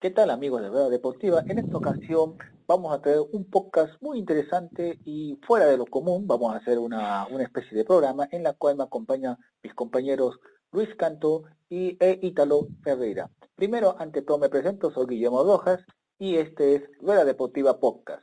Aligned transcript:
¿Qué 0.00 0.14
tal 0.14 0.30
amigos 0.30 0.62
de 0.90 0.97
En 1.20 1.58
esta 1.58 1.76
ocasión 1.76 2.36
vamos 2.68 2.94
a 2.94 3.02
tener 3.02 3.18
un 3.32 3.44
podcast 3.50 4.00
muy 4.00 4.20
interesante 4.20 5.00
y 5.04 5.36
fuera 5.44 5.66
de 5.66 5.76
lo 5.76 5.84
común. 5.84 6.28
Vamos 6.28 6.54
a 6.54 6.58
hacer 6.58 6.78
una, 6.78 7.26
especie 7.40 7.76
de 7.76 7.84
programa 7.84 8.28
en 8.30 8.44
la 8.44 8.52
cual 8.52 8.76
me 8.76 8.84
acompañan 8.84 9.36
mis 9.60 9.74
compañeros 9.74 10.38
Luis 10.70 10.94
Canto 10.94 11.42
y 11.68 11.96
e 11.98 12.20
Ítalo 12.22 12.68
Ferreira. 12.84 13.28
Primero, 13.56 13.96
ante 13.98 14.22
todo 14.22 14.38
me 14.38 14.48
presento, 14.48 14.92
soy 14.92 15.06
Guillermo 15.08 15.42
Rojas 15.42 15.80
y 16.20 16.36
este 16.36 16.76
es 16.76 16.82
Rueda 17.00 17.24
Deportiva 17.24 17.80
Podcast. 17.80 18.22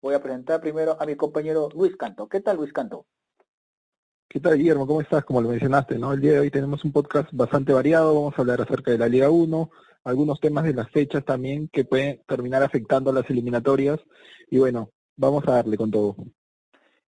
Voy 0.00 0.14
a 0.14 0.22
presentar 0.22 0.62
primero 0.62 0.96
a 0.98 1.04
mi 1.04 1.16
compañero 1.16 1.68
Luis 1.74 1.94
Canto. 1.96 2.26
¿Qué 2.26 2.40
tal 2.40 2.56
Luis 2.56 2.72
Canto? 2.72 3.04
¿Qué 4.26 4.40
tal 4.40 4.56
Guillermo? 4.56 4.86
¿Cómo 4.86 5.02
estás? 5.02 5.24
Como 5.24 5.42
lo 5.42 5.50
mencionaste. 5.50 5.96
El 5.96 6.20
día 6.22 6.32
de 6.32 6.38
hoy 6.38 6.50
tenemos 6.50 6.86
un 6.86 6.92
podcast 6.92 7.28
bastante 7.32 7.74
variado. 7.74 8.14
Vamos 8.14 8.34
a 8.38 8.40
hablar 8.40 8.62
acerca 8.62 8.92
de 8.92 8.98
la 8.98 9.08
Liga 9.08 9.28
1, 9.28 9.70
algunos 10.04 10.40
temas 10.40 10.64
de 10.64 10.74
las 10.74 10.90
fechas 10.90 11.24
también 11.24 11.68
que 11.68 11.84
pueden 11.84 12.22
terminar 12.26 12.62
afectando 12.62 13.10
a 13.10 13.14
las 13.14 13.28
eliminatorias. 13.30 14.00
Y 14.50 14.58
bueno, 14.58 14.90
vamos 15.16 15.46
a 15.46 15.52
darle 15.52 15.76
con 15.76 15.90
todo. 15.90 16.16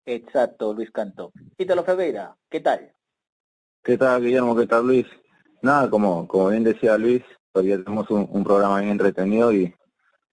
Exacto, 0.05 0.73
Luis 0.73 0.91
Canto. 0.91 1.31
Ítalo 1.57 1.83
Ferreira, 1.83 2.35
¿qué 2.49 2.59
tal? 2.59 2.93
¿Qué 3.83 3.97
tal, 3.97 4.21
Guillermo? 4.21 4.55
¿Qué 4.55 4.67
tal, 4.67 4.85
Luis? 4.85 5.05
Nada, 5.61 5.89
como, 5.89 6.27
como 6.27 6.49
bien 6.49 6.63
decía 6.63 6.97
Luis, 6.97 7.23
todavía 7.51 7.81
tenemos 7.81 8.09
un, 8.09 8.27
un 8.29 8.43
programa 8.43 8.79
bien 8.79 8.91
entretenido 8.91 9.53
y, 9.53 9.73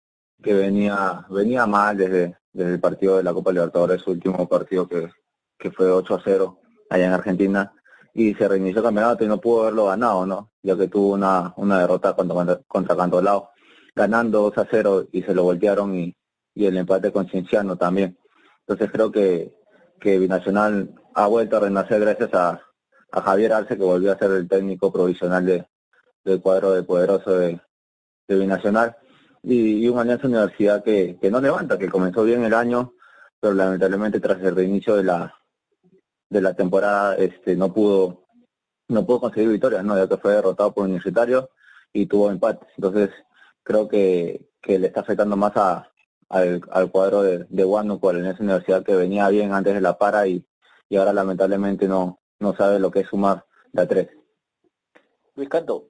que 0.41 0.53
venía, 0.53 1.25
venía 1.29 1.65
mal 1.65 1.97
desde, 1.97 2.37
desde 2.53 2.73
el 2.73 2.79
partido 2.79 3.17
de 3.17 3.23
la 3.23 3.33
Copa 3.33 3.51
Libertadores, 3.51 4.01
su 4.01 4.11
último 4.11 4.47
partido 4.47 4.87
que, 4.87 5.09
que 5.57 5.71
fue 5.71 5.91
8 5.91 6.15
a 6.15 6.21
0 6.23 6.59
allá 6.89 7.07
en 7.07 7.13
Argentina, 7.13 7.73
y 8.13 8.33
se 8.35 8.47
reinició 8.47 8.79
el 8.79 8.85
campeonato 8.85 9.25
y 9.25 9.27
no 9.27 9.41
pudo 9.41 9.63
haberlo 9.63 9.87
ganado, 9.87 10.25
¿no? 10.25 10.51
Ya 10.63 10.77
que 10.77 10.87
tuvo 10.87 11.15
una, 11.15 11.53
una 11.57 11.79
derrota 11.79 12.15
contra, 12.15 12.61
contra 12.67 12.95
Cantolao 12.95 13.54
ganando 13.95 14.41
2 14.41 14.57
a 14.57 14.67
0 14.69 15.07
y 15.11 15.23
se 15.23 15.33
lo 15.33 15.43
voltearon 15.43 15.95
y, 15.97 16.15
y 16.53 16.65
el 16.65 16.77
empate 16.77 17.11
con 17.11 17.27
Cienciano 17.29 17.77
también. 17.77 18.17
Entonces 18.67 18.91
creo 18.91 19.11
que, 19.11 19.53
que 19.99 20.19
Binacional 20.19 20.93
ha 21.13 21.27
vuelto 21.27 21.57
a 21.57 21.61
renacer 21.61 22.01
gracias 22.01 22.33
a, 22.33 22.61
a 23.11 23.21
Javier 23.21 23.53
Arce 23.53 23.77
que 23.77 23.83
volvió 23.83 24.11
a 24.11 24.17
ser 24.17 24.31
el 24.31 24.47
técnico 24.47 24.91
provisional 24.91 25.45
de, 25.45 25.67
del 26.23 26.41
cuadro 26.41 26.71
de 26.73 26.83
poderoso 26.83 27.37
de, 27.37 27.61
de 28.27 28.35
Binacional 28.35 28.97
y, 29.43 29.85
y 29.85 29.87
un 29.87 29.99
Alianza 29.99 30.27
Universidad 30.27 30.83
que, 30.83 31.17
que 31.21 31.31
no 31.31 31.39
levanta, 31.39 31.77
que 31.77 31.89
comenzó 31.89 32.23
bien 32.23 32.43
el 32.43 32.53
año, 32.53 32.93
pero 33.39 33.53
lamentablemente 33.53 34.19
tras 34.19 34.41
el 34.41 34.55
reinicio 34.55 34.95
de 34.95 35.03
la 35.03 35.35
de 36.27 36.41
la 36.41 36.55
temporada 36.55 37.15
este 37.15 37.55
no 37.55 37.71
pudo 37.71 38.25
no 38.87 39.05
pudo 39.05 39.21
conseguir 39.21 39.49
victorias, 39.49 39.83
no, 39.83 39.97
ya 39.97 40.07
que 40.07 40.17
fue 40.17 40.33
derrotado 40.33 40.73
por 40.73 40.85
Universitario 40.85 41.49
y 41.93 42.05
tuvo 42.05 42.29
empate. 42.29 42.67
Entonces, 42.77 43.09
creo 43.65 43.89
que, 43.89 44.47
que 44.61 44.79
le 44.79 44.87
está 44.87 45.01
afectando 45.01 45.35
más 45.35 45.51
a, 45.57 45.91
al, 46.29 46.61
al 46.71 46.91
cuadro 46.91 47.23
de, 47.23 47.45
de 47.49 47.65
Huánuco, 47.65 48.11
en 48.11 48.25
esa 48.25 48.43
universidad 48.43 48.85
que 48.85 48.95
venía 48.95 49.27
bien 49.27 49.51
antes 49.51 49.73
de 49.73 49.81
la 49.81 49.97
para 49.97 50.27
y, 50.27 50.45
y 50.87 50.95
ahora 50.95 51.11
lamentablemente 51.11 51.87
no, 51.87 52.21
no 52.39 52.55
sabe 52.55 52.79
lo 52.79 52.91
que 52.91 53.01
es 53.01 53.07
sumar 53.07 53.43
la 53.73 53.87
tres. 53.87 54.09
Luis 55.35 55.49
Canto. 55.49 55.89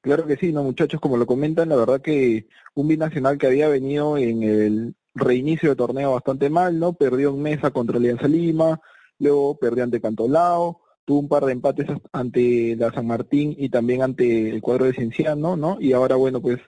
Claro 0.00 0.26
que 0.26 0.38
sí, 0.38 0.50
no 0.50 0.62
muchachos, 0.62 0.98
como 0.98 1.18
lo 1.18 1.26
comentan, 1.26 1.68
la 1.68 1.76
verdad 1.76 2.00
que 2.00 2.48
un 2.74 2.88
binacional 2.88 3.36
que 3.36 3.46
había 3.46 3.68
venido 3.68 4.16
en 4.16 4.42
el 4.42 4.94
reinicio 5.14 5.68
de 5.68 5.76
torneo 5.76 6.12
bastante 6.12 6.48
mal, 6.48 6.78
¿no? 6.78 6.94
Perdió 6.94 7.28
en 7.30 7.42
mesa 7.42 7.70
contra 7.70 7.98
Alianza 7.98 8.26
Lima, 8.26 8.80
luego 9.18 9.58
perdió 9.58 9.84
ante 9.84 10.00
Cantolao, 10.00 10.80
tuvo 11.04 11.20
un 11.20 11.28
par 11.28 11.44
de 11.44 11.52
empates 11.52 11.86
ante 12.12 12.76
la 12.76 12.92
San 12.92 13.06
Martín 13.06 13.54
y 13.58 13.68
también 13.68 14.02
ante 14.02 14.50
el 14.50 14.60
cuadro 14.60 14.84
de 14.84 14.92
Cienciano, 14.92 15.56
¿no? 15.56 15.78
Y 15.80 15.92
ahora, 15.92 16.16
bueno, 16.16 16.40
pues 16.40 16.58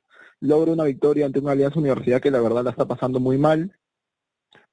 logra 0.41 0.73
una 0.73 0.85
victoria 0.85 1.27
ante 1.27 1.39
una 1.39 1.53
Alianza 1.53 1.79
Universidad 1.79 2.21
que 2.21 2.31
la 2.31 2.41
verdad 2.41 2.65
la 2.65 2.71
está 2.71 2.87
pasando 2.87 3.21
muy 3.21 3.39
mal. 3.39 3.77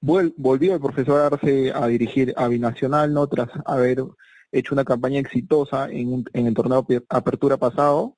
Volvió 0.01 0.73
el 0.73 0.79
profesor 0.79 1.21
Arce 1.21 1.71
a 1.73 1.85
dirigir 1.87 2.33
a 2.37 2.47
Binacional, 2.47 3.13
¿no? 3.13 3.27
Tras 3.27 3.49
haber 3.65 4.03
hecho 4.51 4.73
una 4.73 4.85
campaña 4.85 5.19
exitosa 5.19 5.89
en, 5.89 6.13
un, 6.13 6.25
en 6.33 6.47
el 6.47 6.53
torneo 6.53 6.85
Apertura 7.09 7.57
pasado. 7.57 8.17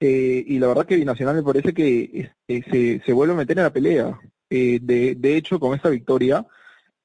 Eh, 0.00 0.42
y 0.46 0.58
la 0.58 0.66
verdad 0.66 0.86
que 0.86 0.96
Binacional 0.96 1.36
me 1.36 1.42
parece 1.44 1.72
que 1.72 2.32
eh, 2.48 2.62
se, 2.70 3.00
se 3.04 3.12
vuelve 3.12 3.34
a 3.34 3.36
meter 3.36 3.58
en 3.58 3.64
la 3.64 3.72
pelea. 3.72 4.18
Eh, 4.50 4.80
de, 4.82 5.14
de 5.14 5.36
hecho, 5.36 5.60
con 5.60 5.74
esta 5.74 5.90
victoria, 5.90 6.44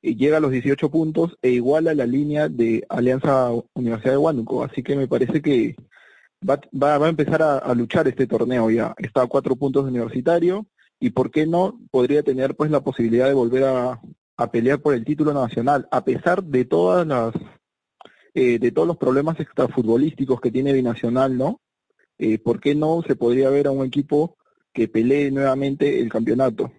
llega 0.02 0.38
a 0.38 0.40
los 0.40 0.52
18 0.52 0.90
puntos 0.90 1.38
e 1.42 1.50
iguala 1.50 1.94
la 1.94 2.06
línea 2.06 2.50
de 2.50 2.86
Alianza 2.90 3.52
Universidad 3.74 4.14
de 4.14 4.18
Huánuco. 4.18 4.64
Así 4.64 4.84
que 4.84 4.96
me 4.96 5.08
parece 5.08 5.42
que 5.42 5.76
va, 6.48 6.60
va, 6.72 6.98
va 6.98 7.06
a 7.08 7.10
empezar 7.10 7.42
a, 7.42 7.74
luchar 7.74 8.08
este 8.08 8.28
torneo 8.28 8.70
ya. 8.70 8.94
Está 8.98 9.24
a 9.24 9.28
cuatro 9.28 9.56
puntos 9.56 9.86
de 9.86 9.92
universitario 9.92 10.68
y 11.00 11.12
por 11.12 11.32
qué 11.32 11.46
no 11.46 11.80
podría 11.92 12.24
tener 12.24 12.56
pues 12.56 12.72
la 12.72 12.82
posibilidad 12.82 13.28
de 13.28 13.34
volver 13.34 13.64
a, 13.66 14.02
a 14.38 14.52
pelear 14.52 14.82
por 14.82 14.94
el 14.94 15.06
título 15.06 15.34
nacional, 15.34 15.88
a 15.92 16.04
pesar 16.04 16.44
de 16.44 16.66
todas 16.66 17.06
las 17.06 17.34
eh, 18.40 18.60
de 18.60 18.72
todos 18.72 18.88
los 18.88 18.98
problemas 18.98 19.40
extrafutbolísticos 19.40 20.40
que 20.40 20.52
tiene 20.52 20.72
Binacional, 20.72 21.36
¿no? 21.36 21.60
Eh, 22.20 22.38
¿Por 22.38 22.60
qué 22.60 22.76
no 22.76 23.02
se 23.02 23.16
podría 23.16 23.50
ver 23.50 23.66
a 23.66 23.72
un 23.72 23.84
equipo 23.84 24.38
que 24.72 24.88
pelee 24.88 25.32
nuevamente 25.32 26.00
el 26.00 26.10
campeonato? 26.10 26.72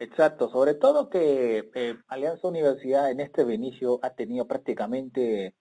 Exacto, 0.00 0.48
sobre 0.48 0.74
todo 0.74 1.10
que 1.10 1.70
eh, 1.74 1.94
Alianza 2.08 2.48
Universidad 2.48 3.10
en 3.10 3.20
este 3.20 3.44
reinicio 3.44 4.00
ha 4.02 4.14
tenido 4.14 4.46
prácticamente, 4.46 5.54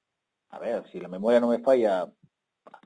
a 0.50 0.60
ver, 0.60 0.90
si 0.94 1.00
la 1.02 1.10
memoria 1.10 1.42
no 1.42 1.50
me 1.50 1.60
falla, 1.60 2.10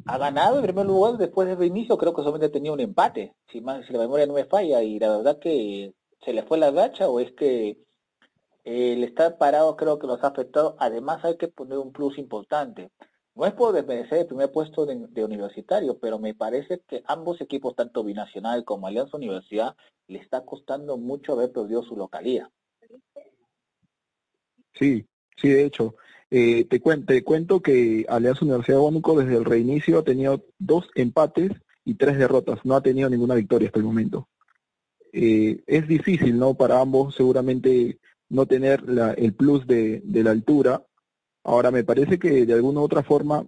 ha 0.08 0.18
ganado 0.18 0.58
en 0.58 0.64
primer 0.64 0.88
lugar 0.88 1.18
después 1.18 1.48
del 1.48 1.60
reinicio, 1.60 1.96
creo 1.96 2.12
que 2.16 2.24
solamente 2.24 2.50
tenía 2.50 2.72
un 2.74 2.80
empate, 2.80 3.36
si, 3.52 3.62
más, 3.62 3.86
si 3.86 3.94
la 3.94 4.00
memoria 4.00 4.26
no 4.26 4.34
me 4.34 4.46
falla, 4.46 4.82
y 4.82 4.98
la 4.98 5.16
verdad 5.18 5.38
que 5.40 5.94
se 6.26 6.34
le 6.34 6.42
fue 6.42 6.58
la 6.58 6.72
racha 6.72 7.08
o 7.08 7.20
es 7.20 7.32
que 7.34 7.78
eh, 8.64 8.94
el 8.94 9.04
estar 9.04 9.38
parado 9.38 9.76
creo 9.76 10.00
que 10.00 10.08
los 10.08 10.24
ha 10.24 10.30
afectado, 10.30 10.76
además 10.80 11.24
hay 11.24 11.38
que 11.38 11.50
poner 11.50 11.78
un 11.78 11.92
plus 11.92 12.18
importante. 12.18 12.90
No 13.36 13.48
es 13.48 13.54
por 13.54 13.74
desmerecer 13.74 14.20
el 14.20 14.28
primer 14.28 14.52
puesto 14.52 14.86
de, 14.86 15.24
universitario, 15.24 15.98
pero 15.98 16.20
me 16.20 16.36
parece 16.36 16.82
que 16.88 17.04
ambos 17.08 17.42
equipos, 17.42 17.76
tanto 17.76 18.04
Binacional 18.04 18.64
como 18.64 18.86
Alianza 18.86 19.18
Universidad, 19.18 19.76
le 20.08 20.20
está 20.20 20.46
costando 20.46 20.98
mucho 20.98 21.34
haber 21.34 21.52
perdido 21.52 21.82
su 21.82 21.96
localía. 21.96 22.52
Sí, 24.74 25.06
sí, 25.36 25.50
de 25.50 25.66
hecho. 25.66 25.96
Eh, 26.30 26.66
te, 26.66 26.80
te 26.80 27.24
cuento 27.24 27.62
que 27.62 28.06
Alianza 28.08 28.46
Universidad 28.46 28.78
de 28.78 28.84
Huánuco 28.84 29.20
desde 29.20 29.38
el 29.38 29.46
reinicio 29.46 30.00
ha 30.00 30.04
tenido 30.04 30.46
dos 30.60 30.90
empates 30.96 31.52
y 31.86 31.96
tres 31.96 32.18
derrotas, 32.18 32.60
no 32.64 32.76
ha 32.76 32.82
tenido 32.82 33.10
ninguna 33.10 33.36
victoria 33.36 33.68
hasta 33.68 33.80
el 33.80 33.86
momento. 33.86 34.30
Eh, 35.12 35.62
es 35.68 35.88
difícil, 35.88 36.38
¿no? 36.38 36.56
Para 36.56 36.80
ambos 36.80 37.16
seguramente 37.16 38.00
no 38.30 38.46
tener 38.46 38.88
la, 38.88 39.14
el 39.14 39.34
plus 39.34 39.66
de 39.68 40.02
la 40.06 40.32
altura. 40.32 40.84
Ahora, 41.44 41.72
me 41.72 41.84
parece 41.84 42.20
que 42.20 42.46
de 42.46 42.54
alguna 42.54 42.80
u 42.82 42.84
otra 42.84 43.04
forma, 43.04 43.46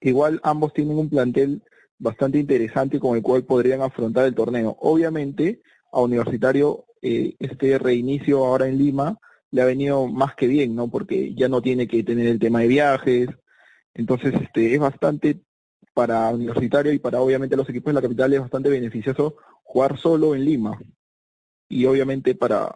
igual 0.00 0.40
ambos 0.42 0.72
tienen 0.72 0.98
un 0.98 1.10
plantel 1.10 1.62
bastante 1.98 2.38
interesante 2.38 2.98
con 2.98 3.16
el 3.16 3.22
cual 3.22 3.44
podrían 3.44 3.82
afrontar 3.82 4.26
el 4.26 4.34
torneo. 4.34 4.76
Obviamente, 4.80 5.60
a 5.92 6.00
Universitario 6.00 6.86
eh, 7.02 7.34
este 7.38 7.78
reinicio 7.78 8.44
ahora 8.44 8.68
en 8.68 8.78
Lima 8.78 9.18
le 9.50 9.62
ha 9.62 9.66
venido 9.66 10.06
más 10.06 10.34
que 10.34 10.46
bien, 10.46 10.74
¿no? 10.74 10.88
Porque 10.88 11.34
ya 11.34 11.48
no 11.48 11.60
tiene 11.60 11.88
que 11.88 12.02
tener 12.02 12.26
el 12.26 12.38
tema 12.38 12.60
de 12.60 12.68
viajes. 12.68 13.28
Entonces, 13.94 14.34
este 14.40 14.74
es 14.74 14.80
bastante 14.80 15.40
para 15.92 16.30
Universitario 16.30 16.92
y 16.92 16.98
para 16.98 17.20
obviamente 17.20 17.56
los 17.56 17.68
equipos 17.68 17.90
de 17.90 17.94
la 17.94 18.02
capital 18.02 18.32
es 18.32 18.40
bastante 18.40 18.70
beneficioso 18.70 19.36
jugar 19.62 19.98
solo 19.98 20.34
en 20.34 20.44
Lima. 20.44 20.78
Y 21.68 21.84
obviamente 21.84 22.34
para 22.34 22.74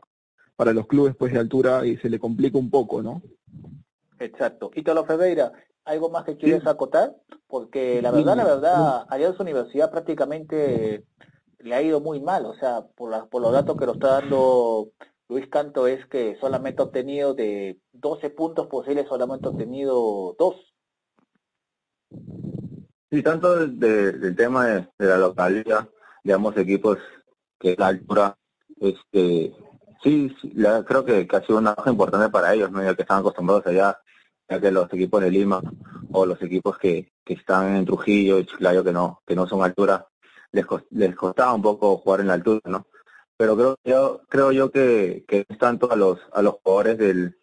para 0.56 0.72
los 0.72 0.86
clubes 0.86 1.16
pues 1.16 1.32
de 1.32 1.38
altura 1.38 1.86
y 1.86 1.96
se 1.96 2.08
le 2.08 2.18
complica 2.18 2.58
un 2.58 2.70
poco, 2.70 3.02
¿no? 3.02 3.22
Exacto. 4.18 4.70
Ítalo 4.74 5.04
Ferreira, 5.04 5.52
¿algo 5.84 6.10
más 6.10 6.24
que 6.24 6.36
quieres 6.36 6.66
acotar? 6.66 7.14
Porque 7.46 8.00
la 8.02 8.10
verdad, 8.10 8.36
la 8.36 8.44
verdad, 8.44 9.06
Alianza 9.08 9.42
Universidad 9.42 9.90
prácticamente 9.90 11.04
le 11.58 11.74
ha 11.74 11.82
ido 11.82 12.00
muy 12.00 12.20
mal, 12.20 12.46
o 12.46 12.54
sea, 12.54 12.82
por, 12.94 13.28
por 13.28 13.42
los 13.42 13.52
datos 13.52 13.76
que 13.76 13.86
lo 13.86 13.92
está 13.92 14.20
dando 14.20 14.90
Luis 15.28 15.48
Canto 15.48 15.86
es 15.86 16.04
que 16.06 16.36
solamente 16.40 16.82
ha 16.82 16.86
obtenido 16.86 17.34
de 17.34 17.78
12 17.92 18.30
puntos 18.30 18.66
posibles, 18.66 19.08
solamente 19.08 19.46
ha 19.46 19.50
obtenido 19.50 20.36
dos. 20.38 20.56
Sí, 23.10 23.22
tanto 23.22 23.66
del 23.66 24.36
tema 24.36 24.66
de, 24.66 24.88
la 24.98 25.16
localidad 25.16 25.88
de 26.22 26.32
ambos 26.32 26.56
equipos, 26.56 26.98
que 27.58 27.74
la 27.78 27.88
altura, 27.88 28.36
este, 28.80 29.54
Sí, 30.04 30.36
creo 30.86 31.04
que, 31.06 31.26
ha 31.30 31.40
sido 31.46 31.58
una 31.58 31.74
cosa 31.74 31.90
importante 31.90 32.28
para 32.28 32.52
ellos, 32.52 32.70
¿no? 32.70 32.82
ya 32.82 32.94
que 32.94 33.02
están 33.02 33.20
acostumbrados 33.20 33.66
allá, 33.66 33.98
ya 34.48 34.60
que 34.60 34.70
los 34.70 34.92
equipos 34.92 35.22
de 35.22 35.30
Lima 35.30 35.60
o 36.12 36.26
los 36.26 36.40
equipos 36.42 36.78
que, 36.78 37.12
que 37.24 37.34
están 37.34 37.76
en 37.76 37.84
Trujillo 37.84 38.38
y 38.38 38.46
Chiclayo, 38.46 38.84
que 38.84 38.92
no, 38.92 39.22
que 39.26 39.34
no 39.34 39.46
son 39.46 39.62
altura, 39.62 40.06
les, 40.52 40.64
les 40.90 41.14
costaba 41.16 41.54
un 41.54 41.62
poco 41.62 41.96
jugar 41.98 42.20
en 42.20 42.28
la 42.28 42.34
altura, 42.34 42.60
¿no? 42.64 42.86
Pero 43.36 43.56
creo 43.56 43.76
yo, 43.84 44.20
creo 44.28 44.52
yo 44.52 44.70
que, 44.70 45.24
que 45.26 45.44
es 45.48 45.58
tanto 45.58 45.90
a 45.90 45.96
los, 45.96 46.20
a 46.32 46.42
los 46.42 46.54
jugadores 46.62 46.98
del, 46.98 47.36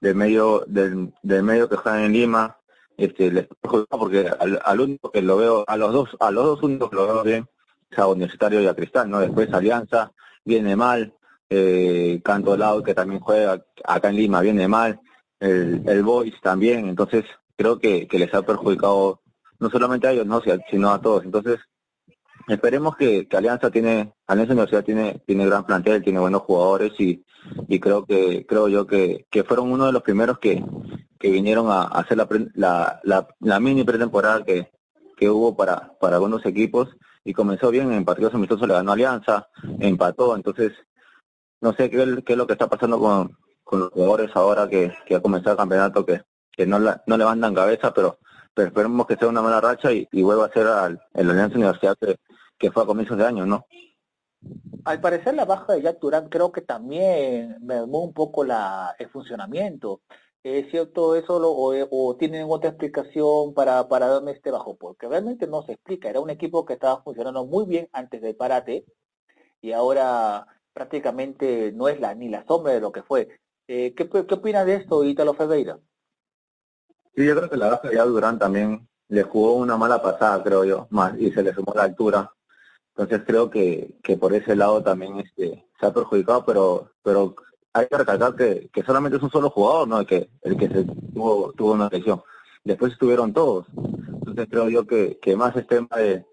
del 0.00 0.14
medio, 0.14 0.64
del, 0.66 1.14
del 1.22 1.42
medio 1.42 1.68
que 1.68 1.76
juegan 1.76 2.04
en 2.04 2.12
Lima, 2.12 2.58
este, 2.96 3.30
les 3.30 3.46
porque 3.88 4.28
al, 4.40 4.60
al, 4.62 4.80
único 4.80 5.10
que 5.10 5.22
lo 5.22 5.36
veo, 5.36 5.64
a 5.66 5.76
los 5.76 5.92
dos, 5.92 6.16
a 6.20 6.30
los 6.30 6.44
dos 6.44 6.62
únicos 6.62 6.90
que 6.90 6.96
lo 6.96 7.06
veo 7.06 7.22
bien, 7.22 7.48
es 7.90 7.98
a 7.98 8.06
Universitario 8.06 8.60
y 8.60 8.66
a 8.66 8.74
Cristal, 8.74 9.08
¿no? 9.08 9.20
Después 9.20 9.52
Alianza, 9.52 10.12
viene 10.44 10.76
mal, 10.76 11.14
eh, 11.48 12.20
Canto 12.22 12.56
Lado 12.56 12.82
que 12.82 12.94
también 12.94 13.20
juega 13.20 13.64
acá 13.84 14.10
en 14.10 14.16
Lima, 14.16 14.40
viene 14.40 14.68
mal, 14.68 15.00
el, 15.40 15.82
el 15.86 16.02
Boys 16.02 16.34
también, 16.42 16.88
entonces 16.88 17.24
creo 17.56 17.78
que, 17.78 18.06
que 18.06 18.18
les 18.18 18.32
ha 18.34 18.42
perjudicado 18.42 19.20
no 19.58 19.70
solamente 19.70 20.06
a 20.06 20.12
ellos, 20.12 20.26
no, 20.26 20.40
sino 20.70 20.90
a 20.90 21.00
todos. 21.00 21.24
Entonces, 21.24 21.58
esperemos 22.46 22.96
que, 22.96 23.26
que, 23.26 23.36
Alianza 23.36 23.70
tiene, 23.70 24.14
Alianza 24.26 24.52
Universidad 24.52 24.84
tiene, 24.84 25.22
tiene 25.26 25.46
gran 25.46 25.66
plantel, 25.66 26.02
tiene 26.02 26.20
buenos 26.20 26.42
jugadores 26.42 26.92
y, 26.98 27.24
y 27.68 27.80
creo 27.80 28.04
que, 28.04 28.46
creo 28.46 28.68
yo 28.68 28.86
que, 28.86 29.26
que 29.30 29.44
fueron 29.44 29.72
uno 29.72 29.86
de 29.86 29.92
los 29.92 30.02
primeros 30.02 30.38
que, 30.38 30.64
que 31.18 31.30
vinieron 31.30 31.70
a, 31.70 31.82
hacer 31.82 32.16
la, 32.16 32.28
la, 32.54 33.00
la, 33.02 33.28
la, 33.40 33.60
mini 33.60 33.84
pretemporada 33.84 34.44
que, 34.44 34.70
que 35.16 35.28
hubo 35.28 35.56
para, 35.56 35.92
para 36.00 36.16
algunos 36.16 36.44
equipos. 36.46 36.88
Y 37.24 37.34
comenzó 37.34 37.70
bien 37.70 37.92
en 37.92 38.06
partidos 38.06 38.32
amistosos, 38.32 38.66
le 38.66 38.74
ganó 38.74 38.92
Alianza, 38.92 39.48
empató, 39.80 40.34
entonces 40.34 40.72
no 41.60 41.74
sé 41.74 41.90
qué, 41.90 42.02
es 42.02 42.36
lo 42.36 42.46
que 42.46 42.52
está 42.52 42.68
pasando 42.68 42.98
con, 42.98 43.36
con 43.68 43.80
los 43.80 43.90
jugadores 43.90 44.30
ahora 44.34 44.66
que, 44.66 44.90
ha 45.14 45.20
comenzado 45.20 45.52
el 45.52 45.58
campeonato, 45.58 46.06
que, 46.06 46.22
que 46.50 46.66
no, 46.66 46.78
la, 46.78 47.02
no 47.06 47.18
levantan 47.18 47.54
cabeza, 47.54 47.92
pero, 47.92 48.18
pero 48.54 48.68
esperemos 48.68 49.06
que 49.06 49.16
sea 49.16 49.28
una 49.28 49.42
mala 49.42 49.60
racha 49.60 49.92
y, 49.92 50.08
vuelva 50.22 50.46
a 50.46 50.52
ser 50.52 50.66
al, 50.66 50.98
el 51.12 51.28
Alianza 51.28 51.56
Universidad 51.56 51.94
que, 52.00 52.16
que 52.56 52.70
fue 52.70 52.82
a 52.82 52.86
comienzos 52.86 53.18
de 53.18 53.26
año, 53.26 53.44
¿no? 53.44 53.66
Al 54.86 55.02
parecer 55.02 55.34
la 55.34 55.44
baja 55.44 55.74
de 55.74 55.82
Jack 55.82 55.98
Durán 55.98 56.30
creo 56.30 56.50
que 56.50 56.62
también 56.62 57.58
mermó 57.60 58.04
un 58.04 58.14
poco 58.14 58.42
la, 58.42 58.94
el 58.98 59.10
funcionamiento. 59.10 60.00
¿Es 60.42 60.70
cierto 60.70 61.14
eso 61.14 61.38
lo, 61.38 61.50
o, 61.50 61.74
o, 61.90 62.16
tienen 62.16 62.46
otra 62.48 62.70
explicación 62.70 63.52
para, 63.52 63.86
para 63.86 64.06
darme 64.08 64.30
este 64.30 64.50
bajo? 64.50 64.76
Porque 64.76 65.08
realmente 65.08 65.46
no 65.46 65.62
se 65.64 65.72
explica. 65.72 66.08
Era 66.08 66.20
un 66.20 66.30
equipo 66.30 66.64
que 66.64 66.72
estaba 66.72 67.02
funcionando 67.02 67.44
muy 67.44 67.66
bien 67.66 67.90
antes 67.92 68.22
del 68.22 68.34
parate 68.34 68.86
y 69.60 69.72
ahora 69.72 70.46
prácticamente 70.72 71.70
no 71.72 71.88
es 71.88 72.00
la 72.00 72.14
ni 72.14 72.30
la 72.30 72.46
sombra 72.46 72.72
de 72.72 72.80
lo 72.80 72.92
que 72.92 73.02
fue. 73.02 73.28
Eh, 73.68 73.94
¿qué, 73.94 74.08
¿Qué 74.08 74.34
opinas 74.34 74.64
de 74.64 74.76
esto, 74.76 75.04
Ítalo 75.04 75.34
Ferreira? 75.34 75.78
Sí, 77.14 77.26
yo 77.26 77.36
creo 77.36 77.50
que 77.50 77.56
la 77.58 77.68
baja 77.68 77.88
de 77.88 77.96
Durán 77.96 78.38
también 78.38 78.88
le 79.08 79.22
jugó 79.24 79.54
una 79.54 79.76
mala 79.76 80.00
pasada, 80.00 80.42
creo 80.42 80.64
yo, 80.64 80.86
más 80.90 81.18
y 81.18 81.30
se 81.32 81.42
le 81.42 81.52
sumó 81.52 81.74
la 81.74 81.82
altura. 81.82 82.32
Entonces 82.96 83.22
creo 83.26 83.50
que, 83.50 83.94
que 84.02 84.16
por 84.16 84.34
ese 84.34 84.56
lado 84.56 84.82
también 84.82 85.20
este, 85.20 85.66
se 85.78 85.86
ha 85.86 85.92
perjudicado, 85.92 86.44
pero 86.46 86.92
pero 87.02 87.36
hay 87.74 87.86
que 87.86 87.98
recalcar 87.98 88.34
que, 88.34 88.70
que 88.72 88.82
solamente 88.82 89.18
es 89.18 89.22
un 89.22 89.30
solo 89.30 89.50
jugador, 89.50 89.86
¿no? 89.86 90.00
El 90.00 90.06
que, 90.06 90.30
el 90.42 90.56
que 90.56 90.68
se 90.68 90.84
tuvo, 90.84 91.52
tuvo 91.52 91.72
una 91.72 91.88
lesión. 91.90 92.22
Después 92.64 92.92
estuvieron 92.92 93.32
todos. 93.32 93.66
Entonces 93.76 94.48
creo 94.50 94.68
yo 94.68 94.86
que, 94.86 95.18
que 95.20 95.36
más 95.36 95.54
es 95.56 95.66
tema 95.66 95.96
de, 95.96 96.24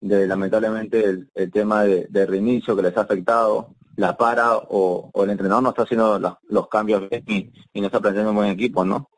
de 0.00 0.26
lamentablemente 0.26 1.04
el, 1.04 1.30
el 1.34 1.50
tema 1.50 1.82
de, 1.84 2.06
de, 2.08 2.26
reinicio 2.26 2.76
que 2.76 2.82
les 2.82 2.96
ha 2.96 3.02
afectado, 3.02 3.75
la 3.96 4.16
para 4.16 4.56
o, 4.56 5.10
o 5.12 5.24
el 5.24 5.30
entrenador 5.30 5.62
no 5.62 5.70
está 5.70 5.82
haciendo 5.82 6.38
los 6.48 6.68
cambios 6.68 7.08
bien 7.08 7.24
y, 7.26 7.52
y, 7.72 7.80
no 7.80 7.86
está 7.86 8.00
planteando 8.00 8.30
un 8.30 8.36
buen 8.36 8.50
equipo, 8.50 8.84
¿no? 8.84 9.08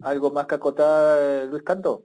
¿Algo 0.00 0.30
más 0.30 0.46
que 0.46 0.54
acotar, 0.54 1.46
Luis 1.48 1.62
Canto? 1.62 2.04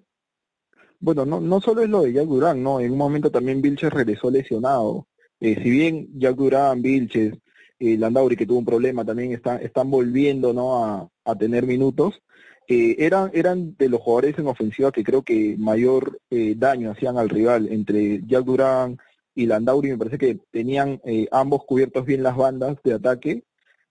Bueno, 1.00 1.26
no, 1.26 1.40
no 1.40 1.62
solo 1.62 1.84
es 1.84 1.90
lo 1.90 2.02
de 2.02 2.14
Jack 2.14 2.26
Durán, 2.26 2.62
¿no? 2.62 2.80
En 2.80 2.92
un 2.92 2.98
momento 2.98 3.32
también 3.32 3.62
Vilches 3.62 3.94
regresó 3.94 4.30
lesionado. 4.32 5.08
Eh, 5.40 5.56
si 5.62 5.70
bien 5.70 6.10
Jack 6.20 6.36
Durán, 6.36 6.82
Vilches, 6.82 7.36
eh, 7.80 7.98
Landauri, 7.98 8.36
que 8.36 8.48
tuvo 8.48 8.60
un 8.60 8.66
problema, 8.66 9.06
también 9.06 9.32
están, 9.32 9.62
están 9.62 9.92
volviendo, 9.92 10.54
¿no? 10.54 10.84
A, 10.84 11.10
a 11.26 11.36
tener 11.36 11.68
minutos. 11.68 12.22
Eh, 12.70 12.96
eran, 13.00 13.32
eran 13.34 13.78
de 13.78 13.88
los 13.88 14.02
jugadores 14.02 14.38
en 14.38 14.48
ofensiva 14.48 14.92
que 14.92 15.04
creo 15.04 15.24
que 15.24 15.56
mayor 15.58 16.20
eh, 16.30 16.54
daño 16.58 16.92
hacían 16.92 17.18
al 17.18 17.30
rival, 17.30 17.70
entre 17.72 18.22
Jack 18.26 18.44
Durán, 18.44 18.98
y 19.38 19.46
Landauri 19.46 19.92
me 19.92 19.98
parece 19.98 20.18
que 20.18 20.40
tenían 20.52 21.00
eh, 21.06 21.28
ambos 21.32 21.64
cubiertos 21.64 22.06
bien 22.06 22.24
las 22.24 22.36
bandas 22.36 22.76
de 22.84 22.94
ataque 22.94 23.44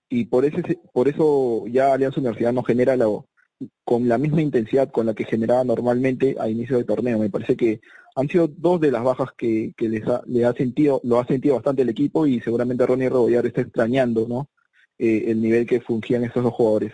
y 0.09 0.25
por 0.27 0.45
ese 0.45 0.81
por 0.93 1.07
eso 1.07 1.65
ya 1.69 1.93
Alianza 1.93 2.21
Universidad 2.21 2.53
no 2.53 2.65
genera 2.65 2.97
lo, 2.97 3.29
con 3.85 4.09
la 4.09 4.19
misma 4.19 4.43
intensidad 4.43 4.91
con 4.91 5.07
la 5.07 5.15
que 5.15 5.25
generaba 5.25 5.63
normalmente 5.63 6.37
a 6.39 6.49
inicio 6.49 6.77
de 6.77 6.85
torneo. 6.85 7.19
Me 7.19 7.31
parece 7.31 7.57
que 7.57 7.81
han 8.17 8.29
sido 8.29 8.49
dos 8.49 8.81
de 8.81 8.91
las 8.91 9.05
bajas 9.05 9.29
que, 9.37 9.73
les 9.79 10.07
ha, 10.09 10.23
le 10.27 10.45
ha 10.45 10.53
sentido, 10.53 11.01
lo 11.05 11.21
ha 11.21 11.27
sentido 11.27 11.55
bastante 11.55 11.83
el 11.83 11.91
equipo 11.91 12.27
y 12.27 12.41
seguramente 12.41 12.85
Ronnie 12.85 13.09
Rebollar 13.09 13.47
está 13.47 13.61
extrañando 13.61 14.27
¿no? 14.29 14.49
Eh, 14.99 15.27
el 15.29 15.41
nivel 15.41 15.67
que 15.67 15.81
fungían 15.81 16.25
estos 16.25 16.43
dos 16.43 16.55
jugadores. 16.55 16.93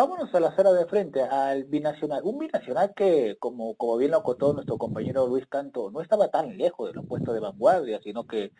Vámonos 0.00 0.34
a 0.34 0.40
la 0.40 0.56
sala 0.56 0.72
de 0.72 0.86
frente, 0.86 1.20
al 1.20 1.64
binacional. 1.64 2.22
Un 2.24 2.38
binacional 2.38 2.94
que, 2.96 3.36
como, 3.38 3.74
como 3.74 3.98
bien 3.98 4.12
lo 4.12 4.22
contó 4.22 4.54
nuestro 4.54 4.78
compañero 4.78 5.26
Luis 5.26 5.46
Canto, 5.46 5.90
no 5.90 6.00
estaba 6.00 6.28
tan 6.28 6.56
lejos 6.56 6.88
de 6.88 6.94
los 6.94 7.04
puestos 7.04 7.34
de 7.34 7.40
vanguardia, 7.40 8.00
sino 8.02 8.26
que 8.26 8.50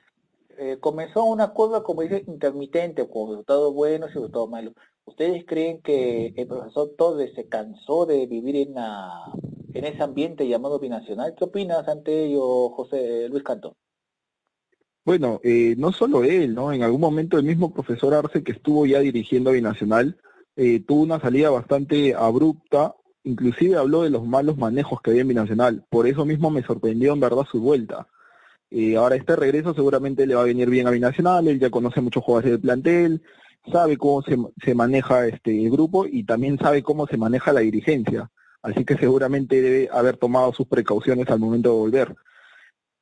eh, 0.58 0.76
comenzó 0.80 1.24
una 1.24 1.54
curva, 1.54 1.82
como 1.82 2.02
dice, 2.02 2.24
intermitente, 2.26 3.08
con 3.08 3.30
resultados 3.30 3.72
buenos 3.72 4.10
y 4.10 4.16
resultados 4.16 4.50
malos. 4.50 4.74
¿Ustedes 5.06 5.46
creen 5.46 5.80
que 5.80 6.34
el 6.36 6.46
profesor 6.46 6.90
Torres 6.98 7.32
se 7.34 7.48
cansó 7.48 8.04
de 8.04 8.26
vivir 8.26 8.56
en, 8.56 8.74
la, 8.74 9.32
en 9.72 9.84
ese 9.86 10.02
ambiente 10.02 10.46
llamado 10.46 10.78
binacional? 10.78 11.34
¿Qué 11.34 11.44
opinas 11.44 11.88
ante 11.88 12.24
ello, 12.26 12.68
José 12.68 13.30
Luis 13.30 13.44
Canto? 13.44 13.76
Bueno, 15.06 15.40
eh, 15.42 15.74
no 15.78 15.90
solo 15.92 16.22
él, 16.22 16.54
¿no? 16.54 16.70
En 16.70 16.82
algún 16.82 17.00
momento 17.00 17.38
el 17.38 17.44
mismo 17.44 17.72
profesor 17.72 18.12
Arce 18.12 18.44
que 18.44 18.52
estuvo 18.52 18.84
ya 18.84 18.98
dirigiendo 18.98 19.52
Binacional, 19.52 20.18
eh, 20.56 20.80
tuvo 20.86 21.02
una 21.02 21.20
salida 21.20 21.50
bastante 21.50 22.14
abrupta, 22.14 22.94
inclusive 23.24 23.76
habló 23.76 24.02
de 24.02 24.10
los 24.10 24.26
malos 24.26 24.56
manejos 24.56 25.00
que 25.00 25.10
había 25.10 25.22
en 25.22 25.28
Binacional, 25.28 25.84
por 25.90 26.06
eso 26.06 26.24
mismo 26.24 26.50
me 26.50 26.62
sorprendió 26.62 27.12
en 27.12 27.20
verdad 27.20 27.44
su 27.50 27.60
vuelta. 27.60 28.06
Eh, 28.70 28.96
ahora 28.96 29.16
este 29.16 29.34
regreso 29.36 29.74
seguramente 29.74 30.26
le 30.26 30.34
va 30.34 30.42
a 30.42 30.44
venir 30.44 30.70
bien 30.70 30.86
a 30.86 30.90
Binacional, 30.90 31.48
él 31.48 31.58
ya 31.58 31.70
conoce 31.70 32.00
muchos 32.00 32.22
jugadores 32.22 32.52
del 32.52 32.60
plantel, 32.60 33.22
sabe 33.70 33.96
cómo 33.96 34.22
se, 34.22 34.36
se 34.64 34.74
maneja 34.74 35.26
este 35.26 35.52
grupo 35.70 36.06
y 36.06 36.24
también 36.24 36.58
sabe 36.58 36.82
cómo 36.82 37.06
se 37.06 37.16
maneja 37.16 37.52
la 37.52 37.60
dirigencia, 37.60 38.30
así 38.62 38.84
que 38.84 38.96
seguramente 38.96 39.60
debe 39.60 39.88
haber 39.92 40.16
tomado 40.16 40.52
sus 40.52 40.66
precauciones 40.66 41.28
al 41.28 41.40
momento 41.40 41.70
de 41.70 41.78
volver. 41.78 42.16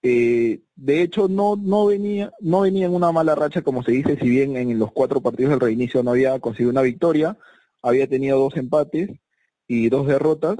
Eh, 0.03 0.61
de 0.77 1.03
hecho, 1.03 1.29
no, 1.29 1.57
no, 1.57 1.87
venía, 1.87 2.33
no 2.41 2.61
venía 2.61 2.87
en 2.87 2.95
una 2.95 3.13
mala 3.13 3.35
racha, 3.35 3.63
como 3.63 3.83
se 3.83 3.93
dice, 3.93 4.17
si 4.21 4.29
bien 4.29 4.57
en 4.57 4.79
los 4.79 4.93
cuatro 4.93 5.21
partidos 5.21 5.51
del 5.51 5.61
reinicio 5.61 6.03
no 6.03 6.13
había 6.13 6.39
conseguido 6.39 6.71
una 6.71 6.83
victoria, 6.83 7.37
había 7.83 8.07
tenido 8.09 8.39
dos 8.39 8.57
empates 8.57 9.11
y 9.67 9.89
dos 9.89 10.07
derrotas. 10.07 10.57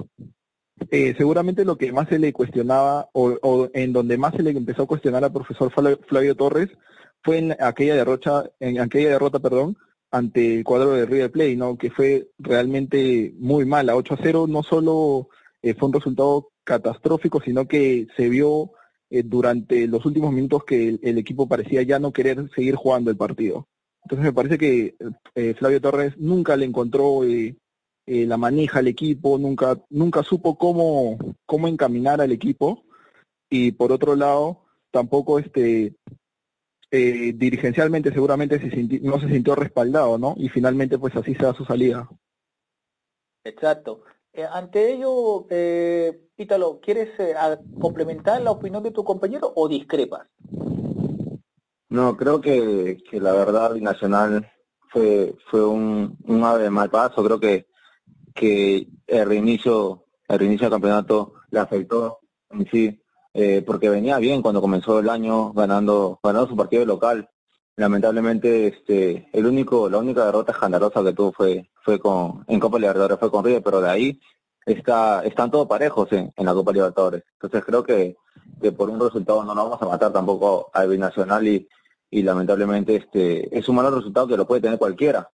Eh, 0.91 1.13
seguramente 1.17 1.65
lo 1.65 1.77
que 1.77 1.91
más 1.91 2.07
se 2.07 2.19
le 2.19 2.31
cuestionaba 2.31 3.09
o, 3.13 3.69
en 3.73 3.91
donde 3.91 4.17
más 4.17 4.33
se 4.33 4.43
le 4.43 4.51
empezó 4.51 4.83
a 4.83 4.87
cuestionar 4.87 5.23
al 5.23 5.33
profesor 5.33 5.71
Flavio 5.71 6.35
Torres 6.35 6.69
fue 7.21 7.37
en 7.39 7.55
aquella 7.59 7.95
derrota, 7.95 8.49
en 8.61 8.79
aquella 8.79 9.09
derrota, 9.09 9.39
perdón, 9.39 9.77
ante 10.09 10.57
el 10.57 10.63
cuadro 10.63 10.93
de 10.93 11.05
River 11.05 11.31
Plate, 11.31 11.55
¿no? 11.57 11.77
Que 11.77 11.91
fue 11.91 12.29
realmente 12.37 13.33
muy 13.37 13.65
mala. 13.65 13.95
8 13.95 14.13
a 14.13 14.17
0 14.21 14.45
no 14.47 14.63
solo 14.63 15.29
eh, 15.61 15.73
fue 15.73 15.89
un 15.89 15.93
resultado 15.93 16.49
catastrófico, 16.63 17.41
sino 17.41 17.67
que 17.67 18.07
se 18.15 18.29
vio 18.29 18.71
eh, 19.09 19.23
durante 19.23 19.87
los 19.87 20.05
últimos 20.05 20.31
minutos 20.31 20.63
que 20.63 20.99
el, 21.01 21.17
equipo 21.17 21.47
parecía 21.47 21.81
ya 21.83 21.99
no 21.99 22.13
querer 22.13 22.49
seguir 22.55 22.75
jugando 22.75 23.11
el 23.11 23.17
partido. 23.17 23.67
Entonces 24.03 24.25
me 24.25 24.33
parece 24.33 24.57
que 24.57 24.95
eh, 25.35 25.53
Flavio 25.55 25.81
Torres 25.81 26.17
nunca 26.17 26.55
le 26.55 26.65
encontró 26.65 27.21
la 28.05 28.37
maneja 28.37 28.79
al 28.79 28.87
equipo, 28.87 29.37
nunca, 29.37 29.79
nunca 29.89 30.23
supo 30.23 30.57
cómo, 30.57 31.17
cómo 31.45 31.67
encaminar 31.67 32.21
al 32.21 32.31
equipo 32.31 32.83
y 33.49 33.71
por 33.71 33.91
otro 33.91 34.15
lado 34.15 34.63
tampoco 34.91 35.39
este 35.39 35.95
eh, 36.91 37.33
dirigencialmente 37.35 38.11
seguramente 38.11 38.59
se 38.59 38.99
no 39.01 39.19
se 39.19 39.27
sintió 39.27 39.55
respaldado, 39.55 40.17
¿no? 40.17 40.33
Y 40.37 40.49
finalmente 40.49 40.97
pues 40.97 41.15
así 41.15 41.35
se 41.35 41.43
da 41.43 41.53
su 41.53 41.65
salida. 41.65 42.09
Exacto. 43.43 44.03
Eh, 44.33 44.45
ante 44.51 44.93
ello, 44.93 45.45
eh, 45.49 46.28
Ítalo, 46.39 46.79
¿quieres 46.81 47.09
eh, 47.19 47.35
complementar 47.81 48.41
la 48.41 48.51
opinión 48.51 48.81
de 48.81 48.91
tu 48.91 49.03
compañero 49.03 49.51
o 49.53 49.67
discrepas? 49.67 50.25
No, 51.89 52.15
creo 52.15 52.39
que, 52.39 52.97
la 53.11 53.33
verdad 53.33 53.73
Binacional 53.73 54.49
fue 54.89 55.35
fue 55.51 55.65
un, 55.65 56.17
un 56.23 56.43
ave 56.45 56.63
de 56.63 56.69
mal 56.69 56.89
paso. 56.89 57.21
Creo 57.25 57.41
que 57.41 57.67
que 58.33 58.87
el 59.05 59.27
reinicio 59.27 60.05
el 60.29 60.39
reinicio 60.39 60.65
del 60.65 60.75
campeonato 60.75 61.33
le 61.51 61.59
afectó 61.59 62.19
en 62.51 62.65
sí 62.71 63.01
eh, 63.33 63.61
porque 63.65 63.89
venía 63.89 64.17
bien 64.17 64.41
cuando 64.41 64.61
comenzó 64.61 64.99
el 64.99 65.09
año 65.09 65.51
ganando 65.51 66.21
ganando 66.23 66.47
su 66.47 66.55
partido 66.55 66.85
local. 66.85 67.29
Lamentablemente, 67.75 68.67
este, 68.67 69.29
el 69.33 69.45
único, 69.45 69.89
la 69.89 69.97
única 69.97 70.25
derrota 70.25 70.53
escandalosa 70.53 71.03
que 71.03 71.13
tuvo 71.13 71.33
fue 71.33 71.69
fue 71.83 71.99
con 71.99 72.45
en 72.47 72.61
Copa 72.61 72.79
Libertadores 72.79 73.19
fue 73.19 73.29
con 73.29 73.43
River, 73.43 73.61
pero 73.61 73.81
de 73.81 73.89
ahí 73.89 74.19
está 74.65 75.23
están 75.23 75.51
todos 75.51 75.67
parejos 75.67 76.11
en, 76.11 76.31
la 76.37 76.53
Copa 76.53 76.71
Libertadores. 76.71 77.23
Entonces 77.33 77.63
creo 77.65 77.83
que, 77.83 78.17
que 78.61 78.71
por 78.71 78.89
un 78.89 78.99
resultado 78.99 79.43
no 79.43 79.55
nos 79.55 79.65
vamos 79.69 79.81
a 79.81 79.87
matar 79.87 80.11
tampoco 80.11 80.69
al 80.73 80.89
binacional 80.89 81.47
y, 81.47 81.67
y 82.09 82.23
lamentablemente 82.23 82.95
este 82.95 83.57
es 83.57 83.67
un 83.69 83.75
mal 83.75 83.93
resultado 83.93 84.27
que 84.27 84.37
lo 84.37 84.47
puede 84.47 84.61
tener 84.61 84.79
cualquiera, 84.79 85.29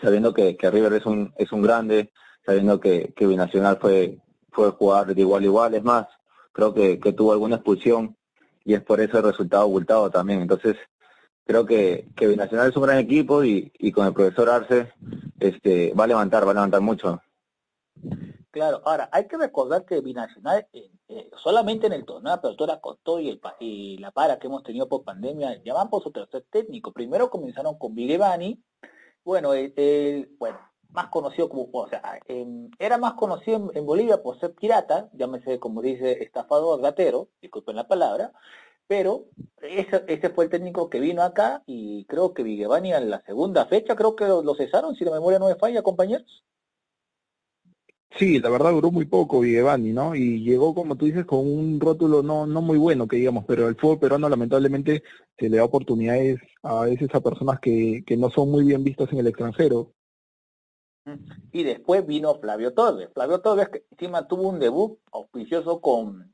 sabiendo 0.00 0.32
que, 0.32 0.56
que 0.56 0.70
River 0.70 0.94
es 0.94 1.06
un 1.06 1.32
es 1.36 1.52
un 1.52 1.62
grande, 1.62 2.12
sabiendo 2.44 2.80
que, 2.80 3.12
que 3.16 3.26
binacional 3.26 3.78
fue 3.80 4.18
fue 4.52 4.70
jugar 4.72 5.14
de 5.14 5.20
igual 5.20 5.42
a 5.42 5.46
igual, 5.46 5.74
es 5.74 5.84
más, 5.84 6.06
creo 6.52 6.74
que, 6.74 6.98
que 6.98 7.12
tuvo 7.12 7.32
alguna 7.32 7.56
expulsión 7.56 8.16
y 8.64 8.74
es 8.74 8.82
por 8.82 9.00
eso 9.00 9.18
el 9.18 9.24
resultado 9.24 9.66
ocultado 9.66 10.10
también. 10.10 10.42
Entonces, 10.42 10.76
creo 11.44 11.64
que, 11.64 12.08
que 12.14 12.26
Binacional 12.26 12.68
es 12.68 12.76
un 12.76 12.82
gran 12.82 12.98
equipo 12.98 13.42
y, 13.42 13.72
y 13.78 13.92
con 13.92 14.06
el 14.06 14.12
profesor 14.12 14.50
Arce 14.50 14.92
este, 15.40 15.94
va 15.94 16.04
a 16.04 16.08
levantar, 16.08 16.46
va 16.46 16.50
a 16.50 16.54
levantar 16.54 16.80
mucho. 16.80 17.22
Claro, 18.50 18.80
ahora 18.86 19.10
hay 19.12 19.28
que 19.28 19.36
recordar 19.36 19.84
que 19.84 20.00
Binacional 20.00 20.66
eh, 20.72 20.90
eh, 21.08 21.30
solamente 21.36 21.86
en 21.86 21.92
el 21.92 22.06
torneo 22.06 22.32
de 22.32 22.38
apertura 22.38 22.80
con 22.80 22.96
todo 23.02 23.20
y, 23.20 23.28
el, 23.28 23.40
y 23.60 23.98
la 23.98 24.10
para 24.10 24.38
que 24.38 24.46
hemos 24.46 24.62
tenido 24.62 24.88
por 24.88 25.04
pandemia, 25.04 25.62
ya 25.64 25.74
van 25.74 25.90
por 25.90 26.02
su 26.02 26.10
tercer 26.10 26.46
técnico. 26.50 26.92
Primero 26.92 27.30
comenzaron 27.30 27.78
con 27.78 27.94
Vigevani, 27.94 28.62
bueno, 29.24 29.52
el, 29.52 30.34
bueno, 30.38 30.58
más 30.90 31.08
conocido 31.08 31.48
como, 31.50 31.68
o 31.72 31.88
sea, 31.88 32.18
era 32.78 32.98
más 32.98 33.14
conocido 33.14 33.70
en, 33.74 33.86
Bolivia 33.86 34.22
por 34.22 34.40
ser 34.40 34.54
pirata, 34.54 35.10
llámese 35.12 35.58
como 35.58 35.82
dice 35.82 36.22
estafador, 36.22 36.80
gatero, 36.80 37.28
disculpen 37.42 37.76
la 37.76 37.86
palabra, 37.88 38.32
pero 38.86 39.26
ese, 39.60 40.04
ese 40.08 40.30
fue 40.30 40.44
el 40.44 40.50
técnico 40.50 40.88
que 40.88 41.00
vino 41.00 41.22
acá 41.22 41.62
y 41.66 42.06
creo 42.06 42.32
que 42.32 42.42
Vigevani 42.42 42.94
en 42.94 43.10
la 43.10 43.22
segunda 43.22 43.66
fecha, 43.66 43.94
creo 43.96 44.16
que 44.16 44.26
lo, 44.26 44.54
cesaron, 44.54 44.94
si 44.96 45.04
la 45.04 45.10
memoria 45.12 45.38
no 45.38 45.48
me 45.48 45.56
falla, 45.56 45.82
compañeros. 45.82 46.44
Sí, 48.16 48.40
la 48.40 48.48
verdad 48.48 48.72
duró 48.72 48.90
muy 48.90 49.04
poco 49.04 49.40
Vigevani, 49.40 49.92
¿no? 49.92 50.14
Y 50.14 50.42
llegó, 50.42 50.74
como 50.74 50.96
tú 50.96 51.04
dices, 51.06 51.24
con 51.24 51.40
un 51.40 51.78
rótulo 51.78 52.22
no, 52.22 52.46
no 52.46 52.62
muy 52.62 52.78
bueno, 52.78 53.06
que 53.06 53.16
digamos, 53.16 53.44
pero 53.46 53.68
el 53.68 53.76
fútbol 53.76 53.98
peruano 54.00 54.28
lamentablemente 54.28 55.02
se 55.38 55.48
le 55.48 55.58
da 55.58 55.64
oportunidades 55.64 56.40
a 56.62 56.84
veces 56.84 57.14
a 57.14 57.20
personas 57.20 57.60
que, 57.60 58.02
que 58.06 58.16
no 58.16 58.30
son 58.30 58.50
muy 58.50 58.64
bien 58.64 58.82
vistas 58.82 59.12
en 59.12 59.18
el 59.18 59.26
extranjero. 59.26 59.92
Y 61.52 61.62
después 61.62 62.06
vino 62.06 62.34
Flavio 62.38 62.74
Torres. 62.74 63.08
Flavio 63.14 63.40
Torres 63.40 63.68
que 63.68 63.84
encima 63.90 64.26
tuvo 64.26 64.48
un 64.48 64.58
debut 64.58 64.98
auspicioso 65.12 65.80
con 65.80 66.32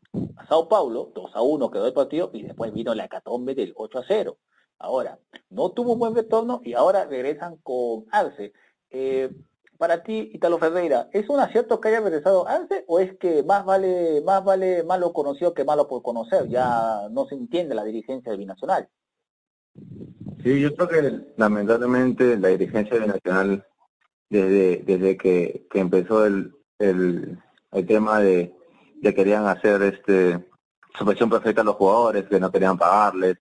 Sao 0.49 0.69
Paulo, 0.69 1.13
2 1.15 1.31
a 1.35 1.43
1 1.43 1.71
quedó 1.71 1.87
el 1.87 1.93
partido, 1.93 2.31
y 2.33 2.43
después 2.43 2.73
vino 2.73 2.95
la 2.95 3.09
catombe 3.09 3.55
del 3.55 3.73
8 3.77 3.99
a 3.99 4.05
0. 4.07 4.39
Ahora, 4.79 5.19
no 5.51 5.71
tuvo 5.71 5.93
un 5.93 5.99
buen 5.99 6.15
retorno 6.15 6.61
y 6.65 6.75
ahora 6.75 7.05
regresan 7.05 7.57
con 7.59 8.07
Arce. 8.11 8.53
Eh, 8.91 9.31
para 9.79 10.03
ti, 10.03 10.31
Italo 10.33 10.59
Ferreira, 10.59 11.09
¿es 11.13 11.29
un 11.29 11.41
acierto 11.41 11.81
que 11.81 11.89
haya 11.89 12.01
regresado 12.01 12.47
Arce 12.47 12.85
o 12.87 13.01
es 13.01 13.17
que 13.19 13.43
más 13.43 13.65
vale, 13.65 14.23
más 14.25 14.45
vale 14.45 14.83
malo 14.85 15.13
conocido 15.13 15.55
que 15.55 15.65
malo 15.65 15.89
por 15.89 16.03
conocer? 16.03 16.49
Ya 16.49 17.09
no 17.11 17.27
se 17.27 17.35
entiende 17.35 17.75
la 17.75 17.85
dirigencia 17.85 18.31
del 18.31 18.39
binacional. 18.39 18.89
Sí, 20.43 20.61
yo 20.61 20.75
creo 20.75 20.89
que 20.89 21.33
lamentablemente 21.37 22.37
la 22.39 22.49
dirigencia 22.49 22.99
binacional 22.99 23.67
desde, 24.29 24.83
desde 24.85 25.17
que, 25.17 25.67
que 25.71 25.81
empezó 25.81 26.25
el, 26.27 26.55
el, 26.79 27.39
el 27.73 27.87
tema 27.87 28.21
de, 28.21 28.55
de 28.97 29.15
querían 29.15 29.47
hacer 29.47 29.83
este 29.83 30.49
supresión 30.97 31.29
perfecta 31.29 31.63
a 31.63 31.65
los 31.65 31.75
jugadores, 31.75 32.29
que 32.29 32.39
no 32.39 32.53
querían 32.53 32.79
pagarles, 32.79 33.39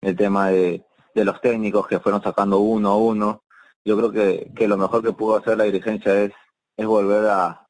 el 0.00 0.16
tema 0.16 0.50
de, 0.50 0.84
de 1.14 1.24
los 1.24 1.40
técnicos 1.40 1.86
que 1.86 2.00
fueron 2.00 2.22
sacando 2.22 2.58
uno 2.58 2.90
a 2.90 2.96
uno. 2.96 3.41
Yo 3.84 3.96
creo 3.96 4.12
que, 4.12 4.52
que 4.54 4.68
lo 4.68 4.76
mejor 4.76 5.02
que 5.02 5.12
pudo 5.12 5.36
hacer 5.36 5.58
la 5.58 5.64
dirigencia 5.64 6.22
es, 6.22 6.32
es 6.76 6.86
volver 6.86 7.26
a, 7.26 7.66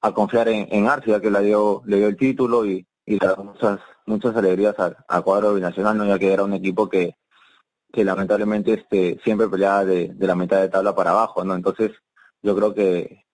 a 0.00 0.12
confiar 0.12 0.48
en, 0.48 0.66
en 0.70 0.88
Arcia, 0.88 1.20
que 1.20 1.30
le 1.30 1.40
dio, 1.40 1.82
le 1.86 1.98
dio 1.98 2.08
el 2.08 2.16
título 2.16 2.66
y, 2.66 2.86
y 3.06 3.18
muchas, 3.38 3.80
muchas 4.06 4.36
alegrías 4.36 4.78
al, 4.78 4.96
al 5.08 5.22
cuadro 5.22 5.54
binacional, 5.54 5.96
¿no? 5.96 6.04
ya 6.04 6.18
que 6.18 6.32
era 6.32 6.44
un 6.44 6.54
equipo 6.54 6.88
que, 6.88 7.16
que 7.92 8.04
lamentablemente 8.04 8.74
este 8.74 9.20
siempre 9.22 9.48
peleaba 9.48 9.84
de, 9.84 10.08
de 10.12 10.26
la 10.26 10.34
mitad 10.34 10.60
de 10.60 10.68
tabla 10.68 10.94
para 10.94 11.12
abajo, 11.12 11.44
¿no? 11.44 11.54
Entonces, 11.54 11.92
yo 12.42 12.56
creo 12.56 12.74
que, 12.74 13.24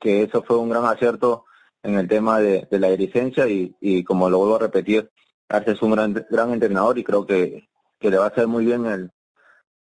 que 0.00 0.22
eso 0.22 0.42
fue 0.42 0.58
un 0.58 0.68
gran 0.68 0.84
acierto 0.84 1.46
en 1.82 1.94
el 1.98 2.06
tema 2.06 2.38
de, 2.38 2.68
de 2.70 2.78
la 2.78 2.88
dirigencia 2.88 3.48
y, 3.48 3.74
y 3.80 4.04
como 4.04 4.28
lo 4.28 4.38
vuelvo 4.38 4.56
a 4.56 4.60
repetir, 4.60 5.10
Arce 5.48 5.72
es 5.72 5.82
un 5.82 5.92
gran, 5.92 6.26
gran 6.30 6.52
entrenador 6.52 6.98
y 6.98 7.04
creo 7.04 7.26
que, 7.26 7.68
que 7.98 8.10
le 8.10 8.18
va 8.18 8.26
a 8.26 8.28
hacer 8.28 8.46
muy 8.46 8.64
bien 8.66 8.86
el, 8.86 9.10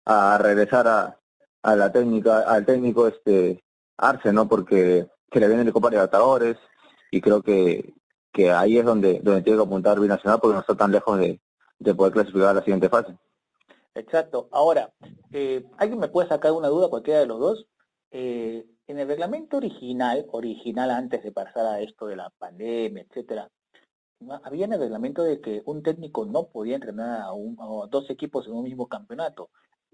a 0.05 0.37
regresar 0.37 0.87
a, 0.87 1.18
a 1.61 1.75
la 1.75 1.91
técnica, 1.91 2.39
al 2.39 2.65
técnico 2.65 3.07
este 3.07 3.63
Arce, 3.97 4.31
¿no? 4.31 4.47
Porque 4.47 5.07
que 5.29 5.39
le 5.39 5.47
viene 5.47 5.63
de 5.63 5.71
Copa 5.71 5.89
Libertadores 5.89 6.57
y 7.11 7.21
creo 7.21 7.41
que, 7.41 7.93
que 8.31 8.51
ahí 8.51 8.77
es 8.77 8.85
donde, 8.85 9.19
donde 9.21 9.41
tiene 9.41 9.57
que 9.57 9.65
apuntar 9.65 9.99
Binacional 9.99 10.39
porque 10.39 10.55
no 10.55 10.61
está 10.61 10.75
tan 10.75 10.91
lejos 10.91 11.19
de, 11.19 11.39
de 11.79 11.95
poder 11.95 12.13
clasificar 12.13 12.49
a 12.49 12.53
la 12.53 12.61
siguiente 12.61 12.89
fase. 12.89 13.15
Exacto. 13.95 14.47
Ahora, 14.51 14.91
eh, 15.31 15.65
¿alguien 15.77 15.99
me 15.99 16.07
puede 16.07 16.29
sacar 16.29 16.51
una 16.51 16.67
duda, 16.67 16.89
cualquiera 16.89 17.19
de 17.19 17.27
los 17.27 17.39
dos? 17.39 17.67
Eh, 18.11 18.65
en 18.87 18.99
el 18.99 19.07
reglamento 19.07 19.57
original, 19.57 20.25
original 20.31 20.89
antes 20.89 21.23
de 21.23 21.31
pasar 21.31 21.65
a 21.65 21.79
esto 21.81 22.07
de 22.07 22.15
la 22.15 22.31
pandemia, 22.31 23.05
etcétera, 23.07 23.49
había 24.43 24.65
en 24.65 24.73
el 24.73 24.79
reglamento 24.79 25.23
de 25.23 25.39
que 25.39 25.61
un 25.65 25.83
técnico 25.83 26.25
no 26.25 26.47
podía 26.47 26.75
entrenar 26.75 27.21
a, 27.21 27.33
un, 27.33 27.55
dos 27.89 28.09
equipos 28.09 28.47
en 28.47 28.53
un 28.53 28.63
mismo 28.63 28.87
campeonato. 28.87 29.49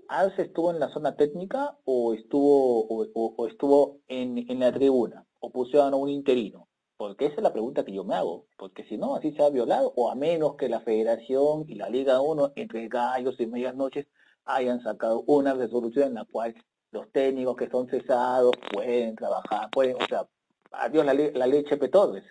¿Alce 0.08 0.44
estuvo 0.44 0.72
en 0.72 0.80
la 0.80 0.90
zona 0.90 1.16
técnica 1.16 1.78
o 1.86 2.14
estuvo 2.14 2.86
o, 2.88 3.48
estuvo 3.48 4.00
en, 4.08 4.50
en, 4.50 4.60
la 4.60 4.72
tribuna? 4.72 5.26
¿O 5.40 5.52
pusieron 5.52 5.94
a 5.94 5.98
un 5.98 6.10
interino? 6.10 6.68
Porque 6.98 7.26
esa 7.26 7.38
es 7.38 7.44
la 7.44 7.52
pregunta 7.54 7.84
que 7.84 7.94
yo 7.94 8.04
me 8.04 8.16
hago. 8.16 8.48
Porque 8.58 8.84
si 8.86 8.98
no, 8.98 9.16
así 9.16 9.32
se 9.34 9.44
ha 9.44 9.50
violado. 9.50 9.94
O 9.96 10.10
a 10.10 10.16
menos 10.16 10.56
que 10.56 10.70
la 10.70 10.80
Federación 10.82 11.66
y 11.68 11.76
la 11.76 11.90
Liga 11.90 12.22
1, 12.22 12.54
entre 12.56 12.88
gallos 12.88 13.40
y 13.40 13.48
medias 13.48 13.76
noches, 13.76 14.08
hayan 14.46 14.82
sacado 14.82 15.24
una 15.28 15.54
resolución 15.54 16.10
en 16.10 16.14
la 16.16 16.26
cual 16.26 16.56
los 16.92 17.12
técnicos 17.12 17.58
que 17.58 17.70
son 17.70 17.88
cesados 17.90 18.56
pueden 18.72 19.16
trabajar, 19.16 19.70
pueden, 19.72 19.96
o 19.96 20.06
sea, 20.08 20.28
adiós 20.72 21.06
la, 21.06 21.14
ley, 21.14 21.32
la 21.34 21.48
ley 21.48 21.64
Chepe 21.66 21.90
Torres. 21.90 22.24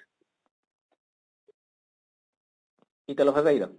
Y 3.07 3.15
te 3.15 3.25
lo 3.25 3.35
Ferreira. 3.35 3.71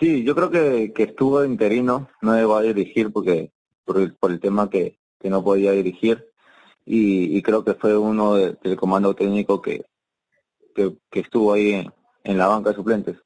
Sí, 0.00 0.24
yo 0.24 0.34
creo 0.34 0.50
que, 0.50 0.92
que 0.92 1.04
estuvo 1.04 1.44
interino, 1.44 2.08
no 2.20 2.36
llegó 2.36 2.56
a 2.56 2.62
dirigir 2.62 3.12
porque 3.12 3.52
por 3.84 3.98
el, 3.98 4.14
por 4.14 4.30
el 4.30 4.40
tema 4.40 4.68
que, 4.68 4.98
que 5.18 5.30
no 5.30 5.42
podía 5.42 5.72
dirigir 5.72 6.26
y, 6.84 7.36
y 7.36 7.42
creo 7.42 7.64
que 7.64 7.74
fue 7.74 7.96
uno 7.96 8.34
del 8.34 8.76
comando 8.76 9.14
técnico 9.14 9.62
que, 9.62 9.86
que, 10.74 10.96
estuvo 11.12 11.52
ahí 11.52 11.86
en, 12.24 12.38
la 12.38 12.46
banca 12.48 12.70
de 12.70 12.76
suplentes. 12.76 13.16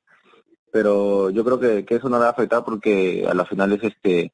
Pero 0.72 1.30
yo 1.30 1.44
creo 1.44 1.58
que, 1.58 1.84
que 1.84 1.96
eso 1.96 2.08
no 2.08 2.16
le 2.18 2.22
va 2.22 2.28
a 2.28 2.32
afectar 2.32 2.64
porque 2.64 3.26
a 3.28 3.34
las 3.34 3.48
finales 3.48 3.80
este 3.82 4.32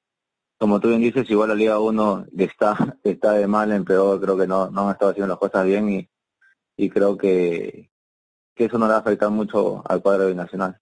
como 0.58 0.80
tú 0.80 0.88
bien 0.88 1.02
dices, 1.02 1.28
igual 1.28 1.50
la 1.50 1.54
Liga 1.54 1.78
1 1.78 2.26
está, 2.38 2.98
está 3.04 3.32
de 3.32 3.46
mal 3.46 3.72
en 3.72 3.84
peor, 3.84 4.20
creo 4.20 4.36
que 4.36 4.46
no, 4.46 4.70
no 4.70 4.86
han 4.86 4.92
estado 4.92 5.10
haciendo 5.10 5.28
las 5.28 5.38
cosas 5.38 5.64
bien 5.66 5.88
y, 5.90 6.08
y 6.76 6.90
creo 6.90 7.16
que, 7.16 7.90
que 8.54 8.64
eso 8.64 8.78
no 8.78 8.86
le 8.86 8.92
va 8.92 8.96
a 8.98 9.00
afectar 9.00 9.30
mucho 9.30 9.82
al 9.86 10.02
cuadro 10.02 10.28
binacional. 10.28 10.80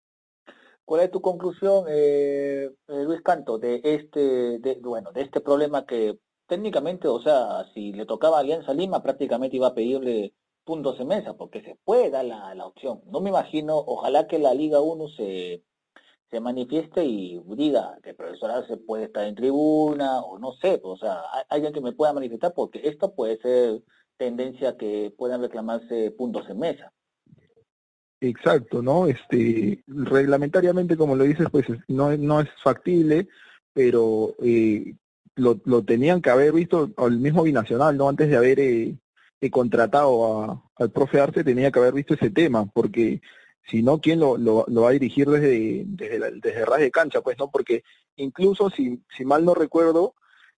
¿Cuál 0.84 1.02
es 1.02 1.10
tu 1.10 1.20
conclusión, 1.22 1.86
eh, 1.88 2.70
eh, 2.88 3.04
Luis 3.04 3.22
Canto, 3.22 3.58
de 3.58 3.80
este, 3.84 4.58
de, 4.58 4.78
bueno, 4.82 5.12
de 5.12 5.22
este 5.22 5.40
problema 5.40 5.86
que 5.86 6.18
técnicamente, 6.46 7.08
o 7.08 7.20
sea, 7.22 7.64
si 7.72 7.92
le 7.92 8.04
tocaba 8.04 8.36
a 8.36 8.40
Alianza 8.40 8.74
Lima, 8.74 9.02
prácticamente 9.02 9.56
iba 9.56 9.68
a 9.68 9.74
pedirle 9.74 10.34
puntos 10.64 10.98
de 10.98 11.06
mesa, 11.06 11.34
porque 11.34 11.62
se 11.62 11.78
puede 11.84 12.10
dar 12.10 12.24
la, 12.26 12.66
opción. 12.66 13.02
No 13.06 13.20
me 13.20 13.30
imagino, 13.30 13.78
ojalá 13.78 14.26
que 14.26 14.38
la 14.38 14.52
Liga 14.54 14.80
1 14.80 15.08
se, 15.16 15.62
se 16.30 16.40
manifieste 16.40 17.04
y 17.04 17.40
diga 17.56 17.98
que 18.02 18.10
el 18.10 18.16
profesor 18.16 18.66
se 18.66 18.76
puede 18.76 19.04
estar 19.04 19.24
en 19.26 19.34
tribuna, 19.36 20.20
o 20.20 20.38
no 20.38 20.52
sé, 20.54 20.80
o 20.82 20.96
sea, 20.98 21.20
alguien 21.48 21.72
que 21.72 21.80
me 21.80 21.92
pueda 21.92 22.12
manifestar, 22.12 22.52
porque 22.54 22.80
esto 22.84 23.14
puede 23.14 23.38
ser 23.38 23.82
tendencia 24.18 24.76
que 24.76 25.12
puedan 25.16 25.40
reclamarse 25.42 26.10
puntos 26.12 26.48
en 26.50 26.58
mesa. 26.58 26.92
Exacto, 28.26 28.80
¿no? 28.82 29.06
Este, 29.06 29.84
reglamentariamente, 29.86 30.96
como 30.96 31.14
lo 31.14 31.24
dices, 31.24 31.46
pues 31.52 31.66
no, 31.88 32.16
no 32.16 32.40
es 32.40 32.48
factible, 32.62 33.28
pero 33.74 34.34
eh, 34.42 34.94
lo, 35.34 35.60
lo, 35.66 35.84
tenían 35.84 36.22
que 36.22 36.30
haber 36.30 36.52
visto 36.54 36.90
al 36.96 37.18
mismo 37.18 37.42
binacional, 37.42 37.98
¿no? 37.98 38.08
Antes 38.08 38.30
de 38.30 38.36
haber 38.36 38.60
eh, 38.60 38.96
eh, 39.42 39.50
contratado 39.50 40.62
al 40.74 40.90
profe 40.90 41.20
Arce, 41.20 41.44
tenía 41.44 41.70
que 41.70 41.78
haber 41.80 41.92
visto 41.92 42.14
ese 42.14 42.30
tema, 42.30 42.64
porque 42.64 43.20
si 43.68 43.82
no, 43.82 44.00
¿quién 44.00 44.20
lo, 44.20 44.38
lo, 44.38 44.64
va 44.66 44.88
a 44.88 44.92
dirigir 44.92 45.28
desde, 45.28 45.82
desde, 45.86 46.30
desde 46.40 46.64
ras 46.64 46.80
de 46.80 46.90
cancha? 46.90 47.20
Pues 47.20 47.36
no, 47.38 47.50
porque 47.50 47.84
incluso 48.16 48.70
si, 48.70 49.02
si 49.14 49.26
mal 49.26 49.44
no 49.44 49.54
recuerdo, 49.54 50.14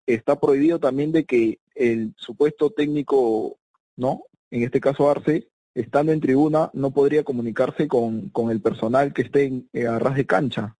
está 0.07 0.39
prohibido 0.39 0.79
también 0.79 1.11
de 1.11 1.25
que 1.25 1.59
el 1.75 2.15
supuesto 2.17 2.71
técnico, 2.71 3.59
¿no? 3.97 4.23
En 4.53 4.63
este 4.63 4.81
caso 4.81 5.11
Arce, 5.11 5.49
estando 5.77 6.11
en 6.13 6.21
tribuna, 6.21 6.71
no 6.73 6.91
podría 6.91 7.23
comunicarse 7.23 7.87
con, 7.87 8.31
con 8.31 8.51
el 8.51 8.63
personal 8.63 9.13
que 9.13 9.23
esté 9.23 9.45
en, 9.45 9.69
eh, 9.75 9.87
a 9.87 9.99
ras 9.99 10.17
de 10.17 10.25
cancha. 10.25 10.75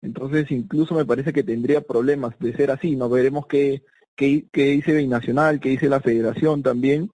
Entonces, 0.00 0.50
incluso 0.50 0.94
me 0.94 1.04
parece 1.04 1.34
que 1.34 1.42
tendría 1.42 1.82
problemas 1.82 2.34
de 2.38 2.56
ser 2.56 2.70
así. 2.70 2.96
No 2.96 3.10
veremos 3.10 3.46
qué, 3.46 3.82
qué, 4.16 4.46
qué 4.50 4.64
dice 4.70 4.94
Binacional, 4.94 5.60
qué 5.60 5.68
dice 5.68 5.90
la 5.90 6.00
Federación 6.00 6.62
también, 6.62 7.10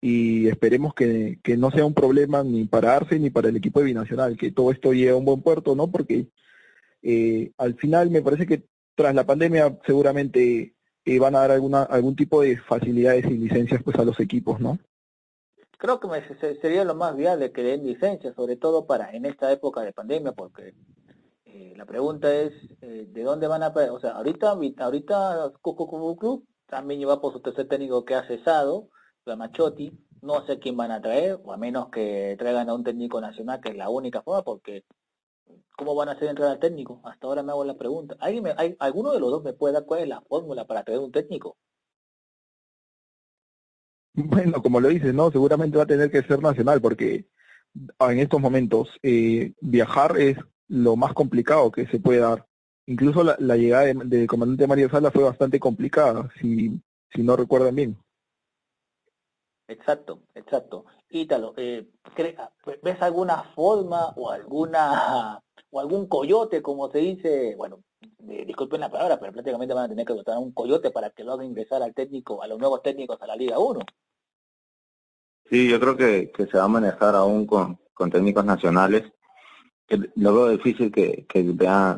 y 0.00 0.46
esperemos 0.48 0.94
que, 0.94 1.38
que, 1.42 1.56
no 1.56 1.70
sea 1.70 1.86
un 1.86 1.94
problema 1.94 2.44
ni 2.44 2.66
para 2.66 2.94
Arce 2.94 3.18
ni 3.18 3.30
para 3.30 3.48
el 3.48 3.56
equipo 3.56 3.80
de 3.80 3.86
Binacional, 3.86 4.36
que 4.36 4.52
todo 4.52 4.70
esto 4.70 4.92
llegue 4.92 5.10
a 5.10 5.16
un 5.16 5.24
buen 5.24 5.40
puerto, 5.40 5.74
¿no? 5.74 5.90
Porque 5.90 6.28
eh, 7.02 7.50
al 7.56 7.76
final 7.76 8.10
me 8.10 8.22
parece 8.22 8.46
que 8.46 8.64
tras 8.94 9.14
la 9.14 9.24
pandemia 9.24 9.78
seguramente 9.86 10.74
eh, 11.04 11.18
van 11.18 11.34
a 11.34 11.40
dar 11.40 11.52
alguna, 11.52 11.82
algún 11.84 12.14
tipo 12.14 12.42
de 12.42 12.58
facilidades 12.58 13.24
y 13.24 13.38
licencias 13.38 13.82
pues 13.82 13.96
a 13.96 14.04
los 14.04 14.20
equipos, 14.20 14.60
¿no? 14.60 14.78
Creo 15.78 16.00
que 16.00 16.08
me, 16.08 16.20
sería 16.60 16.84
lo 16.84 16.94
más 16.94 17.16
viable 17.16 17.52
que 17.52 17.62
den 17.62 17.86
licencias, 17.86 18.34
sobre 18.34 18.56
todo 18.56 18.86
para 18.86 19.12
en 19.12 19.24
esta 19.24 19.50
época 19.52 19.80
de 19.82 19.92
pandemia, 19.92 20.32
porque 20.32 20.74
eh, 21.44 21.72
la 21.76 21.86
pregunta 21.86 22.34
es 22.34 22.52
eh, 22.82 23.06
de 23.08 23.22
dónde 23.22 23.46
van 23.46 23.62
a, 23.62 23.68
o 23.68 24.00
sea, 24.00 24.10
ahorita, 24.10 24.58
ahorita 24.78 25.52
Club 25.62 26.44
también 26.66 27.00
lleva 27.00 27.20
por 27.20 27.32
su 27.32 27.40
tercer 27.40 27.68
técnico 27.68 28.04
que 28.04 28.16
ha 28.16 28.26
cesado, 28.26 28.90
Machotti, 29.36 29.92
no 30.22 30.44
sé 30.46 30.58
quién 30.58 30.76
van 30.76 30.90
a 30.90 31.00
traer, 31.00 31.38
o 31.44 31.52
a 31.52 31.56
menos 31.56 31.90
que 31.90 32.34
traigan 32.38 32.68
a 32.68 32.74
un 32.74 32.84
técnico 32.84 33.20
nacional, 33.20 33.60
que 33.60 33.70
es 33.70 33.76
la 33.76 33.88
única 33.88 34.22
forma, 34.22 34.42
porque 34.42 34.84
¿cómo 35.76 35.94
van 35.94 36.08
a 36.08 36.12
hacer 36.12 36.28
entrar 36.28 36.50
al 36.50 36.58
técnico? 36.58 37.00
Hasta 37.04 37.26
ahora 37.26 37.42
me 37.42 37.52
hago 37.52 37.64
la 37.64 37.76
pregunta. 37.76 38.16
¿Alguien 38.20 38.44
me, 38.44 38.54
hay, 38.56 38.76
¿Alguno 38.80 39.12
de 39.12 39.20
los 39.20 39.30
dos 39.30 39.42
me 39.44 39.52
puede 39.52 39.74
dar 39.74 39.84
cuál 39.84 40.00
es 40.00 40.08
la 40.08 40.22
fórmula 40.22 40.66
para 40.66 40.82
traer 40.82 41.00
un 41.00 41.12
técnico? 41.12 41.56
Bueno, 44.24 44.60
como 44.62 44.80
lo 44.80 44.88
dices, 44.88 45.14
¿no? 45.14 45.30
Seguramente 45.30 45.76
va 45.76 45.84
a 45.84 45.86
tener 45.86 46.10
que 46.10 46.22
ser 46.22 46.42
nacional, 46.42 46.80
porque 46.80 47.26
en 48.00 48.18
estos 48.18 48.40
momentos 48.40 48.88
eh, 49.02 49.52
viajar 49.60 50.18
es 50.18 50.36
lo 50.66 50.96
más 50.96 51.12
complicado 51.12 51.70
que 51.70 51.86
se 51.86 52.00
puede 52.00 52.18
dar. 52.18 52.44
Incluso 52.86 53.22
la, 53.22 53.56
llegada 53.56 53.84
del 53.84 54.26
comandante 54.26 54.66
María 54.66 54.88
Sala 54.88 55.12
fue 55.12 55.22
bastante 55.22 55.60
complicada, 55.60 56.28
si, 56.40 56.80
si 57.12 57.22
no 57.22 57.36
recuerdan 57.36 57.76
bien. 57.76 57.96
Exacto, 59.68 60.22
exacto. 60.34 60.86
Ítalo, 61.10 61.54
eh, 61.56 61.86
¿ves 62.82 63.02
alguna 63.02 63.44
forma 63.54 64.08
o 64.16 64.30
alguna 64.30 65.40
o 65.70 65.80
algún 65.80 66.08
coyote, 66.08 66.60
como 66.60 66.90
se 66.90 66.98
dice? 66.98 67.54
Bueno, 67.56 67.84
disculpen 68.18 68.80
la 68.80 68.90
palabra, 68.90 69.20
pero 69.20 69.32
prácticamente 69.32 69.74
van 69.74 69.84
a 69.84 69.88
tener 69.88 70.06
que 70.06 70.14
dotar 70.14 70.38
un 70.38 70.52
coyote 70.52 70.90
para 70.90 71.10
que 71.10 71.22
lo 71.22 71.34
haga 71.34 71.44
ingresar 71.44 71.82
al 71.82 71.94
técnico, 71.94 72.42
a 72.42 72.48
los 72.48 72.58
nuevos 72.58 72.82
técnicos 72.82 73.20
a 73.22 73.26
la 73.26 73.36
Liga 73.36 73.58
1. 73.58 73.80
Sí, 75.50 75.68
yo 75.68 75.80
creo 75.80 75.96
que, 75.96 76.30
que 76.30 76.46
se 76.46 76.58
va 76.58 76.64
a 76.64 76.68
manejar 76.68 77.14
aún 77.14 77.46
con, 77.46 77.78
con 77.94 78.10
técnicos 78.10 78.44
nacionales. 78.44 79.10
Lo 80.16 80.34
veo 80.34 80.48
difícil 80.50 80.92
que, 80.92 81.26
que 81.26 81.42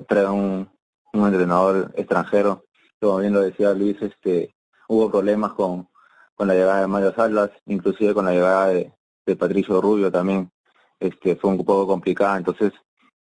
traiga 0.07 0.31
un, 0.31 0.71
un 1.13 1.27
entrenador 1.27 1.93
extranjero. 1.97 2.65
Como 3.01 3.19
bien 3.19 3.33
lo 3.33 3.41
decía 3.41 3.73
Luis, 3.73 4.01
este 4.01 4.55
hubo 4.89 5.11
problemas 5.11 5.53
con, 5.53 5.89
con 6.35 6.49
la 6.49 6.55
llegada 6.55 6.81
de 6.81 6.87
Mario 6.87 7.15
Salas, 7.15 7.51
inclusive 7.67 8.13
con 8.13 8.25
la 8.25 8.33
llegada 8.33 8.69
de, 8.69 8.93
Patricio 9.39 9.81
Rubio 9.81 10.11
también, 10.11 10.51
este 10.99 11.37
fue 11.37 11.51
un 11.51 11.59
poco 11.59 11.87
complicada, 11.87 12.37
entonces 12.37 12.73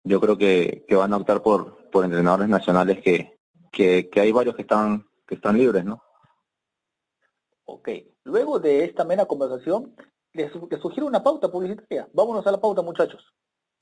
yo 0.05 0.21
creo 0.21 0.37
que, 0.37 0.85
que 0.87 0.95
van 0.95 1.11
a 1.11 1.17
optar 1.17 1.41
por, 1.41 1.89
por 1.89 2.05
entrenadores 2.05 2.47
nacionales 2.47 3.01
que, 3.01 3.37
que, 3.73 4.09
que 4.09 4.21
hay 4.21 4.31
varios 4.31 4.55
que 4.55 4.61
están, 4.61 5.05
que 5.27 5.35
están 5.35 5.57
libres, 5.57 5.83
¿no? 5.83 6.01
Ok, 7.65 7.89
luego 8.23 8.57
de 8.57 8.85
esta 8.85 9.03
mera 9.03 9.25
conversación, 9.25 9.93
les, 10.37 10.51
sugiero 10.81 11.07
una 11.07 11.23
pauta 11.23 11.51
publicitaria. 11.51 12.07
Vámonos 12.13 12.47
a 12.47 12.51
la 12.51 12.61
pauta, 12.61 12.81
muchachos. 12.81 13.21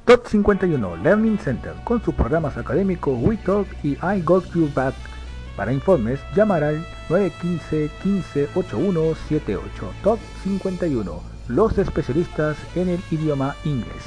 Top 0.05 0.25
51 0.27 0.97
Learning 0.97 1.37
Center, 1.39 1.73
con 1.83 2.03
sus 2.03 2.15
programas 2.15 2.57
académicos 2.57 3.17
WeTalk 3.21 3.67
y 3.83 3.93
I 3.93 4.21
Got 4.23 4.51
You 4.53 4.69
Back 4.73 4.95
para 5.55 5.73
informes, 5.73 6.19
llamar 6.35 6.63
al 6.63 6.83
915-158178. 7.09 9.61
Top 10.03 10.19
51. 10.43 11.21
Los 11.47 11.77
especialistas 11.77 12.57
en 12.75 12.89
el 12.89 12.99
idioma 13.11 13.55
inglés. 13.63 14.03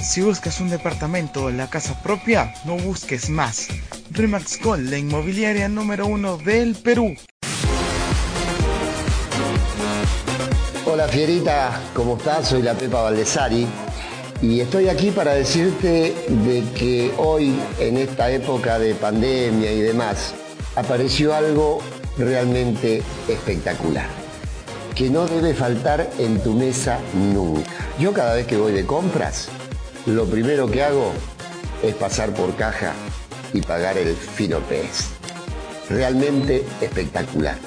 Si 0.00 0.22
buscas 0.22 0.60
un 0.60 0.70
departamento 0.70 1.48
en 1.48 1.56
la 1.56 1.68
casa 1.68 2.00
propia, 2.02 2.54
no 2.64 2.76
busques 2.76 3.28
más. 3.30 3.66
Remax 4.12 4.62
Gold, 4.62 4.90
la 4.90 4.98
inmobiliaria 4.98 5.68
número 5.68 6.06
uno 6.06 6.36
del 6.36 6.76
Perú. 6.76 7.16
Hola 10.96 11.08
Fierita, 11.08 11.78
¿cómo 11.92 12.16
estás? 12.16 12.48
Soy 12.48 12.62
la 12.62 12.72
Pepa 12.72 13.02
Valdesari 13.02 13.66
y 14.40 14.60
estoy 14.60 14.88
aquí 14.88 15.10
para 15.10 15.34
decirte 15.34 16.14
de 16.26 16.64
que 16.74 17.12
hoy, 17.18 17.54
en 17.78 17.98
esta 17.98 18.30
época 18.30 18.78
de 18.78 18.94
pandemia 18.94 19.70
y 19.72 19.82
demás, 19.82 20.32
apareció 20.74 21.34
algo 21.34 21.80
realmente 22.16 23.02
espectacular, 23.28 24.06
que 24.94 25.10
no 25.10 25.26
debe 25.26 25.52
faltar 25.52 26.08
en 26.18 26.42
tu 26.42 26.54
mesa 26.54 26.98
nunca. 27.12 27.70
Yo 27.98 28.14
cada 28.14 28.32
vez 28.32 28.46
que 28.46 28.56
voy 28.56 28.72
de 28.72 28.86
compras, 28.86 29.48
lo 30.06 30.24
primero 30.24 30.66
que 30.66 30.82
hago 30.82 31.12
es 31.82 31.94
pasar 31.94 32.32
por 32.32 32.56
caja 32.56 32.94
y 33.52 33.60
pagar 33.60 33.98
el 33.98 34.16
fino 34.16 34.60
pez. 34.60 35.08
Realmente 35.90 36.64
espectacular. 36.80 37.58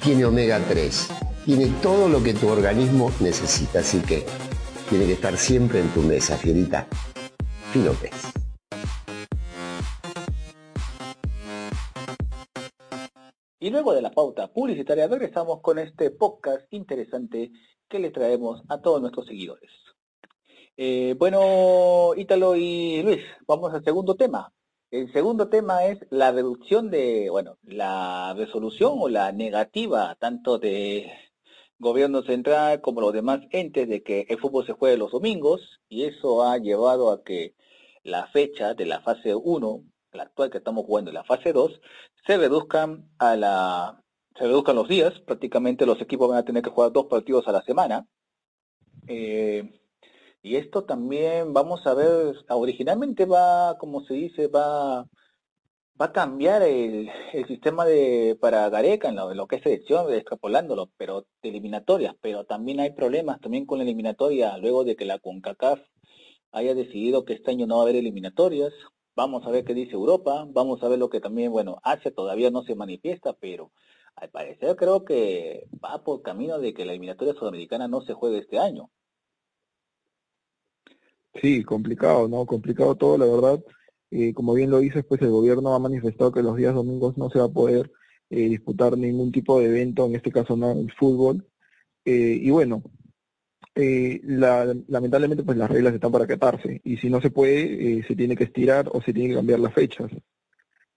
Tiene 0.00 0.24
omega 0.24 0.60
3, 0.68 1.08
tiene 1.46 1.68
todo 1.80 2.08
lo 2.08 2.20
que 2.24 2.34
tu 2.34 2.48
organismo 2.48 3.12
necesita, 3.20 3.78
así 3.78 4.02
que 4.02 4.26
tiene 4.90 5.06
que 5.06 5.12
estar 5.12 5.36
siempre 5.36 5.78
en 5.78 5.88
tu 5.94 6.00
mesa, 6.00 6.36
fierita. 6.36 6.88
Fino. 7.72 7.92
Y 13.60 13.70
luego 13.70 13.94
de 13.94 14.02
la 14.02 14.10
pauta 14.10 14.52
publicitaria 14.52 15.06
regresamos 15.06 15.60
con 15.60 15.78
este 15.78 16.10
podcast 16.10 16.66
interesante 16.72 17.52
que 17.88 18.00
le 18.00 18.10
traemos 18.10 18.64
a 18.68 18.80
todos 18.80 19.00
nuestros 19.00 19.26
seguidores. 19.26 19.70
Eh, 20.76 21.14
bueno, 21.16 22.10
Ítalo 22.16 22.56
y 22.56 23.02
Luis, 23.04 23.22
vamos 23.46 23.72
al 23.72 23.84
segundo 23.84 24.16
tema. 24.16 24.52
El 24.90 25.12
segundo 25.12 25.48
tema 25.48 25.84
es 25.84 25.98
la 26.10 26.32
reducción 26.32 26.90
de, 26.90 27.28
bueno, 27.30 27.58
la 27.62 28.34
resolución 28.36 28.94
o 28.98 29.08
la 29.08 29.30
negativa 29.30 30.16
tanto 30.18 30.58
de 30.58 31.12
gobierno 31.78 32.22
central 32.22 32.80
como 32.80 33.00
los 33.00 33.12
demás 33.12 33.40
entes 33.50 33.88
de 33.88 34.02
que 34.02 34.26
el 34.28 34.38
fútbol 34.38 34.66
se 34.66 34.72
juegue 34.72 34.96
los 34.96 35.12
domingos 35.12 35.80
y 35.88 36.04
eso 36.04 36.42
ha 36.42 36.58
llevado 36.58 37.10
a 37.10 37.22
que 37.22 37.54
la 38.02 38.26
fecha 38.28 38.74
de 38.74 38.86
la 38.86 39.00
fase 39.00 39.34
1 39.34 39.84
la 40.16 40.24
actual 40.24 40.50
que 40.50 40.58
estamos 40.58 40.84
jugando 40.84 41.12
la 41.12 41.24
fase 41.24 41.52
2, 41.52 41.80
se 42.26 42.36
reduzcan 42.36 43.08
a 43.18 43.36
la 43.36 44.02
se 44.36 44.44
reduzcan 44.44 44.76
los 44.76 44.88
días, 44.88 45.18
prácticamente 45.20 45.86
los 45.86 46.00
equipos 46.02 46.28
van 46.28 46.38
a 46.38 46.44
tener 46.44 46.62
que 46.62 46.70
jugar 46.70 46.92
dos 46.92 47.06
partidos 47.06 47.48
a 47.48 47.52
la 47.52 47.62
semana. 47.62 48.06
Eh, 49.06 49.80
y 50.42 50.56
esto 50.56 50.84
también 50.84 51.54
vamos 51.54 51.86
a 51.86 51.94
ver, 51.94 52.36
originalmente 52.50 53.24
va, 53.24 53.78
como 53.78 54.04
se 54.04 54.12
dice, 54.14 54.48
va 54.48 55.06
va 56.00 56.06
a 56.06 56.12
cambiar 56.12 56.62
el, 56.62 57.10
sistema 57.48 57.84
de 57.84 58.36
para 58.40 58.68
Gareca 58.68 59.08
en 59.08 59.16
lo, 59.16 59.46
que 59.46 59.56
es 59.56 59.62
selección, 59.62 60.12
extrapolándolo, 60.12 60.90
pero 60.96 61.26
de 61.42 61.48
eliminatorias, 61.48 62.14
pero 62.20 62.44
también 62.44 62.80
hay 62.80 62.90
problemas 62.92 63.40
también 63.40 63.66
con 63.66 63.78
la 63.78 63.84
eliminatoria 63.84 64.58
luego 64.58 64.84
de 64.84 64.96
que 64.96 65.04
la 65.04 65.18
CONCACAF 65.18 65.80
haya 66.52 66.74
decidido 66.74 67.24
que 67.24 67.34
este 67.34 67.50
año 67.50 67.66
no 67.66 67.76
va 67.76 67.82
a 67.82 67.84
haber 67.84 67.96
eliminatorias. 67.96 68.72
Vamos 69.14 69.46
a 69.46 69.50
ver 69.50 69.64
qué 69.64 69.72
dice 69.72 69.92
Europa, 69.92 70.46
vamos 70.48 70.82
a 70.82 70.88
ver 70.88 70.98
lo 70.98 71.08
que 71.08 71.20
también, 71.20 71.50
bueno, 71.50 71.78
Asia 71.82 72.12
todavía 72.14 72.50
no 72.50 72.62
se 72.64 72.74
manifiesta, 72.74 73.32
pero 73.32 73.72
al 74.14 74.28
parecer 74.30 74.76
creo 74.76 75.04
que 75.04 75.66
va 75.82 76.02
por 76.04 76.22
camino 76.22 76.58
de 76.58 76.74
que 76.74 76.84
la 76.84 76.92
eliminatoria 76.92 77.34
sudamericana 77.34 77.88
no 77.88 78.02
se 78.02 78.12
juegue 78.12 78.38
este 78.38 78.58
año. 78.58 78.90
Sí, 81.40 81.64
complicado, 81.64 82.28
¿no? 82.28 82.46
Complicado 82.46 82.94
todo, 82.94 83.18
la 83.18 83.26
verdad. 83.26 83.62
Eh, 84.10 84.32
como 84.34 84.54
bien 84.54 84.70
lo 84.70 84.78
dices, 84.78 85.04
pues 85.04 85.20
el 85.22 85.30
gobierno 85.30 85.74
ha 85.74 85.78
manifestado 85.78 86.32
que 86.32 86.42
los 86.42 86.56
días 86.56 86.74
domingos 86.74 87.18
no 87.18 87.28
se 87.30 87.38
va 87.38 87.46
a 87.46 87.52
poder 87.52 87.90
eh, 88.30 88.48
disputar 88.48 88.96
ningún 88.96 89.32
tipo 89.32 89.58
de 89.58 89.66
evento, 89.66 90.06
en 90.06 90.14
este 90.14 90.30
caso 90.30 90.56
no 90.56 90.72
el 90.72 90.92
fútbol. 90.92 91.46
Eh, 92.04 92.38
y 92.40 92.50
bueno, 92.50 92.82
lamentablemente 93.74 95.42
pues 95.42 95.58
las 95.58 95.70
reglas 95.70 95.92
están 95.94 96.10
para 96.12 96.24
acatarse 96.24 96.80
y 96.82 96.96
si 96.96 97.10
no 97.10 97.20
se 97.20 97.30
puede, 97.30 98.02
se 98.06 98.16
tiene 98.16 98.34
que 98.34 98.44
estirar 98.44 98.88
o 98.92 99.02
se 99.02 99.12
tiene 99.12 99.30
que 99.30 99.34
cambiar 99.34 99.60
las 99.60 99.74
fechas. 99.74 100.10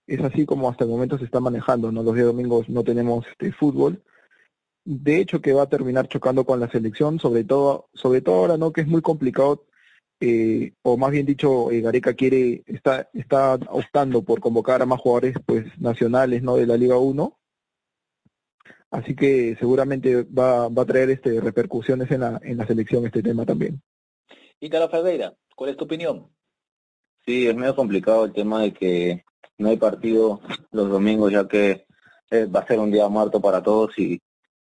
Es 0.08 0.22
así 0.22 0.46
como 0.46 0.70
hasta 0.70 0.86
el 0.86 0.90
momento 0.90 1.18
se 1.18 1.26
está 1.26 1.40
manejando, 1.40 1.92
¿no? 1.92 2.04
Los 2.04 2.16
días 2.16 2.28
domingos 2.28 2.70
no 2.70 2.84
tenemos 2.84 3.28
este 3.28 3.52
fútbol. 3.52 4.02
De 4.86 5.20
hecho 5.20 5.42
que 5.42 5.54
va 5.54 5.64
a 5.64 5.70
terminar 5.70 6.08
chocando 6.08 6.46
con 6.46 6.60
la 6.60 6.70
selección, 6.72 7.20
sobre 7.20 7.44
todo, 7.44 7.90
sobre 7.94 8.22
todo 8.22 8.36
ahora, 8.36 8.58
¿no? 8.58 8.72
Que 8.72 8.82
es 8.82 8.88
muy 8.88 9.02
complicado 9.02 9.68
eh, 10.20 10.74
o 10.82 10.98
más 10.98 11.12
bien 11.12 11.26
dicho, 11.26 11.72
eh, 11.72 11.82
Gareca 11.82 12.14
quiere, 12.14 12.64
está, 12.66 13.10
está 13.14 13.56
optando 13.56 14.22
por 14.24 14.42
convocar 14.42 14.82
a 14.82 14.86
más 14.86 15.00
jugadores 15.00 15.36
pues 15.46 15.66
nacionales 15.80 16.44
no 16.44 16.56
de 16.58 16.68
la 16.68 16.78
Liga 16.78 16.98
1. 16.98 17.38
Así 18.92 19.16
que 19.16 19.56
seguramente 19.60 20.24
va, 20.24 20.68
va 20.68 20.84
a 20.84 20.86
traer 20.86 21.12
este 21.12 21.40
repercusiones 21.40 22.10
en 22.12 22.22
la, 22.22 22.40
en 22.44 22.58
la 22.58 22.66
selección 22.66 23.06
este 23.06 23.22
tema 23.22 23.46
también. 23.46 23.82
Y 24.60 24.70
Carlos 24.70 24.92
Ferreira, 24.92 25.34
¿cuál 25.56 25.70
es 25.70 25.78
tu 25.78 25.86
opinión? 25.86 26.28
Sí, 27.26 27.48
es 27.48 27.56
medio 27.56 27.76
complicado 27.76 28.26
el 28.26 28.34
tema 28.34 28.64
de 28.64 28.74
que 28.74 29.24
no 29.58 29.70
hay 29.70 29.78
partido 29.78 30.42
los 30.72 30.90
domingos, 30.90 31.32
ya 31.32 31.48
que 31.48 31.86
eh, 32.32 32.46
va 32.46 32.62
a 32.62 32.68
ser 32.68 32.80
un 32.80 32.92
día 32.92 33.08
muerto 33.08 33.40
para 33.40 33.62
todos 33.62 33.98
y, 34.00 34.20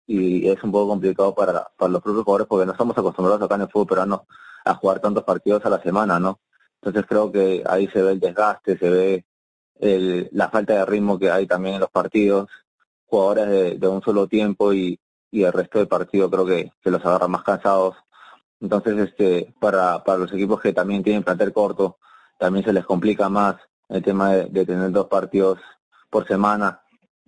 y 0.09 0.49
es 0.49 0.63
un 0.63 0.71
poco 0.71 0.89
complicado 0.89 1.35
para, 1.35 1.69
para 1.77 1.91
los 1.91 2.01
propios 2.01 2.23
jugadores 2.23 2.47
porque 2.47 2.65
no 2.65 2.71
estamos 2.71 2.97
acostumbrados 2.97 3.43
acá 3.43 3.55
en 3.55 3.61
el 3.61 3.67
fútbol 3.69 3.87
peruano 3.87 4.25
a 4.65 4.73
jugar 4.73 4.99
tantos 4.99 5.23
partidos 5.23 5.63
a 5.65 5.69
la 5.69 5.81
semana, 5.83 6.19
¿no? 6.19 6.39
Entonces 6.81 7.05
creo 7.07 7.31
que 7.31 7.63
ahí 7.69 7.87
se 7.89 8.01
ve 8.01 8.13
el 8.13 8.19
desgaste, 8.19 8.77
se 8.79 8.89
ve 8.89 9.25
el, 9.75 10.27
la 10.31 10.49
falta 10.49 10.73
de 10.73 10.85
ritmo 10.85 11.19
que 11.19 11.29
hay 11.29 11.45
también 11.45 11.75
en 11.75 11.81
los 11.81 11.91
partidos, 11.91 12.49
jugadores 13.05 13.79
de, 13.79 13.87
un 13.87 14.01
solo 14.01 14.27
tiempo 14.27 14.73
y, 14.73 14.99
y 15.29 15.43
el 15.43 15.53
resto 15.53 15.77
del 15.77 15.87
partido 15.87 16.29
creo 16.29 16.45
que 16.45 16.71
se 16.83 16.89
los 16.89 17.05
agarra 17.05 17.27
más 17.27 17.43
cansados. 17.43 17.95
Entonces, 18.59 18.97
este, 18.97 19.53
para, 19.59 20.03
para 20.03 20.17
los 20.17 20.33
equipos 20.33 20.59
que 20.59 20.73
también 20.73 21.03
tienen 21.03 21.23
plantel 21.23 21.53
corto, 21.53 21.97
también 22.39 22.65
se 22.65 22.73
les 22.73 22.85
complica 22.85 23.29
más 23.29 23.57
el 23.89 24.03
tema 24.03 24.33
de, 24.33 24.65
tener 24.65 24.91
dos 24.91 25.07
partidos 25.07 25.59
por 26.09 26.27
semana. 26.27 26.81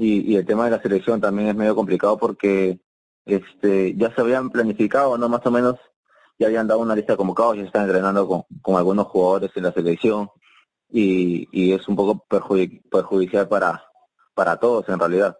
Y, 0.04 0.36
el 0.36 0.48
tema 0.48 0.66
de 0.66 0.72
la 0.72 0.82
selección 0.82 1.22
también 1.22 1.50
es 1.50 1.56
medio 1.56 1.76
complicado 1.76 2.18
porque 2.18 2.80
este 3.24 3.96
ya 3.96 4.12
se 4.16 4.22
habían 4.22 4.50
planificado, 4.50 5.16
¿no? 5.16 5.30
Más 5.30 5.46
o 5.46 5.52
menos 5.52 5.76
ya 6.40 6.48
habían 6.48 6.68
dado 6.68 6.80
una 6.80 6.96
lista 6.96 7.14
de 7.14 7.18
convocados, 7.18 7.58
ya 7.58 7.64
están 7.64 7.84
entrenando 7.84 8.28
con, 8.28 8.44
con 8.64 8.78
algunos 8.78 9.06
jugadores 9.06 9.52
en 9.54 9.62
la 9.62 9.72
selección 9.72 10.32
y, 10.90 11.48
y 11.52 11.74
es 11.74 11.88
un 11.88 11.96
poco 11.96 12.26
perjudicial 12.90 13.48
para, 13.48 13.84
para 14.34 14.58
todos 14.58 14.90
en 14.90 14.98
realidad. 14.98 15.38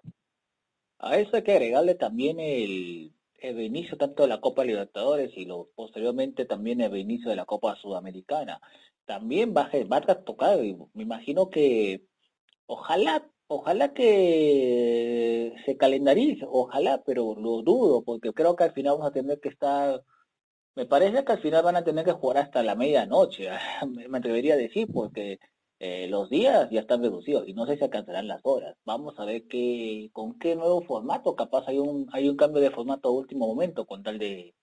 A 1.00 1.17
eso 1.17 1.38
hay 1.38 1.41
que 1.41 1.54
agregarle 1.54 1.95
también 1.95 2.39
el, 2.39 3.13
el 3.39 3.60
inicio 3.62 3.97
tanto 3.97 4.21
de 4.21 4.30
la 4.30 4.41
Copa 4.41 4.63
Libertadores 4.63 5.36
y 5.36 5.45
lo, 5.45 5.69
posteriormente 5.74 6.45
también 6.45 6.82
el 6.82 6.95
inicio 6.95 7.32
de 7.32 7.36
la 7.36 7.45
Copa 7.45 7.76
Sudamericana. 7.78 8.62
También 9.06 9.56
va, 9.58 9.71
va 9.91 9.97
a 9.97 10.15
tocar, 10.24 10.60
me 10.93 11.02
imagino 11.02 11.50
que 11.50 12.06
ojalá 12.67 13.28
ojalá 13.52 13.94
que 13.94 15.54
se 15.66 15.78
calendarice, 15.78 16.46
ojalá, 16.50 17.02
pero 17.06 17.36
lo 17.36 17.62
dudo, 17.62 18.04
porque 18.04 18.32
creo 18.34 18.56
que 18.56 18.64
al 18.66 18.74
final 18.74 18.94
vamos 18.94 19.08
a 19.08 19.14
tener 19.14 19.40
que 19.40 19.50
estar 19.50 20.04
me 20.76 20.86
parece 20.86 21.24
que 21.26 21.32
al 21.34 21.42
final 21.42 21.64
van 21.64 21.76
a 21.76 21.84
tener 21.84 22.06
que 22.06 22.14
jugar 22.14 22.38
hasta 22.38 22.64
la 22.64 22.76
medianoche, 22.76 23.50
me 24.10 24.18
atrevería 24.18 24.54
a 24.54 24.58
decir, 24.58 24.88
porque 24.94 25.40
eh, 25.80 26.08
los 26.08 26.30
días 26.30 26.70
ya 26.72 26.82
están 26.82 27.02
reducidos 27.04 27.48
y 27.48 27.54
no 27.54 27.66
sé 27.66 27.78
si 27.78 27.84
alcanzarán 27.84 28.28
las 28.28 28.42
horas. 28.44 28.78
Vamos 28.86 29.20
a 29.20 29.26
ver 29.26 29.48
qué, 29.48 30.10
con 30.14 30.38
qué 30.40 30.56
nuevo 30.56 30.82
formato, 30.84 31.36
capaz 31.36 31.68
hay 31.68 31.80
un, 31.80 32.08
hay 32.14 32.30
un 32.30 32.38
cambio 32.38 32.62
de 32.62 32.72
formato 32.72 33.10
a 33.10 33.12
último 33.12 33.48
momento 33.48 33.86
con 33.86 34.04
tal 34.04 34.20
de 34.20 34.56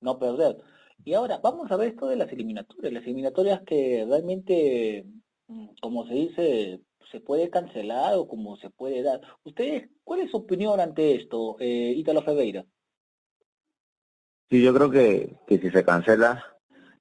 no 0.00 0.18
perder. 0.18 0.58
Y 1.04 1.14
ahora, 1.14 1.38
vamos 1.42 1.70
a 1.70 1.76
ver 1.76 1.88
esto 1.90 2.08
de 2.08 2.16
las 2.16 2.32
eliminatorias, 2.32 2.92
las 2.92 3.04
eliminatorias 3.04 3.62
que 3.62 4.04
realmente, 4.08 5.04
mm, 5.48 5.68
como 5.80 6.06
se 6.06 6.14
dice, 6.14 6.80
se 7.12 7.20
puede 7.20 7.50
cancelar 7.50 8.14
o 8.16 8.26
como 8.26 8.56
se 8.56 8.70
puede 8.70 9.02
dar. 9.02 9.20
¿Ustedes, 9.44 9.90
cuál 10.02 10.20
es 10.20 10.30
su 10.30 10.38
opinión 10.38 10.80
ante 10.80 11.14
esto, 11.14 11.56
eh, 11.60 11.92
Ítalo 11.94 12.22
Ferreira? 12.22 12.64
Sí, 14.50 14.62
yo 14.62 14.74
creo 14.74 14.90
que, 14.90 15.36
que 15.46 15.58
si 15.58 15.70
se 15.70 15.84
cancela, 15.84 16.44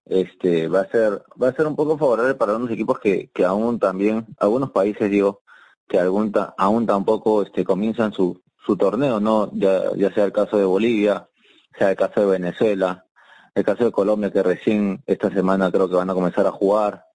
este 0.06 0.67
va 0.67 0.82
a 0.82 0.89
ser 0.89 1.24
va 1.41 1.47
a 1.50 1.54
ser 1.54 1.65
un 1.65 1.76
poco 1.76 1.97
favorable 1.97 2.36
para 2.36 2.56
unos 2.56 2.71
equipos 2.71 3.00
que, 3.00 3.30
que 3.34 3.45
aún 3.45 3.80
también, 3.80 4.28
algunos 4.38 4.71
países 4.71 5.10
digo, 5.10 5.41
que 5.88 6.00
aún, 6.00 6.32
aún 6.58 6.86
tampoco 6.86 7.43
este 7.43 7.63
comienzan 7.63 8.13
su, 8.13 8.41
su 8.65 8.78
torneo, 8.78 9.19
no 9.19 9.50
ya, 9.54 9.95
ya 9.95 10.13
sea 10.13 10.26
el 10.26 10.32
caso 10.32 10.58
de 10.58 10.65
Bolivia, 10.65 11.30
sea 11.78 11.91
el 11.91 11.95
caso 11.95 12.21
de 12.21 12.39
Venezuela, 12.39 13.06
el 13.56 13.63
caso 13.63 13.86
de 13.86 13.91
Colombia 13.91 14.32
que 14.32 14.43
recién 14.43 15.04
esta 15.06 15.30
semana 15.32 15.71
creo 15.71 15.89
que 15.89 15.95
van 15.95 16.10
a 16.10 16.13
comenzar 16.13 16.45
a 16.47 16.52
jugar. 16.52 17.06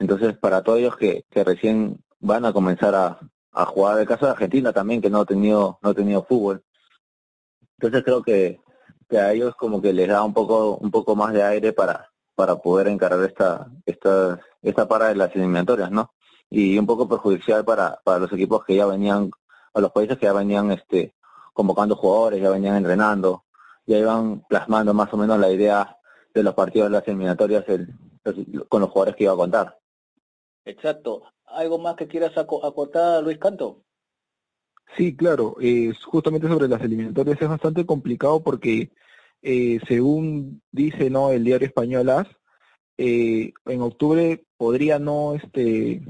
Entonces, 0.00 0.36
para 0.38 0.62
todos 0.62 0.78
ellos 0.78 0.96
que, 0.96 1.24
que 1.30 1.42
recién 1.42 1.98
van 2.20 2.44
a 2.44 2.52
comenzar 2.52 2.94
a, 2.94 3.18
a 3.52 3.64
jugar, 3.66 3.98
el 3.98 4.06
caso 4.06 4.26
de 4.26 4.32
Argentina 4.32 4.72
también 4.72 5.00
que 5.00 5.10
no 5.10 5.20
ha 5.20 5.24
tenido 5.24 5.78
no 5.82 5.90
ha 5.90 5.94
tenido 5.94 6.24
fútbol. 6.24 6.62
Entonces 7.78 8.04
creo 8.04 8.22
que 8.22 8.60
que 9.08 9.18
a 9.18 9.32
ellos 9.32 9.54
como 9.56 9.80
que 9.80 9.92
les 9.92 10.08
da 10.08 10.22
un 10.22 10.34
poco 10.34 10.76
un 10.76 10.90
poco 10.90 11.16
más 11.16 11.32
de 11.32 11.42
aire 11.42 11.72
para 11.72 12.10
para 12.34 12.56
poder 12.56 12.88
encarar 12.88 13.22
esta 13.24 13.68
esta 13.86 14.40
esta 14.62 14.86
para 14.88 15.08
de 15.08 15.16
las 15.16 15.34
eliminatorias, 15.34 15.90
¿no? 15.90 16.12
Y 16.50 16.78
un 16.78 16.86
poco 16.86 17.08
perjudicial 17.08 17.64
para 17.64 18.00
para 18.04 18.20
los 18.20 18.32
equipos 18.32 18.64
que 18.64 18.76
ya 18.76 18.86
venían 18.86 19.30
a 19.74 19.80
los 19.80 19.92
países 19.92 20.18
que 20.18 20.26
ya 20.26 20.32
venían 20.32 20.70
este 20.72 21.14
convocando 21.52 21.96
jugadores, 21.96 22.40
ya 22.40 22.50
venían 22.50 22.76
entrenando, 22.76 23.44
ya 23.86 23.98
iban 23.98 24.40
plasmando 24.48 24.94
más 24.94 25.12
o 25.12 25.16
menos 25.16 25.38
la 25.40 25.50
idea 25.50 25.96
de 26.34 26.42
los 26.42 26.54
partidos 26.54 26.88
de 26.88 26.98
las 26.98 27.08
eliminatorias 27.08 27.64
con 28.68 28.80
los 28.80 28.90
jugadores 28.90 29.16
que 29.16 29.24
iba 29.24 29.32
a 29.32 29.36
contar. 29.36 29.78
Exacto. 30.64 31.22
¿Algo 31.50 31.78
más 31.78 31.96
que 31.96 32.08
quieras 32.08 32.36
acotar, 32.36 33.22
Luis 33.22 33.38
Canto? 33.38 33.82
Sí, 34.96 35.16
claro. 35.16 35.56
Justamente 36.06 36.48
sobre 36.48 36.68
las 36.68 36.82
eliminatorias 36.82 37.40
es 37.40 37.48
bastante 37.48 37.84
complicado 37.86 38.42
porque, 38.42 38.90
eh, 39.42 39.78
según 39.86 40.62
dice 40.72 41.10
no 41.10 41.30
el 41.30 41.44
diario 41.44 41.66
español 41.66 42.08
AS, 42.10 42.26
eh, 42.96 43.52
en 43.66 43.80
octubre 43.80 44.44
podría 44.56 44.98
no 44.98 45.34
este 45.34 46.02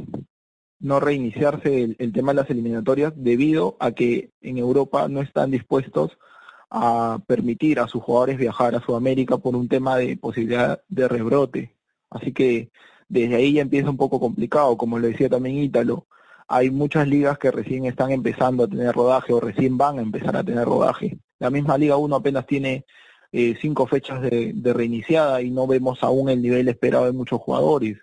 no 0.81 1.01
reiniciarse 1.01 1.97
el, 1.99 2.13
tema 2.13 2.33
de 2.33 2.37
las 2.37 2.51
eliminatorias 2.51 3.13
debido 3.17 3.77
a 3.81 3.93
que 3.93 4.31
en 4.41 4.59
Europa 4.59 5.09
no 5.09 5.21
están 5.21 5.51
dispuestos 5.51 6.17
a 6.71 7.21
permitir 7.27 7.81
a 7.81 7.89
sus 7.89 8.03
jugadores 8.03 8.39
viajar 8.39 8.75
a 8.75 8.81
Sudamérica 8.81 9.39
por 9.39 9.57
un 9.57 9.69
tema 9.69 9.97
de 9.97 10.17
posibilidad 10.17 10.81
de 10.89 11.09
rebrote. 11.09 11.75
Así 12.11 12.33
que 12.33 12.71
desde 13.09 13.37
ahí 13.37 13.55
ya 13.55 13.63
empieza 13.63 13.91
un 13.91 13.97
poco 13.97 14.21
complicado, 14.21 14.77
como 14.77 14.99
lo 14.99 15.09
decía 15.09 15.29
también 15.29 15.59
Ítalo 15.59 16.07
hay 16.49 16.71
muchas 16.71 17.07
ligas 17.07 17.39
que 17.39 17.51
recién 17.51 17.85
están 17.85 18.11
empezando 18.11 18.65
a 18.65 18.69
tener 18.69 18.95
rodaje 18.95 19.35
o 19.35 19.41
recién 19.41 19.77
van 19.77 19.99
a 19.99 20.03
empezar 20.03 20.35
a 20.35 20.43
tener 20.43 20.65
rodaje. 20.65 21.19
La 21.39 21.51
misma 21.51 21.77
Liga 21.77 21.99
1 21.99 22.17
apenas 22.17 22.47
tiene 22.47 22.87
eh, 23.33 23.55
cinco 23.61 23.87
fechas 23.87 24.23
de, 24.23 24.55
reiniciada 24.73 25.43
y 25.43 25.51
no 25.51 25.67
vemos 25.67 26.03
aún 26.03 26.31
el 26.31 26.41
nivel 26.41 26.69
esperado 26.69 27.05
de 27.05 27.13
muchos 27.13 27.39
jugadores. 27.41 27.99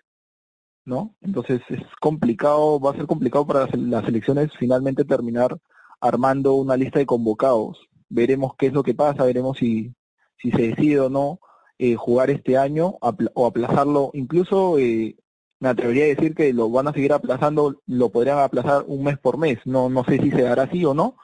¿no? 0.86 1.16
Entonces 1.22 1.62
es 1.70 1.82
complicado, 2.00 2.80
va 2.80 2.92
a 2.92 2.96
ser 2.96 3.08
complicado 3.08 3.48
para 3.48 3.68
las, 3.76 4.08
elecciones 4.08 4.52
finalmente 4.60 5.04
terminar 5.04 5.58
armando 6.00 6.54
una 6.54 6.78
lista 6.78 7.00
de 7.00 7.08
convocados. 7.08 7.80
Veremos 8.10 8.54
qué 8.56 8.68
es 8.68 8.74
lo 8.74 8.84
que 8.84 8.94
pasa, 8.94 9.26
veremos 9.26 9.58
si, 9.58 9.92
si 10.38 10.52
se 10.52 10.68
decide 10.70 11.00
o 11.00 11.10
no 11.10 11.40
eh, 11.78 11.96
jugar 11.96 12.30
este 12.30 12.58
año 12.58 12.98
o 13.02 13.46
aplazarlo. 13.46 14.12
Incluso 14.14 14.78
eh, 14.78 15.16
me 15.60 15.70
atrevería 15.70 16.06
a 16.06 16.08
decir 16.08 16.36
que 16.36 16.54
lo 16.54 16.70
van 16.70 16.88
a 16.88 16.94
seguir 16.94 17.14
aplazando, 17.14 17.82
lo 17.88 18.10
podrían 18.10 18.40
aplazar 18.40 18.84
un 18.88 19.04
mes 19.04 19.18
por 19.18 19.38
mes, 19.38 19.60
no, 19.66 19.90
no 19.90 20.04
sé 20.04 20.20
si 20.20 20.32
se 20.32 20.48
hará 20.48 20.64
así 20.64 20.86
o 20.86 20.94
no. 20.94 21.18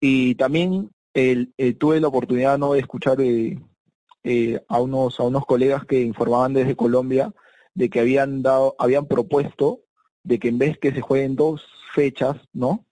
Y 0.00 0.34
también 0.36 0.90
el, 1.14 1.52
tuve 1.78 2.00
la 2.00 2.08
oportunidad 2.08 2.58
¿no? 2.58 2.72
de 2.72 2.80
escuchar 2.80 3.20
eh, 3.20 3.58
eh, 4.24 4.60
a, 4.68 4.80
unos, 4.80 5.18
a 5.20 5.24
unos 5.24 5.44
colegas 5.46 5.84
que 5.84 6.00
informaban 6.00 6.54
desde 6.54 6.76
Colombia 6.76 7.32
de 7.74 7.88
que 7.88 8.00
habían 8.00 8.42
dado, 8.42 8.74
habían 8.78 9.06
propuesto 9.06 9.80
de 10.22 10.38
que 10.38 10.48
en 10.48 10.58
vez 10.58 10.78
que 10.78 10.92
se 10.92 11.00
jueguen 11.00 11.36
dos 11.36 11.62
fechas, 11.94 12.36
¿no? 12.52 12.84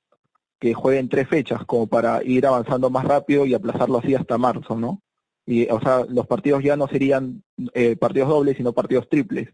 Que 0.59 0.75
jueguen 0.75 1.09
tres 1.09 1.29
fechas 1.29 1.65
como 1.67 1.87
para 1.87 2.23
ir 2.25 2.47
avanzando 2.47 2.91
más 2.91 3.05
rápido 3.05 3.47
y 3.47 3.55
aplazarlo 3.55 3.99
así 3.99 4.15
hasta 4.15 4.39
marzo, 4.39 4.77
¿no? 4.77 5.03
Y, 5.51 5.67
o 5.71 5.81
sea, 5.81 6.05
los 6.07 6.27
partidos 6.27 6.63
ya 6.63 6.77
no 6.77 6.89
serían 6.89 7.43
eh, 7.73 7.97
partidos 7.97 8.29
dobles, 8.29 8.59
sino 8.59 8.75
partidos 8.75 9.09
triples, 9.09 9.49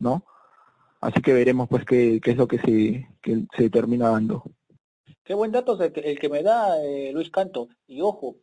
¿no? 0.00 0.24
Así 1.00 1.22
que 1.22 1.32
veremos 1.32 1.68
pues 1.68 1.84
qué, 1.84 2.20
qué 2.20 2.32
es 2.32 2.36
lo 2.36 2.48
que 2.48 2.58
se, 2.58 3.06
que 3.22 3.46
se 3.56 3.70
termina 3.70 4.08
dando. 4.08 4.42
Qué 5.22 5.34
buen 5.34 5.52
dato 5.52 5.80
el 5.80 6.18
que, 6.18 6.28
me 6.28 6.42
da 6.42 6.84
eh, 6.84 7.12
Luis 7.12 7.30
Canto. 7.30 7.68
Y 7.86 8.00
ojo, 8.00 8.38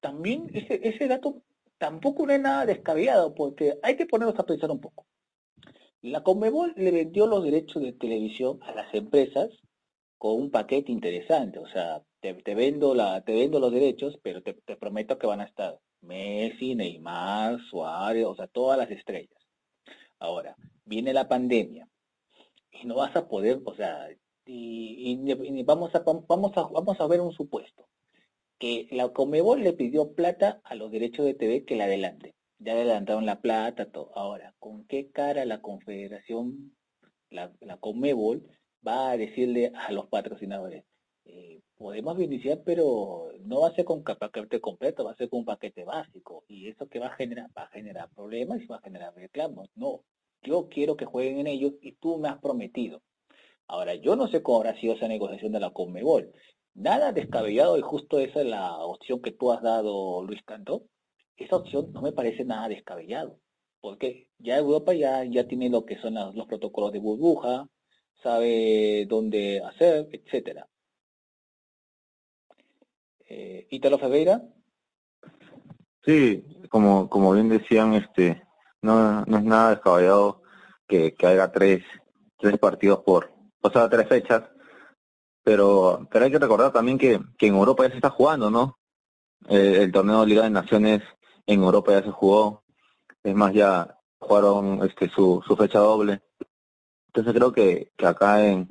también 0.00 0.50
ese, 0.52 0.80
ese 0.82 1.06
dato 1.06 1.42
tampoco 1.78 2.26
no 2.26 2.32
es 2.32 2.40
nada 2.40 2.66
descabellado, 2.66 3.32
porque 3.32 3.78
hay 3.84 3.96
que 3.96 4.06
ponernos 4.06 4.36
a 4.36 4.46
pensar 4.46 4.72
un 4.72 4.80
poco. 4.80 5.06
La 6.02 6.24
Conmebol 6.24 6.74
le 6.76 6.90
vendió 6.90 7.28
los 7.28 7.44
derechos 7.44 7.80
de 7.80 7.92
televisión 7.92 8.58
a 8.64 8.72
las 8.72 8.92
empresas 8.92 9.50
con 10.18 10.34
un 10.34 10.50
paquete 10.50 10.90
interesante. 10.90 11.60
O 11.60 11.68
sea, 11.68 12.02
te, 12.20 12.54
vendo 12.54 12.94
la, 12.94 13.20
te 13.22 13.34
vendo 13.34 13.60
los 13.60 13.72
derechos, 13.72 14.18
pero 14.22 14.42
te, 14.42 14.54
prometo 14.76 15.16
que 15.16 15.26
van 15.26 15.40
a 15.40 15.44
estar 15.44 15.78
Messi, 16.04 16.74
Neymar, 16.74 17.60
Suárez, 17.70 18.24
o 18.26 18.34
sea, 18.34 18.46
todas 18.46 18.78
las 18.78 18.90
estrellas. 18.90 19.40
Ahora, 20.18 20.56
viene 20.84 21.12
la 21.12 21.28
pandemia 21.28 21.88
y 22.70 22.86
no 22.86 22.96
vas 22.96 23.14
a 23.16 23.28
poder, 23.28 23.60
o 23.64 23.74
sea, 23.74 24.08
y, 24.46 25.62
vamos, 25.64 25.94
a, 25.94 26.00
vamos, 26.00 26.56
a, 26.56 26.62
vamos 26.62 27.00
a 27.00 27.06
ver 27.06 27.20
un 27.20 27.32
supuesto, 27.32 27.88
que 28.58 28.88
la 28.90 29.08
Comebol 29.08 29.62
le 29.62 29.72
pidió 29.72 30.12
plata 30.14 30.60
a 30.64 30.74
los 30.74 30.90
derechos 30.90 31.24
de 31.24 31.34
TV 31.34 31.64
que 31.64 31.76
la 31.76 31.84
adelante. 31.84 32.34
Ya 32.58 32.72
adelantaron 32.72 33.26
la 33.26 33.40
plata, 33.40 33.90
todo. 33.90 34.10
Ahora, 34.16 34.54
¿con 34.58 34.84
qué 34.86 35.10
cara 35.10 35.44
la 35.44 35.60
Confederación, 35.60 36.74
la, 37.30 37.52
la 37.60 37.78
Comebol, 37.78 38.48
va 38.86 39.10
a 39.10 39.16
decirle 39.16 39.72
a 39.74 39.92
los 39.92 40.06
patrocinadores? 40.08 40.84
Eh, 41.26 41.60
podemos 41.76 42.18
iniciar, 42.20 42.62
pero 42.64 43.30
no 43.44 43.60
va 43.60 43.68
a 43.68 43.74
ser 43.74 43.84
con 43.84 44.02
paquete 44.02 44.60
completo, 44.60 45.04
va 45.04 45.12
a 45.12 45.16
ser 45.16 45.28
con 45.28 45.40
un 45.40 45.44
paquete 45.44 45.84
básico. 45.84 46.44
Y 46.48 46.68
eso 46.68 46.88
que 46.88 46.98
va 46.98 47.08
a 47.08 47.16
generar, 47.16 47.50
va 47.56 47.64
a 47.64 47.68
generar 47.68 48.10
problemas 48.14 48.60
y 48.62 48.66
va 48.66 48.76
a 48.76 48.82
generar 48.82 49.14
reclamos. 49.14 49.68
No, 49.74 50.02
yo 50.42 50.68
quiero 50.68 50.96
que 50.96 51.06
jueguen 51.06 51.38
en 51.40 51.46
ellos 51.46 51.74
y 51.80 51.92
tú 51.92 52.18
me 52.18 52.28
has 52.28 52.38
prometido. 52.38 53.02
Ahora, 53.66 53.94
yo 53.94 54.16
no 54.16 54.28
sé 54.28 54.42
cómo 54.42 54.58
habrá 54.58 54.78
sido 54.80 54.94
esa 54.94 55.08
negociación 55.08 55.52
de 55.52 55.60
la 55.60 55.70
Conmebol. 55.72 56.32
Nada 56.74 57.12
descabellado 57.12 57.78
y 57.78 57.82
justo 57.82 58.18
esa 58.18 58.40
es 58.40 58.46
la 58.46 58.76
opción 58.78 59.22
que 59.22 59.30
tú 59.32 59.52
has 59.52 59.62
dado, 59.62 60.22
Luis 60.24 60.42
Cantó. 60.44 60.84
Esa 61.36 61.56
opción 61.56 61.92
no 61.92 62.02
me 62.02 62.12
parece 62.12 62.44
nada 62.44 62.68
descabellado, 62.68 63.38
porque 63.80 64.28
ya 64.38 64.56
Europa 64.58 64.94
ya, 64.94 65.24
ya 65.24 65.48
tiene 65.48 65.68
lo 65.70 65.84
que 65.84 65.98
son 65.98 66.14
los 66.14 66.46
protocolos 66.46 66.92
de 66.92 67.00
burbuja, 67.00 67.68
sabe 68.22 69.06
dónde 69.06 69.60
hacer, 69.64 70.08
etcétera. 70.12 70.68
Eh, 73.28 73.66
Ítalo 73.70 73.98
Ferreira. 73.98 74.42
Sí, 76.04 76.44
como, 76.68 77.08
como 77.08 77.32
bien 77.32 77.48
decían, 77.48 77.94
este, 77.94 78.42
no, 78.82 79.24
no 79.24 79.38
es 79.38 79.44
nada 79.44 79.70
descabellado 79.70 80.42
que, 80.86 81.14
que 81.14 81.26
haya 81.26 81.50
tres, 81.50 81.82
tres 82.38 82.58
partidos 82.58 83.00
por, 83.00 83.32
o 83.62 83.70
sea, 83.70 83.88
tres 83.88 84.06
fechas, 84.08 84.42
pero, 85.42 86.06
pero 86.10 86.24
hay 86.26 86.30
que 86.30 86.38
recordar 86.38 86.72
también 86.72 86.98
que, 86.98 87.20
que 87.38 87.46
en 87.46 87.54
Europa 87.54 87.84
ya 87.84 87.90
se 87.90 87.96
está 87.96 88.10
jugando, 88.10 88.50
¿no? 88.50 88.78
Eh, 89.48 89.78
el 89.82 89.92
torneo 89.92 90.20
de 90.20 90.26
Liga 90.26 90.42
de 90.42 90.50
Naciones 90.50 91.02
en 91.46 91.62
Europa 91.62 91.92
ya 91.92 92.02
se 92.02 92.10
jugó, 92.10 92.64
es 93.22 93.34
más, 93.34 93.54
ya 93.54 93.98
jugaron 94.18 94.82
este 94.84 95.08
su, 95.08 95.42
su 95.46 95.56
fecha 95.56 95.78
doble. 95.78 96.22
Entonces 97.08 97.32
creo 97.32 97.52
que, 97.52 97.92
que 97.96 98.06
acá 98.06 98.44
en, 98.44 98.66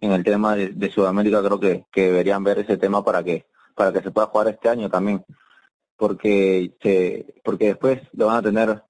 en 0.00 0.12
el 0.12 0.24
tema 0.24 0.56
de, 0.56 0.68
de 0.68 0.90
Sudamérica 0.90 1.42
creo 1.42 1.60
que, 1.60 1.86
que 1.90 2.02
deberían 2.06 2.44
ver 2.44 2.58
ese 2.58 2.76
tema 2.76 3.02
para 3.02 3.22
que 3.22 3.46
para 3.74 3.92
que 3.92 4.00
se 4.00 4.10
pueda 4.10 4.28
jugar 4.28 4.48
este 4.48 4.68
año 4.68 4.88
también 4.88 5.24
porque 5.96 6.74
se, 6.82 7.34
porque 7.44 7.66
después 7.66 8.00
lo 8.12 8.26
van 8.26 8.36
a 8.36 8.42
tener 8.42 8.82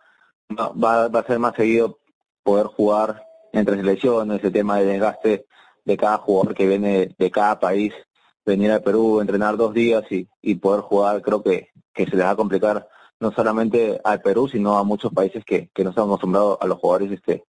va, 0.50 1.08
va 1.08 1.20
a 1.20 1.26
ser 1.26 1.38
más 1.38 1.54
seguido 1.54 1.98
poder 2.42 2.66
jugar 2.66 3.24
entre 3.52 3.76
selecciones, 3.76 4.38
ese 4.38 4.50
tema 4.50 4.78
de 4.78 4.86
desgaste 4.86 5.46
de 5.84 5.96
cada 5.96 6.18
jugador 6.18 6.54
que 6.54 6.66
viene 6.66 7.14
de 7.18 7.30
cada 7.30 7.58
país, 7.58 7.92
venir 8.44 8.72
a 8.72 8.80
Perú, 8.80 9.20
entrenar 9.20 9.56
dos 9.56 9.74
días 9.74 10.04
y, 10.10 10.28
y 10.42 10.56
poder 10.56 10.80
jugar, 10.80 11.22
creo 11.22 11.42
que, 11.42 11.68
que 11.92 12.06
se 12.06 12.16
les 12.16 12.26
va 12.26 12.30
a 12.30 12.36
complicar 12.36 12.88
no 13.20 13.32
solamente 13.32 14.00
al 14.02 14.20
Perú, 14.20 14.48
sino 14.48 14.76
a 14.76 14.84
muchos 14.84 15.12
países 15.12 15.44
que, 15.44 15.70
que 15.72 15.84
no 15.84 15.90
están 15.90 16.06
acostumbrados 16.06 16.58
a 16.60 16.66
los 16.66 16.78
jugadores 16.78 17.12
este 17.12 17.44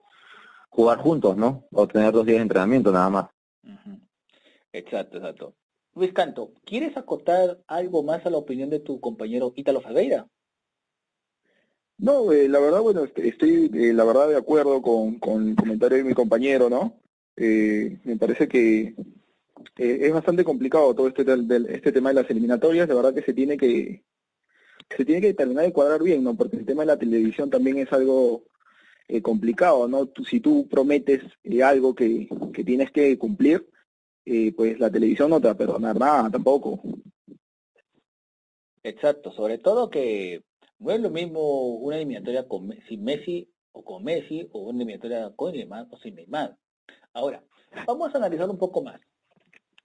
jugar 0.69 0.99
juntos, 0.99 1.37
¿no? 1.37 1.63
O 1.71 1.87
tener 1.87 2.11
dos 2.11 2.25
días 2.25 2.37
de 2.37 2.43
entrenamiento 2.43 2.91
nada 2.91 3.09
más. 3.09 3.25
Exacto, 4.73 5.17
exacto. 5.17 5.53
Luis 5.95 6.11
Canto, 6.11 6.51
¿quieres 6.65 6.97
acotar 6.97 7.61
algo 7.67 8.03
más 8.03 8.25
a 8.25 8.29
la 8.29 8.37
opinión 8.37 8.69
de 8.69 8.81
tu 8.81 8.99
compañero 8.99 9.53
Ítalo 9.55 9.79
Faveira? 9.79 10.27
No, 11.97 12.33
eh, 12.33 12.49
la 12.49 12.59
verdad, 12.59 12.81
bueno, 12.81 13.05
este, 13.05 13.29
estoy, 13.29 13.71
eh, 13.73 13.93
la 13.93 14.03
verdad 14.03 14.27
de 14.27 14.35
acuerdo 14.35 14.81
con, 14.81 15.17
con 15.19 15.47
el 15.47 15.55
comentario 15.55 15.97
de 15.97 16.03
mi 16.03 16.13
compañero, 16.13 16.69
¿no? 16.69 16.99
Eh, 17.37 17.97
me 18.03 18.17
parece 18.17 18.49
que 18.49 18.93
es 19.77 20.13
bastante 20.13 20.43
complicado 20.43 20.93
todo 20.93 21.07
este, 21.07 21.23
del, 21.23 21.65
este 21.67 21.93
tema 21.93 22.09
de 22.09 22.15
las 22.15 22.29
eliminatorias, 22.29 22.89
de 22.89 22.95
verdad 22.95 23.13
que 23.13 23.23
se 23.23 23.33
tiene 23.33 23.57
que 23.57 24.03
se 24.95 25.05
tiene 25.05 25.21
que 25.21 25.33
terminar 25.33 25.65
de 25.65 25.73
cuadrar 25.73 26.03
bien, 26.03 26.23
¿no? 26.23 26.35
Porque 26.35 26.57
el 26.57 26.65
tema 26.65 26.83
de 26.83 26.87
la 26.87 26.99
televisión 26.99 27.49
también 27.49 27.77
es 27.77 27.91
algo 27.91 28.43
complicado, 29.21 29.87
¿no? 29.87 30.09
si 30.27 30.39
tú 30.39 30.67
prometes 30.67 31.21
algo 31.63 31.93
que, 31.93 32.27
que 32.53 32.63
tienes 32.63 32.91
que 32.91 33.17
cumplir, 33.19 33.67
pues 34.55 34.79
la 34.79 34.89
televisión 34.89 35.29
no 35.29 35.39
te 35.39 35.47
va 35.47 35.53
a 35.53 35.57
perdonar 35.57 35.97
nada 35.97 36.29
tampoco. 36.29 36.81
Exacto, 38.83 39.31
sobre 39.31 39.57
todo 39.57 39.89
que 39.89 40.43
no 40.79 40.91
es 40.91 41.01
lo 41.01 41.09
mismo 41.09 41.69
una 41.77 41.95
eliminatoria 41.95 42.47
con, 42.47 42.71
sin 42.87 43.03
Messi 43.03 43.49
o 43.71 43.83
con 43.83 44.03
Messi 44.03 44.47
o 44.51 44.59
una 44.59 44.77
eliminatoria 44.77 45.31
con 45.35 45.53
Neymar 45.53 45.87
o 45.89 45.97
sin 45.97 46.15
Neymar. 46.15 46.55
Ahora, 47.13 47.43
vamos 47.87 48.13
a 48.13 48.17
analizar 48.17 48.49
un 48.49 48.57
poco 48.57 48.83
más. 48.83 48.99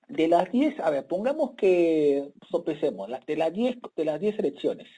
De 0.08 0.26
las 0.26 0.50
10, 0.50 0.80
a 0.80 0.90
ver, 0.90 1.06
pongamos 1.06 1.52
que 1.56 2.32
sopesemos, 2.50 3.08
de 3.26 3.36
las 3.36 3.52
10 3.52 3.78
de 3.96 4.04
las 4.04 4.20
10 4.20 4.36
selecciones, 4.36 4.88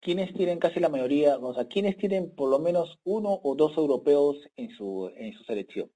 ¿quiénes 0.00 0.32
tienen 0.34 0.58
casi 0.58 0.78
la 0.78 0.88
mayoría, 0.88 1.38
o 1.38 1.54
sea, 1.54 1.66
quiénes 1.66 1.96
tienen 1.96 2.34
por 2.34 2.50
lo 2.50 2.58
menos 2.58 2.98
uno 3.04 3.40
o 3.42 3.54
dos 3.54 3.76
europeos 3.76 4.36
en 4.56 4.70
su 4.70 5.10
en 5.16 5.32
su 5.32 5.42
selección? 5.44 5.90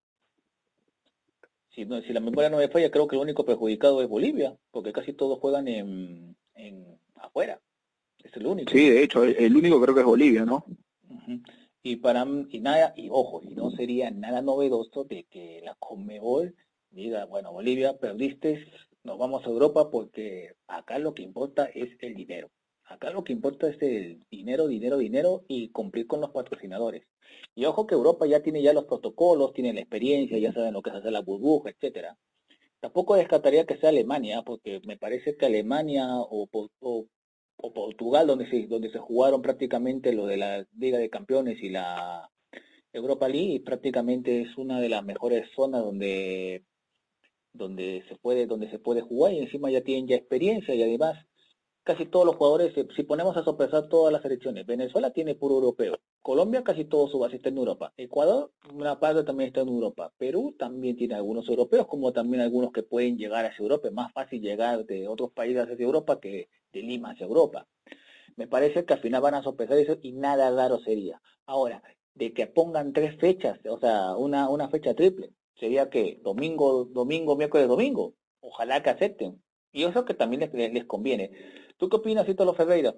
Si, 1.74 1.84
no, 1.84 2.00
si 2.02 2.12
la 2.12 2.20
memoria 2.20 2.50
no 2.50 2.58
me 2.58 2.68
falla, 2.68 2.90
creo 2.90 3.08
que 3.08 3.16
el 3.16 3.22
único 3.22 3.44
perjudicado 3.44 4.02
es 4.02 4.08
Bolivia, 4.08 4.56
porque 4.70 4.92
casi 4.92 5.12
todos 5.12 5.38
juegan 5.38 5.68
en, 5.68 6.36
en 6.54 6.98
afuera. 7.16 7.60
Es 8.22 8.36
el 8.36 8.46
único. 8.46 8.70
Sí, 8.70 8.90
de 8.90 9.02
hecho, 9.02 9.24
el 9.24 9.56
único 9.56 9.80
creo 9.80 9.94
que 9.94 10.00
es 10.00 10.06
Bolivia, 10.06 10.44
¿no? 10.44 10.64
Y 11.82 11.96
para 11.96 12.26
y 12.50 12.60
nada, 12.60 12.92
y 12.96 13.08
ojo, 13.10 13.42
y 13.42 13.54
no 13.54 13.70
sería 13.70 14.10
nada 14.10 14.42
novedoso 14.42 15.04
de 15.04 15.24
que 15.24 15.60
la 15.64 15.74
Conmebol 15.74 16.54
diga, 16.90 17.24
bueno, 17.24 17.52
Bolivia, 17.52 17.98
perdiste, 17.98 18.66
nos 19.02 19.18
vamos 19.18 19.44
a 19.44 19.48
Europa 19.48 19.90
porque 19.90 20.54
acá 20.68 20.98
lo 20.98 21.14
que 21.14 21.22
importa 21.22 21.64
es 21.64 21.90
el 22.00 22.14
dinero. 22.14 22.50
Acá 22.84 23.10
lo 23.10 23.24
que 23.24 23.32
importa 23.32 23.68
es 23.68 23.80
el 23.82 24.24
dinero, 24.30 24.66
dinero, 24.68 24.98
dinero 24.98 25.44
y 25.48 25.70
cumplir 25.70 26.06
con 26.06 26.20
los 26.20 26.30
patrocinadores. 26.30 27.04
Y 27.54 27.64
ojo 27.64 27.86
que 27.86 27.94
Europa 27.94 28.26
ya 28.26 28.42
tiene 28.42 28.62
ya 28.62 28.72
los 28.72 28.84
protocolos, 28.84 29.52
tiene 29.52 29.72
la 29.72 29.80
experiencia, 29.80 30.38
ya 30.38 30.52
saben 30.52 30.74
lo 30.74 30.82
que 30.82 30.90
es 30.90 30.96
hacer 30.96 31.12
la 31.12 31.20
burbuja, 31.20 31.70
etcétera. 31.70 32.16
Tampoco 32.80 33.14
descartaría 33.14 33.66
que 33.66 33.76
sea 33.78 33.90
Alemania, 33.90 34.42
porque 34.42 34.80
me 34.84 34.96
parece 34.96 35.36
que 35.36 35.46
Alemania 35.46 36.06
o, 36.10 36.48
Portugal, 37.56 38.26
donde 38.26 38.50
se, 38.50 38.66
donde 38.66 38.90
se 38.90 38.98
jugaron 38.98 39.40
prácticamente 39.40 40.12
lo 40.12 40.26
de 40.26 40.36
la 40.36 40.66
Liga 40.76 40.98
de 40.98 41.10
Campeones 41.10 41.62
y 41.62 41.68
la 41.70 42.28
Europa 42.92 43.28
League, 43.28 43.62
prácticamente 43.64 44.42
es 44.42 44.58
una 44.58 44.80
de 44.80 44.88
las 44.88 45.04
mejores 45.04 45.48
zonas 45.54 45.82
donde 45.82 46.64
donde 47.54 48.02
se 48.08 48.16
puede 48.16 48.46
donde 48.46 48.70
se 48.70 48.78
puede 48.78 49.02
jugar 49.02 49.34
y 49.34 49.40
encima 49.40 49.70
ya 49.70 49.82
tienen 49.82 50.08
ya 50.08 50.16
experiencia 50.16 50.74
y 50.74 50.82
además 50.82 51.26
casi 51.84 52.06
todos 52.06 52.26
los 52.26 52.36
jugadores, 52.36 52.72
si 52.94 53.02
ponemos 53.02 53.36
a 53.36 53.44
sopesar 53.44 53.88
todas 53.88 54.12
las 54.12 54.22
selecciones, 54.22 54.66
Venezuela 54.66 55.10
tiene 55.10 55.34
puro 55.34 55.56
europeo, 55.56 55.98
Colombia 56.20 56.62
casi 56.62 56.84
todo 56.84 57.08
su 57.08 57.18
base 57.18 57.36
está 57.36 57.48
en 57.48 57.58
Europa, 57.58 57.92
Ecuador 57.96 58.52
una 58.72 59.00
parte 59.00 59.24
también 59.24 59.48
está 59.48 59.62
en 59.62 59.68
Europa, 59.68 60.12
Perú 60.16 60.54
también 60.58 60.96
tiene 60.96 61.14
algunos 61.14 61.48
europeos, 61.48 61.86
como 61.86 62.12
también 62.12 62.42
algunos 62.42 62.72
que 62.72 62.82
pueden 62.82 63.16
llegar 63.16 63.44
hacia 63.44 63.62
Europa, 63.62 63.88
es 63.88 63.94
más 63.94 64.12
fácil 64.12 64.40
llegar 64.40 64.84
de 64.86 65.08
otros 65.08 65.32
países 65.32 65.62
hacia 65.62 65.84
Europa 65.84 66.20
que 66.20 66.48
de 66.72 66.82
Lima 66.82 67.10
hacia 67.10 67.26
Europa. 67.26 67.66
Me 68.36 68.46
parece 68.46 68.84
que 68.84 68.94
al 68.94 69.00
final 69.00 69.20
van 69.20 69.34
a 69.34 69.42
sopesar 69.42 69.76
eso 69.78 69.98
y 70.00 70.12
nada 70.12 70.50
raro 70.50 70.80
sería. 70.80 71.20
Ahora, 71.46 71.82
de 72.14 72.32
que 72.32 72.46
pongan 72.46 72.92
tres 72.92 73.18
fechas, 73.18 73.58
o 73.68 73.78
sea, 73.78 74.16
una, 74.16 74.48
una 74.48 74.68
fecha 74.68 74.94
triple, 74.94 75.32
sería 75.58 75.90
que 75.90 76.18
domingo, 76.22 76.84
domingo, 76.86 77.36
miércoles, 77.36 77.68
domingo. 77.68 78.14
Ojalá 78.40 78.82
que 78.82 78.90
acepten. 78.90 79.42
Y 79.72 79.84
eso 79.84 80.04
que 80.04 80.14
también 80.14 80.40
les, 80.40 80.72
les 80.72 80.84
conviene. 80.84 81.30
¿Tú 81.82 81.88
qué 81.88 81.96
opinas, 81.96 82.28
Ítalo 82.28 82.54
Ferreira? 82.54 82.94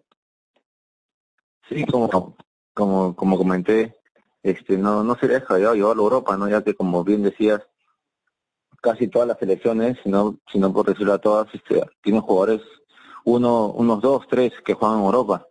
Sí, 1.71 1.87
como, 1.87 2.37
como, 2.75 3.17
como 3.17 3.39
comenté, 3.39 3.97
este, 4.43 4.77
no, 4.77 5.03
no 5.03 5.15
sería 5.15 5.39
descabellado 5.39 5.75
llevarlo 5.75 6.03
a 6.03 6.05
Europa, 6.05 6.37
¿no? 6.37 6.51
Ya 6.51 6.63
que 6.63 6.75
como 6.75 7.03
bien 7.03 7.23
decías, 7.23 7.63
casi 8.83 9.09
todas 9.09 9.27
las 9.27 9.39
selecciones, 9.39 9.97
si 10.03 10.11
no, 10.11 10.37
si 10.53 10.59
no 10.59 10.71
por 10.71 10.85
decirlo 10.85 11.15
a 11.15 11.19
todas, 11.19 11.47
este, 11.55 11.81
tienen 12.03 12.21
jugadores, 12.21 12.61
uno, 13.25 13.69
unos 13.69 14.03
dos, 14.03 14.27
tres 14.29 14.53
que 14.63 14.75
juegan 14.75 14.99
en 14.99 15.05
Europa. 15.07 15.47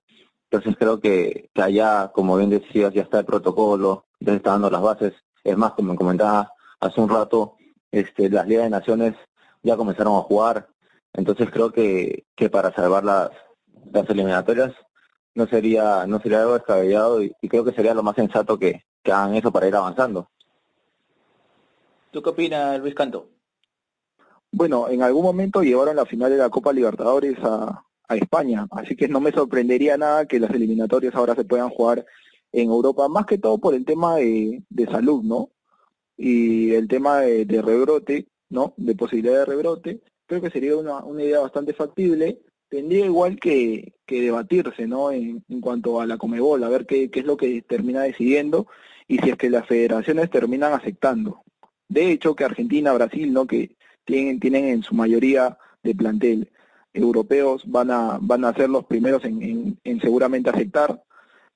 Entonces 0.51 0.75
creo 0.77 0.99
que, 0.99 1.49
que 1.55 1.61
allá, 1.63 2.11
como 2.13 2.37
bien 2.37 2.51
decías, 2.51 2.93
ya 2.93 3.01
está 3.01 3.17
el 3.17 3.25
protocolo, 3.25 4.05
ya 4.19 4.33
está 4.33 4.51
dando 4.51 4.69
las 4.69 4.83
bases. 4.83 5.13
Es 5.43 5.57
más, 5.57 5.71
como 5.73 5.95
comentaba 5.95 6.51
hace 6.79 7.01
un 7.01 7.09
rato, 7.09 7.55
este, 7.89 8.29
las 8.29 8.47
ligas 8.47 8.65
de 8.65 8.69
naciones 8.69 9.15
ya 9.63 9.75
comenzaron 9.75 10.17
a 10.17 10.21
jugar. 10.21 10.67
Entonces 11.13 11.49
creo 11.51 11.71
que, 11.71 12.25
que 12.35 12.49
para 12.49 12.73
salvar 12.73 13.03
las, 13.03 13.29
las 13.91 14.09
eliminatorias 14.09 14.73
no 15.35 15.47
sería 15.47 16.05
no 16.07 16.19
sería 16.19 16.41
algo 16.41 16.53
descabellado 16.53 17.23
y, 17.23 17.33
creo 17.47 17.63
que 17.63 17.73
sería 17.73 17.93
lo 17.93 18.03
más 18.03 18.15
sensato 18.15 18.57
que, 18.57 18.83
que 19.03 19.11
hagan 19.11 19.35
eso 19.35 19.51
para 19.51 19.67
ir 19.67 19.75
avanzando. 19.75 20.29
¿Tú 22.11 22.21
qué 22.21 22.29
opinas, 22.29 22.79
Luis 22.79 22.93
Canto? 22.93 23.29
Bueno, 24.51 24.87
en 24.89 25.01
algún 25.01 25.23
momento 25.23 25.63
llevaron 25.63 25.95
la 25.95 26.05
final 26.05 26.29
de 26.29 26.37
la 26.37 26.49
Copa 26.49 26.71
Libertadores 26.71 27.37
a, 27.41 27.83
a 28.07 28.15
España, 28.15 28.67
así 28.71 28.95
que 28.95 29.07
no 29.07 29.19
me 29.19 29.31
sorprendería 29.31 29.97
nada 29.97 30.27
que 30.27 30.39
las 30.39 30.51
eliminatorias 30.51 31.15
ahora 31.15 31.33
se 31.33 31.43
puedan 31.43 31.69
jugar 31.69 32.05
en 32.51 32.69
Europa, 32.69 33.07
más 33.09 33.25
que 33.25 33.39
todo 33.39 33.57
por 33.57 33.73
el 33.73 33.83
tema 33.83 34.17
de, 34.17 34.61
de 34.69 34.85
salud, 34.85 35.23
¿no? 35.23 35.49
Y 36.15 36.73
el 36.75 36.87
tema 36.87 37.21
de, 37.21 37.45
de, 37.45 37.61
rebrote, 37.63 38.27
¿no? 38.49 38.75
De 38.77 38.93
posibilidad 38.95 39.39
de 39.39 39.45
rebrote, 39.45 40.01
creo 40.33 40.41
que 40.41 40.51
sería 40.51 40.77
una, 40.77 41.03
una 41.03 41.23
idea 41.23 41.39
bastante 41.39 41.73
factible 41.73 42.39
tendría 42.73 43.05
igual 43.05 43.39
que, 43.39 43.93
debatirse, 44.07 44.87
¿no? 44.87 45.11
En, 45.11 45.43
cuanto 45.61 46.01
a 46.01 46.07
la 46.07 46.17
Comebol, 46.17 46.63
a 46.63 46.69
ver 46.69 46.87
qué, 46.87 47.11
qué 47.11 47.19
es 47.19 47.25
lo 47.25 47.37
que 47.37 47.61
termina 47.61 48.01
decidiendo 48.01 48.65
y 49.07 49.19
si 49.19 49.29
es 49.29 49.37
que 49.37 49.51
las 49.51 49.67
federaciones 49.67 50.31
terminan 50.31 50.73
aceptando. 50.73 51.43
De 51.87 52.09
hecho, 52.09 52.35
que 52.35 52.45
Argentina, 52.45 52.91
Brasil, 52.93 53.31
¿no? 53.31 53.45
Que 53.45 53.75
tienen, 54.05 54.39
tienen 54.39 54.65
en 54.65 54.81
su 54.81 54.95
mayoría 54.95 55.55
de 55.83 55.93
plantel 55.93 56.51
europeos, 56.93 57.61
van 57.67 57.91
a, 57.91 58.17
van 58.19 58.43
a 58.43 58.53
ser 58.55 58.71
los 58.71 58.85
primeros 58.85 59.23
en, 59.23 59.77
en, 59.83 60.01
seguramente 60.01 60.49
aceptar, 60.49 61.03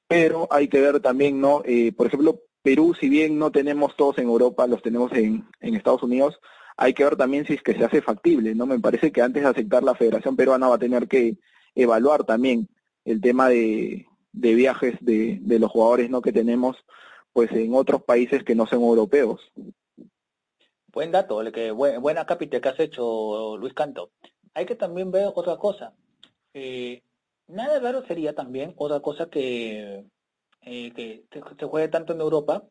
pero 0.08 0.48
hay 0.52 0.68
que 0.68 0.82
ver 0.82 1.00
también, 1.00 1.42
¿no? 1.42 1.64
Eh, 1.66 1.94
por 1.94 2.06
ejemplo, 2.06 2.42
Perú, 2.62 2.94
si 2.94 3.10
bien 3.10 3.40
no 3.40 3.52
tenemos 3.52 3.96
todos 3.96 4.20
en 4.20 4.26
Europa, 4.26 4.68
los 4.68 4.84
tenemos 4.84 5.12
en, 5.14 5.48
en 5.62 5.74
Estados 5.74 6.04
Unidos, 6.04 6.40
hay 6.78 6.94
que 6.94 7.04
ver 7.04 7.18
también 7.18 7.46
si 7.46 7.54
es 7.54 7.64
que 7.64 7.74
se 7.74 7.84
hace 7.84 8.02
factible, 8.02 8.54
¿no? 8.54 8.68
Me 8.68 8.80
parece 8.80 9.12
que 9.12 9.22
antes 9.22 9.42
de 9.42 9.50
aceptar 9.50 9.84
la 9.84 9.96
Federación 9.96 10.36
Peruana 10.36 10.68
va 10.68 10.76
a 10.76 10.80
tener 10.80 11.08
que 11.08 11.38
evaluar 11.74 12.24
también 12.24 12.70
el 13.04 13.20
tema 13.20 13.50
de, 13.50 14.06
viajes 14.32 14.96
de, 15.02 15.42
los 15.60 15.72
jugadores, 15.72 16.10
¿no? 16.12 16.22
Que 16.22 16.32
tenemos, 16.32 16.78
pues, 17.34 17.52
en 17.52 17.74
otros 17.74 18.04
países 18.04 18.44
que 18.44 18.54
no 18.54 18.68
son 18.68 18.82
europeos. 18.82 19.42
Buen 20.94 21.12
dato, 21.12 21.40
que, 21.52 21.72
buena 21.72 22.26
cápita 22.28 22.62
que 22.62 22.70
has 22.70 22.80
hecho, 22.80 23.58
Luis 23.58 23.74
Canto. 23.74 24.12
Hay 24.54 24.68
que 24.68 24.76
también 24.76 25.12
ver 25.12 25.32
otra 25.34 25.58
cosa. 25.58 25.94
Eh, 26.54 27.02
nada 27.48 27.80
raro 27.80 28.06
sería 28.06 28.36
también 28.36 28.76
otra 28.78 29.00
cosa 29.00 29.30
que, 29.32 30.06
eh, 30.62 30.92
que 30.94 31.26
se, 31.32 31.66
juegue 31.66 31.88
tanto 31.88 32.14
en 32.14 32.22
Europa, 32.22 32.64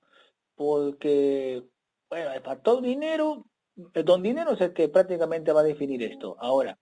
porque, 0.55 1.65
bueno, 2.09 2.33
el 2.33 2.43
factor 2.43 2.83
dinero 2.83 3.45
el 3.45 3.56
don 3.77 4.23
dinero 4.23 4.53
es 4.53 4.61
el 4.61 4.73
que 4.73 4.89
prácticamente 4.89 5.53
va 5.53 5.61
a 5.61 5.65
definir 5.65 6.03
esto. 6.03 6.37
Ahora, 6.41 6.79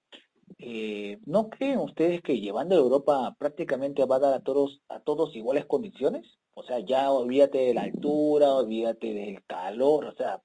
eh, 0.58 1.18
¿no 1.26 1.50
creen 1.50 1.78
ustedes 1.80 2.22
que 2.22 2.40
llevando 2.40 2.74
a 2.74 2.78
Europa 2.78 3.36
prácticamente 3.38 4.04
va 4.04 4.16
a 4.16 4.20
dar 4.20 4.34
a 4.34 4.40
todos, 4.40 4.80
a 4.88 5.00
todos 5.00 5.34
iguales 5.34 5.66
condiciones? 5.66 6.38
O 6.54 6.62
sea, 6.62 6.78
ya 6.78 7.10
olvídate 7.10 7.58
de 7.58 7.74
la 7.74 7.82
altura, 7.82 8.54
olvídate 8.54 9.12
del 9.12 9.44
calor, 9.44 10.04
o 10.04 10.14
sea, 10.14 10.40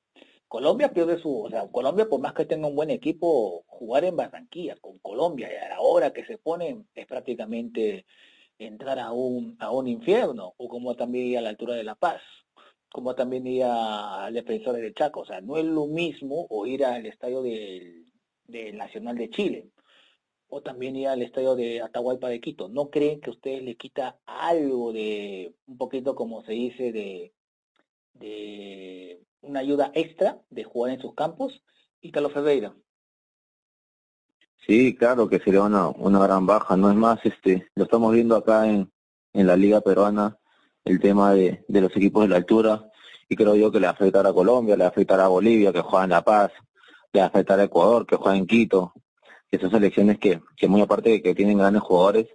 Colombia 0.47 0.91
pierde 0.91 1.19
su, 1.19 1.43
o 1.43 1.49
sea, 1.49 1.67
Colombia 1.67 2.09
por 2.09 2.19
más 2.19 2.33
que 2.33 2.45
tenga 2.45 2.67
un 2.67 2.75
buen 2.75 2.89
equipo, 2.89 3.63
jugar 3.67 4.03
en 4.03 4.15
Barranquilla 4.15 4.75
con 4.81 4.97
Colombia 4.97 5.47
y 5.53 5.63
a 5.63 5.69
la 5.69 5.79
hora 5.79 6.11
que 6.11 6.25
se 6.25 6.39
pone 6.39 6.85
es 6.95 7.05
prácticamente 7.05 8.07
entrar 8.57 8.97
a 8.97 9.11
un, 9.11 9.55
a 9.59 9.71
un 9.71 9.87
infierno, 9.87 10.55
o 10.57 10.67
como 10.67 10.95
también 10.95 11.37
a 11.37 11.41
la 11.41 11.49
altura 11.49 11.75
de 11.75 11.83
La 11.83 11.93
Paz 11.93 12.21
como 12.91 13.15
también 13.15 13.47
ir 13.47 13.63
al 13.63 14.33
defensor 14.33 14.75
de 14.75 14.93
Chaco. 14.93 15.21
O 15.21 15.25
sea, 15.25 15.41
no 15.41 15.57
es 15.57 15.65
lo 15.65 15.87
mismo 15.87 16.47
o 16.49 16.65
ir 16.65 16.85
al 16.85 17.05
estadio 17.05 17.41
del, 17.41 18.05
Nacional 18.73 19.15
de 19.15 19.29
Chile 19.29 19.69
o 20.47 20.61
también 20.61 20.95
ir 20.95 21.07
al 21.07 21.21
estadio 21.21 21.55
de 21.55 21.83
Atahualpa 21.83 22.29
de 22.29 22.41
Quito. 22.41 22.67
¿No 22.67 22.89
creen 22.89 23.21
que 23.21 23.29
ustedes 23.29 23.61
le 23.61 23.75
quita 23.75 24.17
algo 24.25 24.91
de, 24.91 25.53
un 25.67 25.77
poquito 25.77 26.15
como 26.15 26.43
se 26.43 26.53
dice, 26.53 26.91
de, 26.91 27.31
de 28.13 29.21
una 29.41 29.59
ayuda 29.59 29.91
extra 29.93 30.41
de 30.49 30.63
jugar 30.63 30.93
en 30.93 31.01
sus 31.01 31.13
campos? 31.13 31.61
Y 32.01 32.11
Carlos 32.11 32.33
Ferreira. 32.33 32.73
Sí, 34.65 34.95
claro 34.95 35.29
que 35.29 35.39
sería 35.39 35.61
una, 35.61 35.89
una 35.89 36.19
gran 36.23 36.47
baja. 36.47 36.75
No 36.75 36.89
es 36.89 36.95
más, 36.95 37.19
este, 37.23 37.67
lo 37.75 37.83
estamos 37.83 38.11
viendo 38.11 38.35
acá 38.35 38.67
en, 38.67 38.91
en 39.33 39.45
la 39.45 39.55
Liga 39.55 39.81
Peruana 39.81 40.39
el 40.85 40.99
tema 40.99 41.33
de, 41.33 41.63
de 41.67 41.81
los 41.81 41.95
equipos 41.95 42.23
de 42.23 42.29
la 42.29 42.37
altura 42.37 42.85
y 43.27 43.35
creo 43.35 43.55
yo 43.55 43.71
que 43.71 43.79
le 43.79 43.87
afectará 43.87 44.29
a 44.29 44.33
Colombia, 44.33 44.75
le 44.75 44.85
afectará 44.85 45.25
a 45.25 45.29
Bolivia 45.29 45.71
que 45.71 45.81
juega 45.81 46.05
en 46.05 46.09
La 46.11 46.23
Paz, 46.23 46.51
le 47.13 47.21
afectará 47.21 47.61
a 47.61 47.65
Ecuador 47.65 48.05
que 48.05 48.15
juega 48.15 48.37
en 48.37 48.47
Quito, 48.47 48.93
que 49.49 49.59
son 49.59 49.69
selecciones 49.69 50.17
que, 50.17 50.41
que 50.57 50.67
muy 50.67 50.81
aparte 50.81 51.09
de 51.09 51.21
que 51.21 51.35
tienen 51.35 51.57
grandes 51.57 51.83
jugadores, 51.83 52.27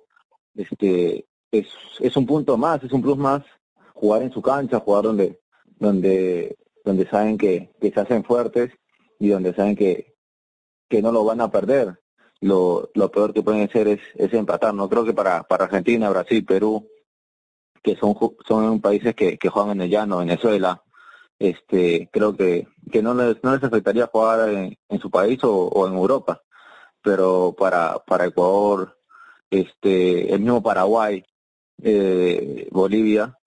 este 0.55 1.27
es, 1.51 1.67
es 1.99 2.17
un 2.17 2.27
punto 2.27 2.57
más, 2.57 2.83
es 2.85 2.93
un 2.93 3.03
plus 3.03 3.17
más 3.17 3.43
jugar 3.95 4.23
en 4.23 4.33
su 4.33 4.41
cancha, 4.41 4.81
jugar 4.81 5.05
donde 5.05 5.41
donde 5.79 6.57
donde 6.85 7.09
saben 7.09 7.39
que, 7.39 7.73
que 7.81 7.91
se 7.91 8.01
hacen 8.01 8.25
fuertes 8.25 8.71
y 9.19 9.29
donde 9.29 9.55
saben 9.55 9.75
que, 9.75 10.15
que 10.89 11.01
no 11.01 11.11
lo 11.11 11.25
van 11.25 11.41
a 11.41 11.51
perder. 11.51 11.99
Lo, 12.41 12.91
lo 12.95 13.11
peor 13.11 13.33
que 13.33 13.43
pueden 13.43 13.63
hacer 13.63 13.89
es, 13.89 14.01
es 14.17 14.33
empatar. 14.35 14.75
No 14.75 14.89
creo 14.89 15.05
que 15.05 15.15
para, 15.15 15.45
para 15.45 15.65
Argentina, 15.65 16.11
Brasil, 16.11 16.45
Perú, 16.45 16.87
que 17.85 17.97
son 17.97 18.17
son 18.49 18.81
países 18.81 19.15
que, 19.15 19.39
que 19.39 19.51
juegan 19.51 19.73
en 19.73 19.83
el 19.83 19.91
llano, 19.91 20.19
Venezuela, 20.19 20.83
este 21.39 22.09
creo 22.13 22.35
que, 22.37 22.67
que 22.91 23.03
no 23.03 23.15
les 23.15 23.43
no 23.45 23.55
les 23.55 23.63
afectaría 23.63 24.07
jugar 24.07 24.49
en, 24.49 25.01
su 25.01 25.11
país 25.11 25.39
o, 25.45 25.87
en 25.87 25.95
Europa, 25.95 26.43
pero 27.03 27.55
para 27.57 27.99
para 28.07 28.27
Ecuador, 28.27 28.99
este 29.51 30.33
el 30.33 30.41
mismo 30.41 30.63
Paraguay, 30.63 31.25
eh, 31.83 32.69
Bolivia, 32.73 33.39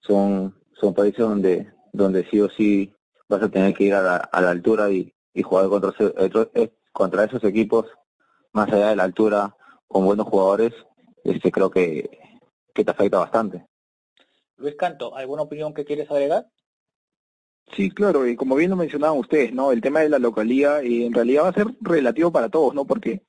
son 0.00 0.54
son 0.80 0.94
países 0.94 1.20
donde 1.20 1.72
donde 1.92 2.28
sí 2.30 2.40
o 2.40 2.50
sí 2.50 2.92
vas 3.28 3.42
a 3.42 3.48
tener 3.48 3.74
que 3.74 3.84
ir 3.84 3.94
a 3.94 4.02
la, 4.02 4.16
a 4.16 4.40
la 4.42 4.50
altura 4.50 4.90
y, 4.90 5.14
y 5.32 5.42
jugar 5.42 5.68
contra, 5.68 5.92
eh, 6.54 6.72
contra 6.92 7.24
esos 7.24 7.42
equipos 7.44 7.86
más 8.52 8.70
allá 8.70 8.88
de 8.90 8.96
la 8.96 9.04
altura 9.04 9.56
con 9.88 10.04
buenos 10.04 10.26
jugadores, 10.28 10.72
este 11.24 11.50
creo 11.50 11.70
que 11.70 12.18
que 12.74 12.84
te 12.84 12.90
afecta 12.90 13.18
bastante. 13.18 13.66
Luis 14.56 14.74
Canto, 14.76 15.16
¿alguna 15.16 15.42
opinión 15.42 15.72
que 15.72 15.84
quieres 15.84 16.10
agregar? 16.10 16.46
Sí, 17.74 17.90
claro, 17.90 18.26
y 18.28 18.36
como 18.36 18.56
bien 18.56 18.70
lo 18.70 18.76
mencionaban 18.76 19.18
ustedes, 19.18 19.52
¿no? 19.52 19.72
El 19.72 19.80
tema 19.80 20.00
de 20.00 20.10
la 20.10 20.18
localidad 20.18 20.82
y 20.82 21.04
en 21.04 21.14
realidad 21.14 21.44
va 21.44 21.48
a 21.48 21.54
ser 21.54 21.66
relativo 21.80 22.30
para 22.30 22.48
todos, 22.48 22.74
¿no? 22.74 22.84
Porque 22.84 23.22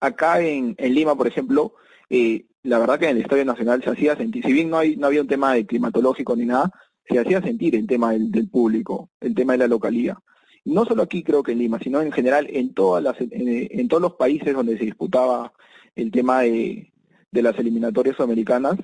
acá 0.00 0.40
en, 0.40 0.74
en 0.76 0.94
Lima, 0.94 1.14
por 1.14 1.28
ejemplo, 1.28 1.74
eh, 2.10 2.46
la 2.64 2.78
verdad 2.78 2.98
que 2.98 3.08
en 3.08 3.16
el 3.16 3.22
Estadio 3.22 3.44
Nacional 3.44 3.82
se 3.82 3.90
hacía 3.90 4.16
sentir, 4.16 4.44
si 4.44 4.52
bien 4.52 4.68
no, 4.70 4.78
hay, 4.78 4.96
no 4.96 5.06
había 5.06 5.20
un 5.20 5.28
tema 5.28 5.54
de 5.54 5.66
climatológico 5.66 6.34
ni 6.36 6.46
nada, 6.46 6.70
se 7.08 7.18
hacía 7.18 7.40
sentir 7.40 7.74
el 7.76 7.86
tema 7.86 8.12
del, 8.12 8.30
del 8.30 8.48
público, 8.48 9.10
el 9.20 9.34
tema 9.34 9.52
de 9.52 9.60
la 9.60 9.68
localidad. 9.68 10.16
No 10.64 10.84
solo 10.84 11.02
aquí 11.02 11.22
creo 11.22 11.42
que 11.42 11.52
en 11.52 11.58
Lima, 11.58 11.78
sino 11.78 12.00
en 12.00 12.12
general 12.12 12.46
en 12.50 12.74
todas 12.74 13.02
las, 13.02 13.20
en, 13.20 13.30
en 13.32 13.88
todos 13.88 14.02
los 14.02 14.14
países 14.14 14.54
donde 14.54 14.78
se 14.78 14.84
disputaba 14.84 15.52
el 15.94 16.10
tema 16.10 16.42
de, 16.42 16.91
de 17.32 17.42
las 17.42 17.58
eliminatorias 17.58 18.16
sudamericanas, 18.16 18.78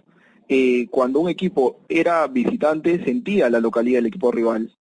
eh, 0.49 0.89
cuando 0.91 1.21
un 1.21 1.29
equipo 1.29 1.81
era 1.89 2.27
visitante 2.27 3.05
sentía 3.05 3.51
la 3.51 3.61
localidad 3.61 3.99
del 3.99 4.07
equipo 4.07 4.33
rival. 4.33 4.75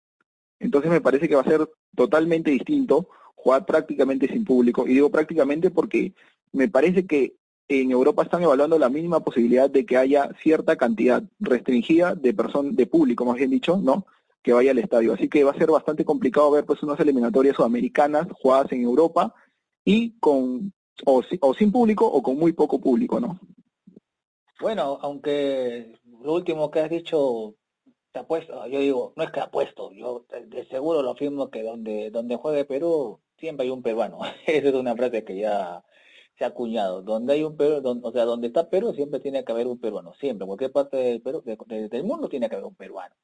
Entonces 0.59 0.89
me 0.89 1.01
parece 1.01 1.27
que 1.27 1.35
va 1.35 1.41
a 1.41 1.49
ser 1.49 1.69
totalmente 1.95 2.49
distinto 2.49 3.09
jugar 3.35 3.65
prácticamente 3.65 4.27
sin 4.27 4.45
público. 4.45 4.87
Y 4.87 4.93
digo 4.93 5.11
prácticamente 5.11 5.69
porque 5.69 6.13
me 6.53 6.69
parece 6.69 7.05
que 7.05 7.35
en 7.67 7.91
Europa 7.91 8.23
están 8.23 8.43
evaluando 8.43 8.79
la 8.79 8.89
mínima 8.89 9.19
posibilidad 9.19 9.69
de 9.69 9.85
que 9.85 9.97
haya 9.97 10.31
cierta 10.41 10.77
cantidad 10.77 11.21
restringida 11.39 12.15
de 12.15 12.33
personas, 12.33 12.75
de 12.75 12.87
público, 12.87 13.25
más 13.25 13.35
bien 13.35 13.49
dicho, 13.49 13.77
¿no? 13.77 14.05
Que 14.41 14.53
vaya 14.53 14.71
al 14.71 14.77
estadio. 14.77 15.13
Así 15.13 15.27
que 15.27 15.43
va 15.43 15.51
a 15.51 15.57
ser 15.57 15.69
bastante 15.69 16.05
complicado 16.05 16.49
ver 16.51 16.65
pues 16.65 16.81
unas 16.81 16.99
eliminatorias 17.01 17.57
sudamericanas 17.57 18.27
jugadas 18.31 18.71
en 18.71 18.83
Europa 18.83 19.35
y 19.83 20.17
con 20.19 20.71
o 21.05 21.53
sin 21.53 21.71
público 21.71 22.07
o 22.07 22.23
con 22.23 22.37
muy 22.37 22.53
poco 22.53 22.79
público, 22.79 23.19
¿no? 23.19 23.39
Bueno, 24.59 24.97
aunque 25.01 25.93
lo 26.21 26.33
último 26.33 26.71
que 26.71 26.79
has 26.79 26.89
dicho, 26.89 27.55
te 28.11 28.19
apuesto, 28.19 28.65
yo 28.67 28.79
digo, 28.79 29.13
no 29.15 29.23
es 29.23 29.31
que 29.31 29.39
apuesto, 29.39 29.91
yo 29.93 30.25
de 30.47 30.65
seguro 30.67 31.03
lo 31.03 31.11
afirmo 31.11 31.49
que 31.51 31.61
donde, 31.63 32.09
donde 32.09 32.37
juegue 32.37 32.65
Perú, 32.65 33.19
siempre 33.37 33.65
hay 33.65 33.69
un 33.71 33.83
peruano. 33.83 34.19
Esa 34.47 34.69
es 34.69 34.73
una 34.73 34.95
frase 34.95 35.23
que 35.23 35.37
ya 35.37 35.83
se 36.37 36.43
ha 36.43 36.47
acuñado. 36.47 37.01
Donde 37.03 37.33
hay 37.33 37.43
un 37.43 37.55
Perú, 37.55 37.81
o 38.03 38.11
sea, 38.11 38.25
donde 38.25 38.47
está 38.47 38.69
Perú, 38.69 38.93
siempre 38.93 39.19
tiene 39.19 39.43
que 39.45 39.51
haber 39.51 39.67
un 39.67 39.79
peruano, 39.79 40.13
siempre, 40.15 40.45
en 40.45 40.47
cualquier 40.47 40.71
parte 40.71 40.97
del, 40.97 41.21
Perú, 41.21 41.43
del 41.45 42.03
mundo 42.03 42.27
tiene 42.29 42.49
que 42.49 42.55
haber 42.55 42.65
un 42.65 42.75
peruano. 42.75 43.15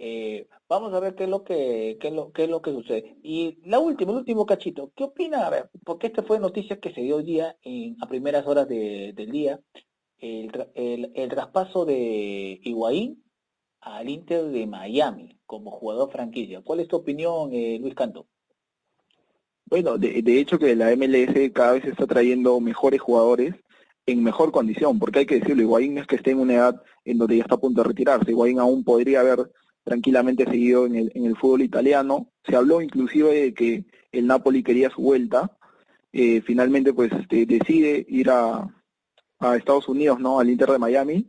Eh, 0.00 0.46
vamos 0.68 0.94
a 0.94 1.00
ver 1.00 1.16
qué 1.16 1.24
es 1.24 1.30
lo 1.30 1.42
que 1.42 1.98
qué 2.00 2.08
es 2.08 2.14
lo, 2.14 2.30
qué 2.32 2.44
es 2.44 2.50
lo 2.50 2.62
que 2.62 2.70
sucede. 2.72 3.16
Y 3.22 3.58
la 3.64 3.80
última, 3.80 4.12
el 4.12 4.18
último 4.18 4.46
cachito, 4.46 4.92
¿qué 4.94 5.04
opina? 5.04 5.46
A 5.46 5.50
ver, 5.50 5.70
porque 5.84 6.06
esta 6.08 6.22
fue 6.22 6.38
noticia 6.38 6.78
que 6.80 6.92
se 6.94 7.00
dio 7.00 7.16
hoy 7.16 7.24
día 7.24 7.56
en, 7.62 7.96
a 8.00 8.06
primeras 8.08 8.46
horas 8.46 8.68
del 8.68 9.30
día, 9.30 9.60
el, 10.20 10.50
el, 10.74 11.12
el 11.14 11.28
traspaso 11.28 11.84
de 11.84 12.60
Higuaín 12.62 13.22
al 13.80 14.08
Inter 14.08 14.46
de 14.46 14.66
Miami 14.66 15.38
como 15.46 15.70
jugador 15.70 16.10
franquicia. 16.10 16.62
¿Cuál 16.62 16.80
es 16.80 16.88
tu 16.88 16.96
opinión, 16.96 17.50
eh, 17.52 17.78
Luis 17.80 17.94
Canto? 17.94 18.26
Bueno, 19.66 19.98
de, 19.98 20.22
de, 20.22 20.40
hecho 20.40 20.58
que 20.58 20.74
la 20.74 20.94
MLS 20.96 21.52
cada 21.52 21.72
vez 21.72 21.84
está 21.84 22.06
trayendo 22.06 22.58
mejores 22.60 23.00
jugadores 23.00 23.54
en 24.06 24.22
mejor 24.22 24.50
condición, 24.50 24.98
porque 24.98 25.20
hay 25.20 25.26
que 25.26 25.38
decirlo, 25.40 25.62
Higuaín 25.62 25.98
es 25.98 26.06
que 26.06 26.16
esté 26.16 26.30
en 26.30 26.40
una 26.40 26.54
edad 26.54 26.82
en 27.04 27.18
donde 27.18 27.36
ya 27.36 27.42
está 27.42 27.56
a 27.56 27.60
punto 27.60 27.82
de 27.82 27.88
retirarse. 27.88 28.30
Higuaín 28.30 28.58
aún 28.58 28.82
podría 28.82 29.20
haber 29.20 29.50
tranquilamente 29.84 30.44
seguido 30.44 30.86
en 30.86 30.96
el, 30.96 31.12
en 31.14 31.26
el 31.26 31.36
fútbol 31.36 31.62
italiano. 31.62 32.30
Se 32.44 32.56
habló 32.56 32.80
inclusive 32.80 33.32
de 33.32 33.54
que 33.54 33.84
el 34.12 34.26
Napoli 34.26 34.62
quería 34.62 34.90
su 34.90 35.02
vuelta. 35.02 35.56
Eh, 36.12 36.40
finalmente 36.40 36.94
pues 36.94 37.12
este, 37.12 37.44
decide 37.44 38.06
ir 38.08 38.30
a, 38.30 38.66
a 39.38 39.56
Estados 39.56 39.88
Unidos, 39.88 40.18
¿no? 40.20 40.40
Al 40.40 40.50
Inter 40.50 40.70
de 40.70 40.78
Miami. 40.78 41.26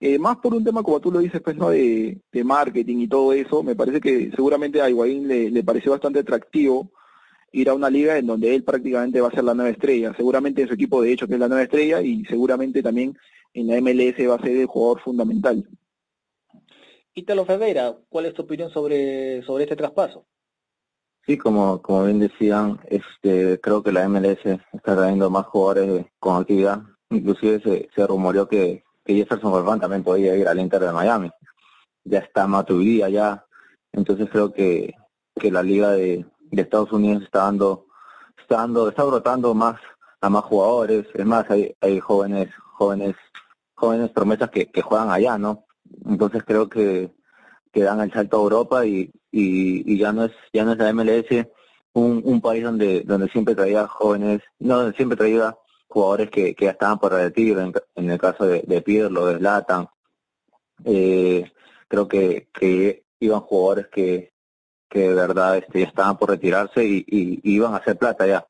Eh, 0.00 0.18
más 0.18 0.36
por 0.38 0.54
un 0.54 0.64
tema, 0.64 0.82
como 0.82 1.00
tú 1.00 1.12
lo 1.12 1.20
dices, 1.20 1.40
pues, 1.40 1.56
¿no? 1.56 1.70
De, 1.70 2.20
de 2.32 2.44
marketing 2.44 2.98
y 2.98 3.08
todo 3.08 3.32
eso, 3.32 3.62
me 3.62 3.76
parece 3.76 4.00
que 4.00 4.30
seguramente 4.34 4.80
a 4.80 4.90
Higuaín 4.90 5.28
le, 5.28 5.50
le 5.50 5.62
pareció 5.62 5.92
bastante 5.92 6.18
atractivo 6.20 6.90
ir 7.52 7.68
a 7.68 7.74
una 7.74 7.90
liga 7.90 8.16
en 8.16 8.26
donde 8.26 8.54
él 8.54 8.64
prácticamente 8.64 9.20
va 9.20 9.28
a 9.28 9.32
ser 9.32 9.44
la 9.44 9.54
nueva 9.54 9.70
estrella. 9.70 10.12
Seguramente 10.16 10.62
en 10.62 10.68
su 10.68 10.74
equipo, 10.74 11.02
de 11.02 11.12
hecho, 11.12 11.28
que 11.28 11.34
es 11.34 11.40
la 11.40 11.48
nueva 11.48 11.62
estrella, 11.62 12.00
y 12.00 12.24
seguramente 12.24 12.82
también 12.82 13.16
en 13.54 13.68
la 13.68 13.80
MLS 13.80 14.28
va 14.28 14.36
a 14.36 14.42
ser 14.42 14.56
el 14.56 14.66
jugador 14.66 15.00
fundamental. 15.02 15.68
Ítalo 17.14 17.44
Ferreira, 17.44 17.94
¿cuál 18.08 18.26
es 18.26 18.34
tu 18.34 18.42
opinión 18.42 18.70
sobre, 18.70 19.42
sobre 19.42 19.64
este 19.64 19.76
traspaso? 19.76 20.24
Sí, 21.26 21.36
como, 21.36 21.80
como 21.82 22.06
bien 22.06 22.18
decían, 22.18 22.80
este, 22.88 23.60
creo 23.60 23.82
que 23.82 23.92
la 23.92 24.08
MLS 24.08 24.44
está 24.44 24.96
trayendo 24.96 25.30
más 25.30 25.46
jugadores 25.46 26.06
con 26.18 26.40
actividad. 26.40 26.82
Inclusive 27.12 27.60
se, 27.62 27.90
se 27.94 28.06
rumoreó 28.06 28.48
que, 28.48 28.84
que 29.04 29.14
Jefferson 29.14 29.52
Farfán 29.52 29.80
también 29.80 30.02
podía 30.02 30.36
ir 30.36 30.48
al 30.48 30.58
Inter 30.58 30.80
de 30.80 30.92
Miami. 30.92 31.30
Ya 32.04 32.18
está 32.20 32.46
Matuidi 32.46 33.02
allá. 33.02 33.44
Entonces 33.92 34.28
creo 34.30 34.52
que, 34.52 34.94
que 35.38 35.50
la 35.50 35.62
liga 35.62 35.90
de, 35.90 36.24
de 36.50 36.62
Estados 36.62 36.92
Unidos 36.92 37.22
está 37.24 37.44
dando, 37.44 37.86
está 38.38 38.56
dando, 38.58 38.88
está 38.88 39.04
brotando 39.04 39.54
más 39.54 39.76
a 40.20 40.30
más 40.30 40.44
jugadores, 40.44 41.06
es 41.14 41.26
más, 41.26 41.50
hay, 41.50 41.74
hay 41.80 41.98
jóvenes, 41.98 42.48
jóvenes, 42.74 43.16
jóvenes 43.74 44.10
promesas 44.10 44.50
que, 44.50 44.70
que 44.70 44.80
juegan 44.80 45.10
allá, 45.10 45.36
¿no? 45.36 45.64
Entonces 46.06 46.44
creo 46.46 46.68
que, 46.68 47.12
que 47.72 47.82
dan 47.82 48.00
el 48.00 48.12
salto 48.12 48.36
a 48.36 48.42
Europa 48.42 48.86
y, 48.86 49.10
y, 49.32 49.92
y 49.92 49.98
ya 49.98 50.12
no 50.12 50.24
es, 50.26 50.32
ya 50.52 50.64
no 50.64 50.72
es 50.72 50.78
la 50.78 50.92
MLS 50.92 51.46
un, 51.94 52.22
un 52.24 52.40
país 52.40 52.62
donde, 52.62 53.02
donde 53.02 53.28
siempre 53.28 53.54
traía 53.54 53.86
jóvenes, 53.86 54.40
no, 54.58 54.92
siempre 54.92 55.16
traía 55.16 55.56
jugadores 55.92 56.30
que, 56.30 56.56
ya 56.58 56.70
estaban 56.70 56.98
por 56.98 57.12
retiro, 57.12 57.60
en, 57.60 57.72
en 57.94 58.10
el 58.10 58.18
caso 58.18 58.46
de, 58.46 58.62
de 58.66 58.82
Pirlo, 58.82 59.26
de 59.26 59.38
eh, 60.84 61.52
creo 61.88 62.08
que, 62.08 62.48
que 62.52 63.04
iban 63.20 63.40
jugadores 63.40 63.88
que, 63.88 64.32
de 64.90 65.14
verdad 65.14 65.56
este, 65.58 65.80
ya 65.80 65.86
estaban 65.86 66.18
por 66.18 66.30
retirarse 66.30 66.84
y, 66.84 67.04
iban 67.44 67.74
a 67.74 67.78
hacer 67.78 67.96
plata 67.96 68.26
ya. 68.26 68.46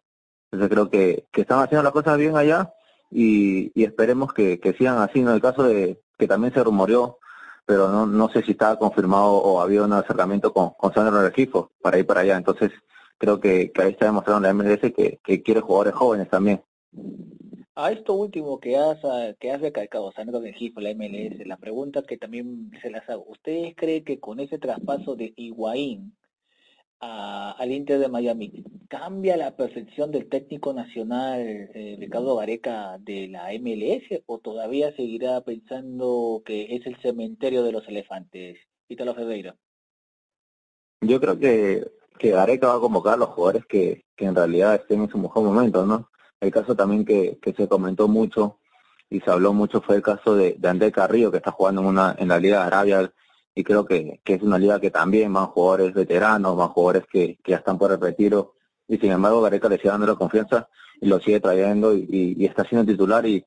Entonces 0.50 0.70
creo 0.70 0.90
que, 0.90 1.26
que 1.32 1.42
están 1.42 1.60
haciendo 1.60 1.82
las 1.82 1.92
cosas 1.92 2.18
bien 2.18 2.36
allá 2.36 2.72
y, 3.10 3.72
esperemos 3.82 4.32
que, 4.32 4.60
sigan 4.78 4.98
así. 4.98 5.20
En 5.20 5.28
el 5.28 5.40
caso 5.40 5.64
de 5.64 6.00
que 6.18 6.28
también 6.28 6.54
se 6.54 6.64
rumoreó, 6.64 7.18
pero 7.66 7.88
no, 7.88 8.06
no 8.06 8.28
sé 8.30 8.42
si 8.42 8.52
estaba 8.52 8.78
confirmado 8.78 9.32
o 9.32 9.60
había 9.60 9.82
un 9.82 9.92
acercamiento 9.92 10.52
con, 10.52 10.70
con 10.70 10.92
Sandro 10.92 11.22
Regifo 11.22 11.72
para 11.80 11.98
ir 11.98 12.06
para 12.06 12.20
allá. 12.20 12.36
Entonces 12.36 12.72
creo 13.18 13.40
que, 13.40 13.72
que 13.72 13.82
ahí 13.82 13.90
está 13.92 14.06
demostrando 14.06 14.46
la 14.46 14.54
MLS 14.54 14.92
que 14.92 15.42
quiere 15.42 15.60
jugadores 15.60 15.94
jóvenes 15.94 16.28
también. 16.28 16.62
A 17.74 17.90
esto 17.90 18.12
último 18.14 18.60
que 18.60 18.76
has, 18.76 18.98
que 19.40 19.50
has 19.50 19.60
recalcado, 19.60 20.12
Sandro 20.12 20.40
Regifo, 20.40 20.80
la 20.80 20.94
MLS, 20.94 21.46
la 21.46 21.56
pregunta 21.56 22.02
que 22.02 22.18
también 22.18 22.70
se 22.82 22.90
las 22.90 23.08
hago. 23.08 23.24
¿Ustedes 23.28 23.74
creen 23.74 24.04
que 24.04 24.20
con 24.20 24.40
ese 24.40 24.58
traspaso 24.58 25.16
de 25.16 25.32
Higuaín 25.36 26.14
a, 27.00 27.52
al 27.52 27.72
Inter 27.72 27.98
de 27.98 28.08
Miami, 28.08 28.62
¿cambia 28.88 29.38
la 29.38 29.56
percepción 29.56 30.10
del 30.10 30.28
técnico 30.28 30.74
nacional 30.74 31.40
eh, 31.40 31.96
Ricardo 31.98 32.36
Gareca 32.36 32.98
de 33.00 33.28
la 33.28 33.48
MLS 33.58 34.22
o 34.26 34.38
todavía 34.38 34.94
seguirá 34.94 35.40
pensando 35.40 36.42
que 36.44 36.76
es 36.76 36.86
el 36.86 36.96
cementerio 37.00 37.62
de 37.62 37.72
los 37.72 37.88
elefantes? 37.88 38.58
Ítalo 38.86 39.14
Ferreira. 39.14 39.56
Yo 41.00 41.18
creo 41.18 41.38
que, 41.38 41.90
que 42.18 42.32
Gareca 42.32 42.68
va 42.68 42.74
a 42.76 42.80
convocar 42.80 43.14
a 43.14 43.16
los 43.16 43.30
jugadores 43.30 43.64
que 43.64 44.04
en 44.18 44.34
realidad 44.34 44.74
estén 44.74 45.00
en 45.00 45.08
su 45.08 45.16
mejor 45.16 45.42
momento, 45.42 45.86
¿no? 45.86 46.10
El 46.42 46.50
caso 46.50 46.74
también 46.74 47.04
que, 47.04 47.38
que 47.40 47.52
se 47.52 47.68
comentó 47.68 48.08
mucho 48.08 48.58
y 49.08 49.20
se 49.20 49.30
habló 49.30 49.52
mucho 49.52 49.80
fue 49.80 49.94
el 49.94 50.02
caso 50.02 50.34
de, 50.34 50.56
de 50.58 50.68
André 50.68 50.90
Carrillo, 50.90 51.30
que 51.30 51.36
está 51.36 51.52
jugando 51.52 51.82
en, 51.82 51.86
una, 51.86 52.16
en 52.18 52.26
la 52.26 52.40
Liga 52.40 52.58
de 52.58 52.66
Arabia 52.66 53.12
y 53.54 53.62
creo 53.62 53.86
que, 53.86 54.20
que 54.24 54.34
es 54.34 54.42
una 54.42 54.58
liga 54.58 54.80
que 54.80 54.90
también 54.90 55.32
van 55.32 55.46
jugadores 55.46 55.94
veteranos, 55.94 56.56
van 56.56 56.70
jugadores 56.70 57.04
que, 57.06 57.38
que 57.44 57.52
ya 57.52 57.58
están 57.58 57.78
por 57.78 57.92
el 57.92 58.00
retiro 58.00 58.54
y 58.88 58.98
sin 58.98 59.12
embargo 59.12 59.40
Gareca 59.40 59.68
le 59.68 59.76
sigue 59.76 59.90
dando 59.90 60.08
la 60.08 60.16
confianza 60.16 60.68
y 61.00 61.06
lo 61.06 61.20
sigue 61.20 61.38
trayendo 61.38 61.94
y, 61.94 62.44
está 62.44 62.64
siendo 62.64 62.90
titular 62.90 63.24
y, 63.24 63.46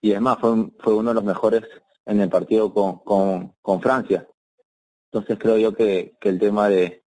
y 0.00 0.12
además 0.12 0.38
fue, 0.40 0.70
fue 0.78 0.94
uno 0.94 1.10
de 1.10 1.14
los 1.16 1.24
mejores 1.24 1.62
en 2.04 2.20
el 2.20 2.28
partido 2.28 2.72
con, 2.72 3.00
con, 3.00 3.54
con 3.60 3.82
Francia. 3.82 4.24
Entonces 5.10 5.36
creo 5.36 5.58
yo 5.58 5.74
que, 5.74 6.16
que 6.20 6.28
el 6.28 6.38
tema 6.38 6.68
de, 6.68 7.02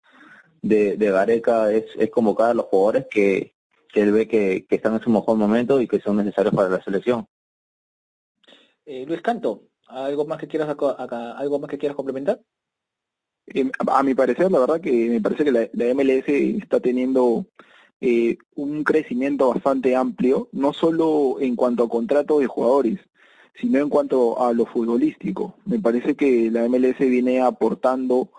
de, 0.62 0.98
de 0.98 1.12
Gareca 1.12 1.72
es, 1.72 1.86
es 1.98 2.10
convocar 2.10 2.50
a 2.50 2.54
los 2.56 2.66
jugadores 2.66 3.08
que, 3.10 3.56
que 3.92 4.02
él 4.02 4.12
ve 4.12 4.28
que, 4.28 4.66
que 4.68 4.76
están 4.76 4.94
en 4.94 5.02
su 5.02 5.10
mejor 5.10 5.38
momento 5.38 5.82
y 5.82 5.88
que 5.88 6.00
son 6.00 6.18
necesarios 6.18 6.54
para 6.54 6.70
la 6.70 6.84
selección. 6.84 7.28
Eh, 8.86 9.06
Luis 9.06 9.22
Canto, 9.22 9.70
¿Algo 9.90 10.24
más 10.26 10.38
que 10.38 10.48
quieras 10.48 10.70
acá, 10.70 11.32
algo 11.32 11.58
más 11.58 11.70
que 11.70 11.80
quieras 11.80 11.96
complementar? 11.96 12.40
Eh, 13.48 13.72
a 13.88 14.04
mi 14.04 14.14
parecer, 14.14 14.52
la 14.52 14.60
verdad 14.60 14.80
que 14.80 15.10
me 15.10 15.20
parece 15.20 15.44
que 15.44 15.52
la, 15.52 15.68
la 15.74 15.94
MLS 15.96 16.28
está 16.28 16.80
teniendo 16.80 17.48
eh, 18.00 18.38
un 18.56 18.84
crecimiento 18.84 19.50
bastante 19.50 19.96
amplio, 19.96 20.48
no 20.52 20.74
solo 20.74 21.38
en 21.40 21.56
cuanto 21.56 21.84
a 21.84 21.90
contratos 21.90 22.40
de 22.40 22.46
jugadores, 22.46 23.00
sino 23.60 23.80
en 23.80 23.90
cuanto 23.90 24.40
a 24.40 24.54
lo 24.54 24.68
futbolístico. 24.68 25.56
Me 25.66 25.80
parece 25.80 26.16
que 26.16 26.52
la 26.52 26.70
MLS 26.70 27.00
viene 27.00 27.42
aportando 27.42 28.30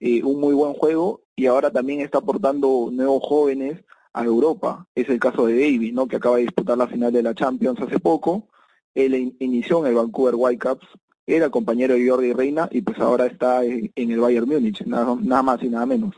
eh, 0.00 0.22
un 0.22 0.38
muy 0.38 0.52
buen 0.54 0.74
juego 0.74 1.22
y 1.34 1.46
ahora 1.46 1.70
también 1.70 2.02
está 2.02 2.18
aportando 2.18 2.90
nuevos 2.92 3.22
jóvenes 3.26 3.82
a 4.12 4.24
Europa. 4.24 4.86
Es 4.94 5.08
el 5.08 5.20
caso 5.20 5.46
de 5.46 5.54
David, 5.54 5.92
¿no? 5.92 6.06
que 6.06 6.16
acaba 6.16 6.36
de 6.36 6.42
disputar 6.42 6.76
la 6.76 6.88
final 6.88 7.12
de 7.12 7.22
la 7.22 7.34
Champions 7.34 7.80
hace 7.80 7.98
poco 7.98 8.48
él 8.94 9.36
inició 9.38 9.80
en 9.80 9.86
el 9.86 9.94
Vancouver 9.94 10.34
Whitecaps, 10.36 10.86
era 11.26 11.48
compañero 11.48 11.94
de 11.94 12.08
Jordi 12.08 12.32
Reina 12.32 12.68
y 12.72 12.82
pues 12.82 12.98
ahora 12.98 13.26
está 13.26 13.64
en 13.64 13.92
el 13.96 14.18
Bayern 14.18 14.48
Múnich, 14.48 14.84
nada, 14.84 15.42
más 15.42 15.62
y 15.62 15.68
nada 15.68 15.86
menos. 15.86 16.14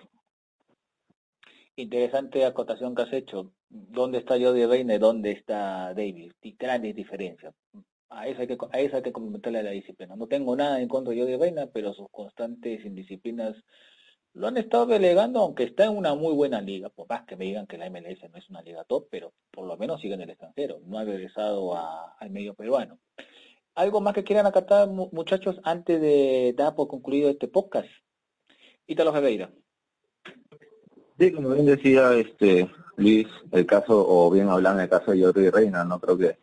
Interesante 1.76 2.44
acotación 2.44 2.94
que 2.94 3.02
has 3.02 3.12
hecho. 3.12 3.52
¿Dónde 3.68 4.18
está 4.18 4.38
Jordi 4.38 4.64
Reina 4.66 4.94
y 4.94 4.98
dónde 4.98 5.32
está 5.32 5.92
David? 5.94 6.32
Grandes 6.58 6.94
diferencias. 6.94 7.54
A 8.08 8.28
eso 8.28 8.42
hay 8.42 8.46
que, 8.46 8.58
a 8.70 8.80
eso 8.80 8.96
hay 8.96 9.02
que 9.02 9.12
complementarle 9.12 9.62
la 9.62 9.70
disciplina. 9.70 10.16
No 10.16 10.26
tengo 10.26 10.54
nada 10.54 10.80
en 10.80 10.88
contra 10.88 11.12
de 11.12 11.20
Jordi 11.20 11.36
Reina, 11.36 11.66
pero 11.66 11.92
sus 11.92 12.08
constantes 12.10 12.84
indisciplinas 12.84 13.56
lo 14.34 14.48
han 14.48 14.56
estado 14.56 14.86
delegando, 14.86 15.40
aunque 15.40 15.64
está 15.64 15.84
en 15.84 15.96
una 15.96 16.14
muy 16.14 16.32
buena 16.32 16.60
liga, 16.60 16.88
por 16.88 17.08
más 17.08 17.24
que 17.24 17.36
me 17.36 17.44
digan 17.44 17.66
que 17.66 17.76
la 17.76 17.90
MLS 17.90 18.30
no 18.30 18.38
es 18.38 18.48
una 18.48 18.62
liga 18.62 18.84
top, 18.84 19.08
pero 19.10 19.32
por 19.50 19.66
lo 19.66 19.76
menos 19.76 20.00
sigue 20.00 20.14
en 20.14 20.22
el 20.22 20.30
extranjero, 20.30 20.80
no 20.86 20.98
ha 20.98 21.04
regresado 21.04 21.76
al 21.76 22.30
medio 22.30 22.54
peruano. 22.54 22.98
¿Algo 23.74 24.00
más 24.00 24.14
que 24.14 24.24
quieran 24.24 24.46
acatar, 24.46 24.88
muchachos, 24.88 25.60
antes 25.64 26.00
de 26.00 26.54
dar 26.56 26.74
por 26.74 26.88
concluido 26.88 27.30
este 27.30 27.48
podcast? 27.48 27.88
Ítalo 28.86 29.12
Ferreira. 29.12 29.50
Sí, 31.18 31.32
como 31.32 31.50
bien 31.50 31.66
decía 31.66 32.12
este 32.14 32.70
Luis, 32.96 33.26
el 33.50 33.66
caso, 33.66 34.04
o 34.06 34.30
bien 34.30 34.48
hablan 34.48 34.80
el 34.80 34.88
caso 34.88 35.12
de 35.12 35.22
Jordi 35.22 35.50
Reina, 35.50 35.84
no 35.84 36.00
creo 36.00 36.18
que 36.18 36.38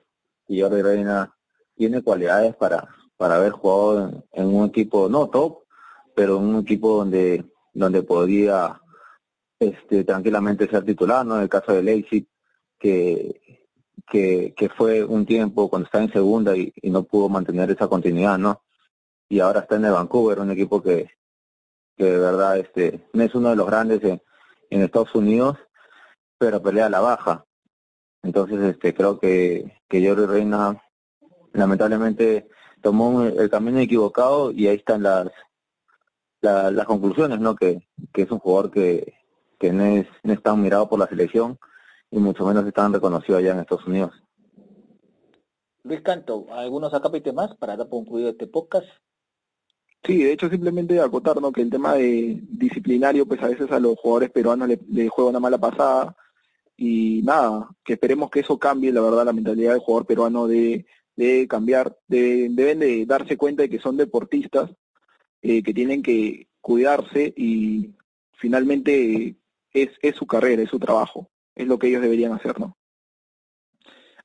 Jordi 0.47 0.81
Reina 0.81 1.35
tiene 1.75 2.01
cualidades 2.01 2.55
para, 2.55 2.87
para 3.17 3.35
haber 3.35 3.51
jugado 3.51 4.09
en, 4.09 4.23
en 4.31 4.55
un 4.55 4.67
equipo 4.67 5.09
no 5.09 5.29
top, 5.29 5.63
pero 6.15 6.37
en 6.37 6.45
un 6.45 6.61
equipo 6.61 6.97
donde 6.97 7.45
donde 7.79 8.03
podía 8.03 8.81
este, 9.57 10.03
tranquilamente 10.03 10.69
ser 10.69 10.83
titular, 10.83 11.25
¿no? 11.25 11.37
En 11.37 11.43
el 11.43 11.49
caso 11.49 11.71
de 11.73 11.81
Leipzig, 11.81 12.27
que, 12.77 13.65
que, 14.05 14.69
fue 14.77 15.03
un 15.03 15.25
tiempo 15.25 15.69
cuando 15.69 15.85
estaba 15.85 16.03
en 16.03 16.11
segunda 16.11 16.55
y, 16.57 16.73
no 16.83 17.03
pudo 17.03 17.29
mantener 17.29 17.71
esa 17.71 17.87
continuidad, 17.87 18.37
¿no? 18.37 18.63
Y 19.29 19.39
ahora 19.39 19.61
está 19.61 19.77
en 19.77 19.85
el 19.85 19.93
Vancouver, 19.93 20.39
un 20.39 20.51
equipo 20.51 20.81
que, 20.81 21.09
que 21.95 22.03
de 22.03 22.17
verdad 22.17 22.57
este, 22.57 23.07
es 23.13 23.35
uno 23.35 23.49
de 23.49 23.55
los 23.55 23.67
grandes 23.67 24.03
en, 24.03 24.21
en 24.69 24.81
Estados 24.81 25.15
Unidos, 25.15 25.57
pero 26.37 26.61
pelea 26.61 26.87
a 26.87 26.89
la 26.89 26.99
baja. 26.99 27.45
Entonces 28.23 28.59
este 28.61 28.93
creo 28.93 29.19
que, 29.19 29.81
que 29.87 30.05
Jordi 30.05 30.25
Reina 30.25 30.81
lamentablemente 31.53 32.49
tomó 32.81 33.23
el 33.23 33.49
camino 33.49 33.79
equivocado 33.79 34.51
y 34.51 34.67
ahí 34.67 34.77
están 34.77 35.03
las 35.03 35.29
las 36.41 36.85
conclusiones, 36.85 37.39
¿no? 37.39 37.55
Que, 37.55 37.87
que 38.13 38.23
es 38.23 38.31
un 38.31 38.39
jugador 38.39 38.71
que, 38.71 39.13
que 39.59 39.73
no, 39.73 39.85
es, 39.85 40.07
no 40.23 40.33
es 40.33 40.41
tan 40.41 40.61
mirado 40.61 40.87
por 40.89 40.99
la 40.99 41.07
selección 41.07 41.59
y 42.11 42.17
mucho 42.17 42.45
menos 42.45 42.65
es 42.65 42.73
tan 42.73 42.93
reconocido 42.93 43.37
allá 43.37 43.51
en 43.51 43.59
Estados 43.59 43.85
Unidos. 43.85 44.11
Luis 45.83 46.01
Canto, 46.01 46.45
¿algunos 46.51 46.93
acápites 46.93 47.33
más 47.33 47.55
para 47.55 47.75
dar 47.77 47.87
por 47.87 47.99
concluido 47.99 48.29
este 48.29 48.47
podcast? 48.47 48.87
Sí, 50.03 50.23
de 50.23 50.31
hecho 50.31 50.49
simplemente 50.49 50.99
acotar 50.99 51.41
¿no? 51.41 51.51
que 51.51 51.61
el 51.61 51.69
tema 51.69 51.93
de 51.93 52.39
disciplinario, 52.49 53.25
pues 53.25 53.41
a 53.43 53.47
veces 53.47 53.71
a 53.71 53.79
los 53.79 53.97
jugadores 53.97 54.31
peruanos 54.31 54.69
le, 54.69 55.09
juega 55.09 55.29
una 55.29 55.39
mala 55.39 55.57
pasada 55.57 56.15
y 56.77 57.21
nada, 57.23 57.69
que 57.83 57.93
esperemos 57.93 58.29
que 58.29 58.39
eso 58.39 58.57
cambie, 58.57 58.93
la 58.93 59.01
verdad, 59.01 59.25
la 59.25 59.33
mentalidad 59.33 59.73
del 59.73 59.81
jugador 59.81 60.05
peruano 60.05 60.47
de, 60.47 60.85
de 61.17 61.47
cambiar, 61.49 61.97
de, 62.07 62.47
deben 62.51 62.79
de 62.79 63.05
darse 63.05 63.35
cuenta 63.35 63.63
de 63.63 63.69
que 63.69 63.79
son 63.79 63.97
deportistas, 63.97 64.71
eh, 65.41 65.63
que 65.63 65.73
tienen 65.73 66.03
que 66.03 66.47
cuidarse 66.61 67.33
y 67.35 67.95
finalmente 68.33 69.35
es, 69.73 69.89
es 70.01 70.15
su 70.15 70.25
carrera, 70.25 70.63
es 70.63 70.69
su 70.69 70.79
trabajo, 70.79 71.29
es 71.55 71.67
lo 71.67 71.79
que 71.79 71.87
ellos 71.87 72.01
deberían 72.01 72.33
hacer, 72.33 72.59
¿no? 72.59 72.77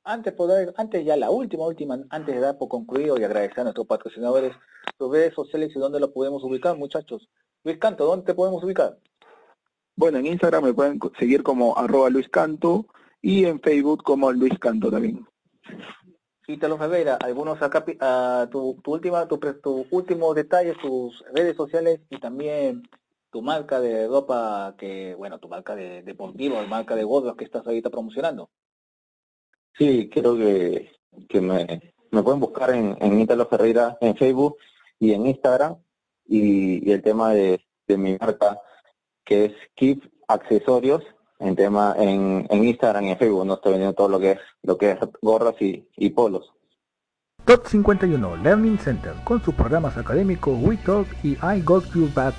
Antes, 0.03 0.33
poder, 0.33 0.71
antes 0.77 1.03
ya 1.03 1.17
la 1.17 1.31
última, 1.31 1.65
última, 1.65 1.97
antes 2.11 2.35
de 2.35 2.41
dar 2.41 2.57
por 2.59 2.69
concluido 2.69 3.19
y 3.19 3.23
agradecer 3.23 3.61
a 3.61 3.63
nuestros 3.63 3.87
patrocinadores, 3.87 4.53
sus 4.99 5.11
redes 5.11 5.33
sociales 5.33 5.71
y 5.75 5.79
dónde 5.79 5.99
lo 5.99 6.13
podemos 6.13 6.43
ubicar, 6.43 6.77
muchachos. 6.77 7.27
Luis 7.63 7.79
Canto, 7.79 8.05
¿dónde 8.05 8.25
te 8.25 8.35
podemos 8.35 8.63
ubicar? 8.63 8.99
Bueno, 9.95 10.19
en 10.19 10.27
Instagram 10.27 10.65
me 10.65 10.73
pueden 10.73 10.99
seguir 11.17 11.41
como 11.41 11.75
arroba 11.75 12.11
Luis 12.11 12.29
Canto 12.29 12.85
y 13.21 13.45
en 13.45 13.59
Facebook 13.59 14.03
como 14.03 14.31
Luis 14.31 14.59
Canto 14.59 14.91
también. 14.91 15.25
Y 16.47 16.57
te 16.57 16.67
lo 16.67 16.77
Rivera, 16.77 17.17
algunos 17.21 17.61
acá, 17.61 17.83
a 18.01 18.47
tu, 18.51 18.79
tu, 18.83 18.93
última, 18.93 19.27
tu, 19.27 19.37
tu 19.37 19.87
último 19.89 20.33
detalle, 20.33 20.75
tus 20.75 21.23
redes 21.33 21.57
sociales 21.57 22.01
y 22.09 22.19
también 22.19 22.83
tu 23.31 23.41
marca 23.41 23.81
de 23.81 24.07
ropa 24.07 24.75
que, 24.77 25.15
bueno, 25.15 25.39
tu 25.39 25.49
marca 25.49 25.75
de 25.75 26.03
deportivo, 26.03 26.61
marca 26.67 26.95
de 26.95 27.03
gorros 27.03 27.35
que 27.35 27.45
estás 27.45 27.65
ahorita 27.65 27.89
promocionando. 27.89 28.49
Sí, 29.77 30.09
creo 30.09 30.37
que, 30.37 30.91
que 31.27 31.41
me, 31.41 31.93
me 32.11 32.23
pueden 32.23 32.39
buscar 32.39 32.69
en, 32.71 32.95
en 33.01 33.19
Ítalo 33.19 33.47
Ferreira 33.47 33.97
en 33.99 34.15
Facebook 34.15 34.57
y 34.99 35.13
en 35.13 35.25
Instagram 35.25 35.77
y, 36.25 36.89
el 36.91 37.01
tema 37.01 37.33
de, 37.33 37.59
de, 37.87 37.97
mi 37.97 38.17
marca 38.17 38.61
que 39.25 39.45
es 39.45 39.53
Keep 39.75 40.09
Accesorios 40.27 41.03
en 41.39 41.55
tema 41.55 41.95
en, 41.97 42.47
en 42.49 42.63
Instagram 42.63 43.05
y 43.05 43.11
en 43.11 43.17
Facebook 43.17 43.45
no 43.45 43.55
estoy 43.55 43.73
vendiendo 43.73 43.95
todo 43.95 44.09
lo 44.09 44.19
que 44.19 44.31
es 44.31 44.39
lo 44.63 44.77
que 44.77 44.91
es 44.91 44.97
gorras 45.21 45.55
y, 45.61 45.87
y 45.97 46.09
polos. 46.09 46.51
Top 47.45 47.67
51 47.67 48.37
Learning 48.37 48.79
Center 48.79 49.13
con 49.23 49.43
sus 49.43 49.53
programas 49.53 49.97
académicos 49.97 50.57
WeTalk 50.61 51.07
y 51.23 51.33
I 51.33 51.61
Got 51.63 51.93
You 51.93 52.09
Back. 52.13 52.35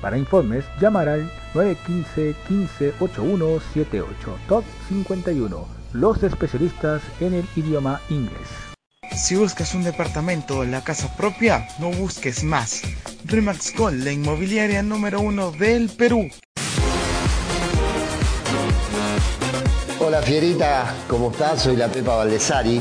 Para 0.00 0.16
informes, 0.16 0.64
llamar 0.80 1.08
al 1.08 1.30
915 1.54 2.34
15 2.48 2.94
8178 3.00 4.38
Top 4.48 4.64
51 4.88 5.80
los 5.92 6.22
especialistas 6.22 7.02
en 7.20 7.34
el 7.34 7.44
idioma 7.56 8.00
inglés. 8.08 8.48
Si 9.14 9.36
buscas 9.36 9.74
un 9.74 9.82
departamento 9.82 10.58
o 10.58 10.64
la 10.64 10.82
casa 10.82 11.14
propia, 11.16 11.68
no 11.78 11.90
busques 11.90 12.44
más. 12.44 12.82
Remax 13.24 13.76
Gold, 13.76 14.04
la 14.04 14.12
inmobiliaria 14.12 14.82
número 14.82 15.20
uno 15.20 15.50
del 15.50 15.90
Perú. 15.90 16.30
Hola 20.10 20.22
Fierita, 20.22 20.92
¿cómo 21.06 21.30
estás? 21.30 21.62
Soy 21.62 21.76
la 21.76 21.86
Pepa 21.86 22.16
Valdesari 22.16 22.80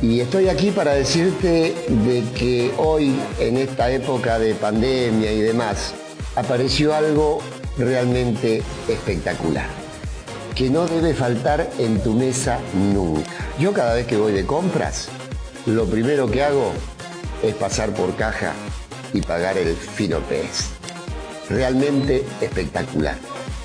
y 0.00 0.20
estoy 0.20 0.48
aquí 0.48 0.70
para 0.70 0.94
decirte 0.94 1.74
de 1.86 2.24
que 2.34 2.72
hoy, 2.78 3.14
en 3.38 3.58
esta 3.58 3.90
época 3.90 4.38
de 4.38 4.54
pandemia 4.54 5.30
y 5.32 5.42
demás, 5.42 5.92
apareció 6.34 6.94
algo 6.94 7.40
realmente 7.76 8.62
espectacular 8.88 9.66
que 10.54 10.70
no 10.70 10.86
debe 10.86 11.12
faltar 11.12 11.68
en 11.78 12.02
tu 12.02 12.14
mesa 12.14 12.58
nunca. 12.72 13.30
Yo 13.58 13.74
cada 13.74 13.92
vez 13.92 14.06
que 14.06 14.16
voy 14.16 14.32
de 14.32 14.46
compras, 14.46 15.10
lo 15.66 15.84
primero 15.84 16.26
que 16.30 16.42
hago 16.42 16.72
es 17.42 17.54
pasar 17.54 17.90
por 17.90 18.16
caja 18.16 18.54
y 19.12 19.20
pagar 19.20 19.58
el 19.58 19.76
fino 19.76 20.20
pez. 20.20 20.70
Realmente 21.50 22.24
espectacular. 22.40 23.18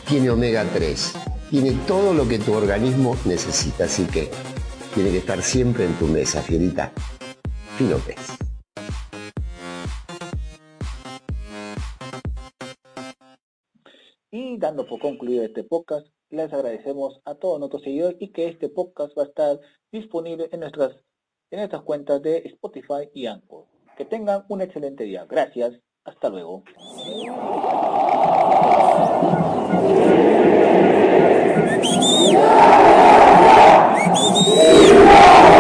Tiene 0.06 0.30
omega 0.30 0.66
3, 0.74 1.14
tiene 1.52 1.74
todo 1.86 2.14
lo 2.14 2.26
que 2.30 2.40
tu 2.40 2.54
organismo 2.54 3.18
necesita, 3.26 3.84
así 3.84 4.08
que 4.08 4.30
tiene 4.96 5.12
que 5.12 5.18
estar 5.18 5.42
siempre 5.42 5.84
en 5.84 5.94
tu 6.00 6.06
mesa, 6.06 6.42
fierita. 6.42 6.94
Fino. 7.78 7.98
Y 14.32 14.58
dando 14.58 14.88
por 14.88 15.02
concluido 15.02 15.44
este 15.44 15.66
podcast, 15.66 16.08
les 16.30 16.54
agradecemos 16.54 17.20
a 17.26 17.36
todos 17.36 17.60
nuestros 17.60 17.84
seguidores 17.84 18.16
y 18.22 18.32
que 18.32 18.48
este 18.48 18.70
podcast 18.70 19.18
va 19.18 19.24
a 19.24 19.26
estar 19.26 19.60
disponible 19.92 20.48
en 20.54 20.62
nuestras, 20.62 20.96
en 21.52 21.60
nuestras 21.60 21.82
cuentas 21.82 22.22
de 22.22 22.38
Spotify 22.46 23.10
y 23.14 23.26
Anchor. 23.26 23.66
Que 23.98 24.06
tengan 24.06 24.46
un 24.48 24.62
excelente 24.62 25.04
día. 25.04 25.26
Gracias. 25.30 25.78
Hasta 26.06 26.30
luego. 26.30 26.64
Yeah! 34.54 35.51